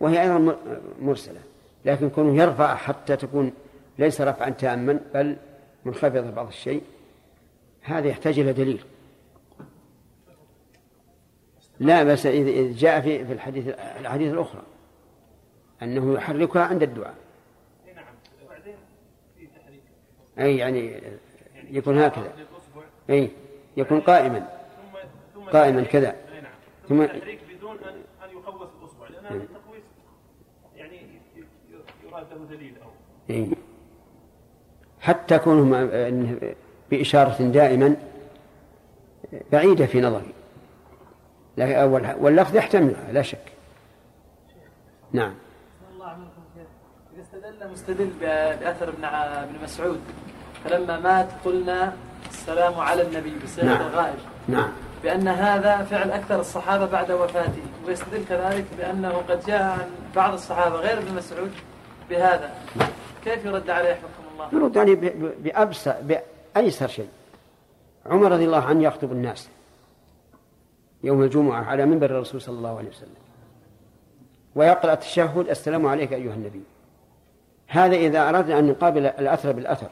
وهي 0.00 0.22
أيضا 0.22 0.56
مرسلة. 1.02 1.40
لكن 1.84 2.10
كونه 2.10 2.42
يرفع 2.42 2.74
حتى 2.74 3.16
تكون 3.16 3.52
ليس 3.98 4.20
رفعا 4.20 4.50
تاما 4.50 5.00
بل 5.14 5.36
منخفضة 5.84 6.30
بعض 6.30 6.46
الشيء 6.46 6.82
هذا 7.82 8.08
يحتاج 8.08 8.38
إلى 8.38 8.52
دليل. 8.52 8.84
لا 11.80 12.04
بس 12.04 12.26
إذا 12.26 12.78
جاء 12.78 13.00
في 13.00 13.24
في 13.26 13.32
الحديث 13.32 13.68
الأحاديث 14.00 14.32
الأخرى 14.32 14.62
أنه 15.82 16.14
يحركها 16.14 16.62
عند 16.62 16.82
الدعاء. 16.82 17.14
أي 20.38 20.56
يعني 20.56 21.02
يكون 21.70 21.98
هكذا. 21.98 22.32
أي 23.10 23.30
يكون 23.76 24.00
قائما. 24.00 24.48
قائما 25.52 25.82
كذا. 25.82 26.16
ثم 26.88 27.02
التحريك 27.02 27.40
بدون 27.56 27.78
أن 27.78 27.94
أن 28.24 28.30
يقوس 28.30 28.68
الأصبع 28.80 29.08
لأن 29.08 29.24
هذا 29.24 29.42
التقويس 29.42 29.82
يعني 30.76 31.00
يراد 32.04 32.26
له 32.32 32.56
دليل 32.56 32.74
أو. 32.82 32.90
أي 33.30 33.50
حتى 35.00 35.38
كونه 35.38 35.88
بإشارة 36.90 37.42
دائما 37.42 37.96
بعيدة 39.52 39.86
في 39.86 40.00
نظري. 40.00 40.32
واللفظ 42.20 42.56
يحتملها 42.56 43.12
لا 43.12 43.22
شك. 43.22 43.52
نعم 45.12 45.34
الله 45.92 46.06
عنكم 46.06 46.42
شيخ 46.54 46.66
إذا 47.14 47.22
استدل 47.22 47.57
مستدل 47.72 48.06
ب- 48.06 48.58
بأثر 48.60 48.88
ابن 48.88 49.04
ابن 49.04 49.54
مسعود. 49.64 50.00
فلما 50.64 51.00
مات 51.00 51.28
قلنا 51.44 51.92
السلام 52.30 52.74
على 52.80 53.02
النبي 53.02 53.32
بصيغة 53.44 53.64
نعم. 53.64 53.80
الغائب. 53.86 54.18
نعم. 54.48 54.68
بأن 55.02 55.28
هذا 55.28 55.84
فعل 55.84 56.10
أكثر 56.10 56.40
الصحابة 56.40 56.86
بعد 56.86 57.10
وفاته. 57.12 57.62
ويستدل 57.86 58.24
كذلك 58.28 58.64
بأنه 58.78 59.08
قد 59.28 59.40
جاء 59.46 59.62
عن 59.62 59.86
بعض 60.16 60.32
الصحابة 60.32 60.76
غير 60.76 60.98
ابن 60.98 61.14
مسعود 61.14 61.50
بهذا. 62.10 62.50
كيف 63.24 63.44
يرد 63.44 63.70
عليه 63.70 63.94
حكم 63.94 64.22
الله؟ 64.34 64.48
يرد 64.62 64.78
عليه 64.78 64.94
ب- 64.94 65.00
ب- 65.04 65.42
بأبسط 65.42 65.94
بأيسر 66.54 66.88
شيء. 66.88 67.08
عمر 68.06 68.32
رضي 68.32 68.44
الله 68.44 68.64
عنه 68.64 68.82
يخطب 68.82 69.12
الناس 69.12 69.48
يوم 71.04 71.22
الجمعة 71.22 71.64
على 71.64 71.86
منبر 71.86 72.06
الرسول 72.10 72.40
صلى 72.40 72.58
الله 72.58 72.78
عليه 72.78 72.88
وسلم. 72.88 73.14
ويقرأ 74.54 74.92
التشهد 74.92 75.48
السلام 75.48 75.86
عليك 75.86 76.12
أيها 76.12 76.34
النبي. 76.34 76.62
هذا 77.68 77.96
إذا 77.96 78.28
أردنا 78.28 78.58
أن 78.58 78.66
نقابل 78.66 79.06
الأثر 79.06 79.52
بالأثر. 79.52 79.88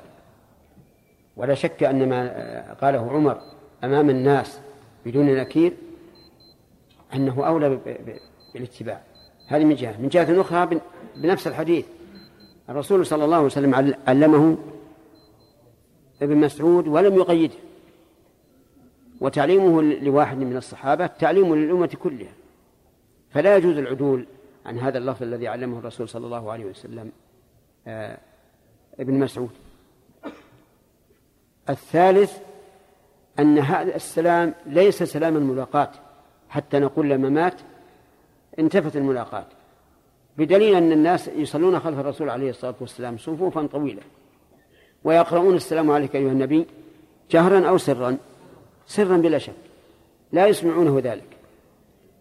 ولا 1.36 1.54
شك 1.54 1.82
أن 1.82 2.08
ما 2.08 2.74
قاله 2.80 3.10
عمر 3.12 3.40
أمام 3.84 4.10
الناس 4.10 4.60
بدون 5.06 5.26
نكير 5.26 5.72
أنه 7.14 7.46
أولى 7.46 7.78
بالاتباع. 8.54 9.00
هذه 9.46 9.64
من 9.64 9.74
جهة. 9.74 10.00
من 10.00 10.08
جهة 10.08 10.40
أخرى 10.40 10.66
بن- 10.66 10.80
بنفس 11.16 11.46
الحديث. 11.46 11.86
الرسول 12.68 13.06
صلى 13.06 13.24
الله 13.24 13.36
عليه 13.36 13.46
وسلم 13.46 13.74
عل- 13.74 13.94
علمه 14.08 14.56
ابن 16.22 16.36
مسعود 16.36 16.88
ولم 16.88 17.14
يقيده. 17.14 17.54
وتعليمه 19.20 19.82
لواحد 19.82 20.36
من 20.36 20.56
الصحابة 20.56 21.06
تعليم 21.06 21.54
للأمة 21.54 21.90
كلها. 22.02 22.32
فلا 23.30 23.56
يجوز 23.56 23.78
العدول 23.78 24.26
عن 24.66 24.78
هذا 24.78 24.98
اللفظ 24.98 25.22
الذي 25.22 25.48
علمه 25.48 25.78
الرسول 25.78 26.08
صلى 26.08 26.26
الله 26.26 26.52
عليه 26.52 26.64
وسلم. 26.64 27.12
ابن 27.86 29.14
مسعود. 29.14 29.50
الثالث 31.68 32.38
أن 33.38 33.58
هذا 33.58 33.96
السلام 33.96 34.54
ليس 34.66 35.02
سلام 35.02 35.36
الملاقاة 35.36 35.90
حتى 36.48 36.78
نقول 36.78 37.10
لما 37.10 37.28
مات 37.28 37.54
انتفت 38.58 38.96
الملاقاة 38.96 39.46
بدليل 40.38 40.74
أن 40.74 40.92
الناس 40.92 41.28
يصلون 41.28 41.80
خلف 41.80 41.98
الرسول 41.98 42.30
عليه 42.30 42.50
الصلاة 42.50 42.74
والسلام 42.80 43.18
صفوفا 43.18 43.66
طويلة 43.66 44.02
ويقرؤون 45.04 45.54
السلام 45.54 45.90
عليك 45.90 46.16
أيها 46.16 46.32
النبي 46.32 46.66
جهرا 47.30 47.68
أو 47.68 47.78
سرا 47.78 48.16
سرا 48.86 49.16
بلا 49.16 49.38
شك 49.38 49.52
لا 50.32 50.46
يسمعونه 50.46 51.00
ذلك 51.04 51.36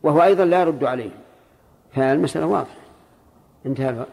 وهو 0.04 0.24
أيضا 0.24 0.46
لا 0.46 0.62
يرد 0.62 0.84
عليهم. 0.84 1.20
فالمسألة 1.94 2.46
واضحة. 2.46 2.76
انتهى 3.66 4.06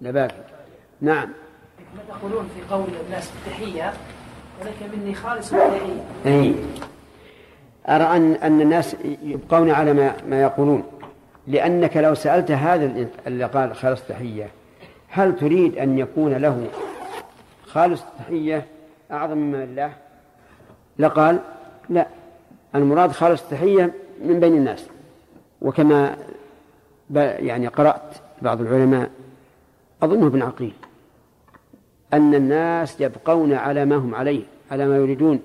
باقي 0.00 0.51
نعم. 1.02 1.28
ما 1.96 2.14
تقولون 2.14 2.48
في 2.54 2.74
قول 2.74 2.86
الناس 3.06 3.30
التحية؟ 3.36 3.92
ولك 4.60 4.96
مني 4.96 5.14
خالص 5.14 5.52
التحية 5.52 6.04
أي 6.26 6.54
أرى 7.88 8.04
أن 8.04 8.32
أن 8.32 8.60
الناس 8.60 8.96
يبقون 9.22 9.70
على 9.70 9.92
ما 9.92 10.16
ما 10.28 10.42
يقولون. 10.42 10.84
لأنك 11.46 11.96
لو 11.96 12.14
سألت 12.14 12.50
هذا 12.50 13.08
اللي 13.26 13.44
قال 13.44 13.76
خالص 13.76 14.02
تحية 14.02 14.50
هل 15.08 15.36
تريد 15.36 15.78
أن 15.78 15.98
يكون 15.98 16.32
له 16.32 16.66
خالص 17.66 18.02
تحية 18.18 18.66
أعظم 19.10 19.38
من 19.38 19.62
الله؟ 19.62 19.92
لقال 20.98 21.40
لا. 21.88 22.06
المراد 22.74 23.12
خالص 23.12 23.42
تحية 23.42 23.92
من 24.24 24.40
بين 24.40 24.56
الناس. 24.56 24.86
وكما 25.62 26.16
يعني 27.16 27.66
قرأت 27.66 28.14
بعض 28.42 28.60
العلماء 28.60 29.10
أظنه 30.02 30.26
ابن 30.26 30.42
عقيل. 30.42 30.72
أن 32.12 32.34
الناس 32.34 33.00
يبقون 33.00 33.52
على 33.52 33.84
ما 33.84 33.96
هم 33.96 34.14
عليه 34.14 34.42
على 34.70 34.86
ما 34.86 34.96
يريدون. 34.96 35.40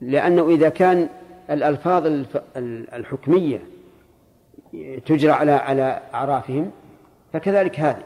لأنه 0.00 0.48
إذا 0.48 0.68
كان 0.68 1.08
الألفاظ 1.50 2.26
الحكمية 2.92 3.62
تجرى 5.06 5.32
على 5.32 5.52
على 5.52 6.02
أعرافهم 6.14 6.70
فكذلك 7.32 7.80
هذه. 7.80 8.04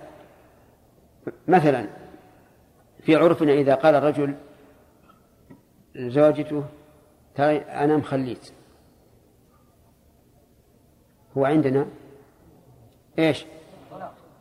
مثلا 1.49 1.87
في 3.03 3.17
عرفنا 3.17 3.53
إذا 3.53 3.75
قال 3.75 3.95
الرجل 3.95 4.35
لزوجته 5.95 6.65
ترى 7.35 7.57
أنا 7.57 7.97
مخليت. 7.97 8.51
هو 11.37 11.45
عندنا 11.45 11.87
إيش؟ 13.19 13.47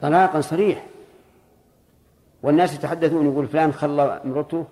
طلاقا 0.01 0.41
صريح. 0.41 0.85
والناس 2.43 2.73
يتحدثون 2.75 3.31
يقول 3.31 3.47
فلان 3.47 3.73
خلى 3.73 4.01
امرته 4.01 4.65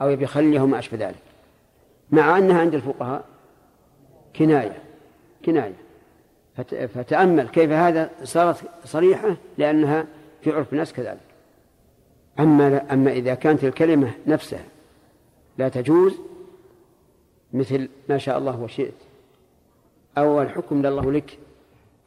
أو 0.00 0.08
يبي 0.10 0.24
يخليها 0.24 0.62
وما 0.62 0.78
أشبه 0.78 1.06
ذلك. 1.08 1.22
مع 2.10 2.38
أنها 2.38 2.60
عند 2.60 2.74
الفقهاء 2.74 3.24
كناية 4.36 4.82
كناية. 5.44 5.74
فت- 6.56 6.74
فتأمل 6.74 7.48
كيف 7.48 7.70
هذا 7.70 8.10
صارت 8.22 8.64
صريحة 8.84 9.36
لأنها 9.58 10.06
في 10.42 10.52
عرف 10.52 10.72
الناس 10.72 10.92
كذلك. 10.92 11.20
أما 12.38 12.92
أما 12.92 13.12
إذا 13.12 13.34
كانت 13.34 13.64
الكلمة 13.64 14.10
نفسها 14.26 14.64
لا 15.58 15.68
تجوز 15.68 16.14
مثل 17.52 17.88
ما 18.08 18.18
شاء 18.18 18.38
الله 18.38 18.60
وشئت 18.60 18.94
أو 20.18 20.42
الحكم 20.42 20.82
لله 20.86 21.12
لك 21.12 21.38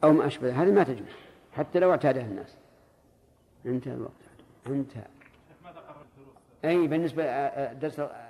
أو 0.04 0.12
ما 0.12 0.26
أشبه 0.26 0.62
هذه 0.62 0.70
ما 0.70 0.82
تجوز 0.84 1.08
حتى 1.52 1.78
لو 1.78 1.90
اعتادها 1.90 2.22
الناس. 2.22 2.54
انتهى 3.66 3.94
الوقت. 3.94 4.12
انتهى 4.74 5.04
أي 6.64 6.86
بالنسبة 6.86 7.24
الدرس 7.24 8.00
القادم 8.00 8.27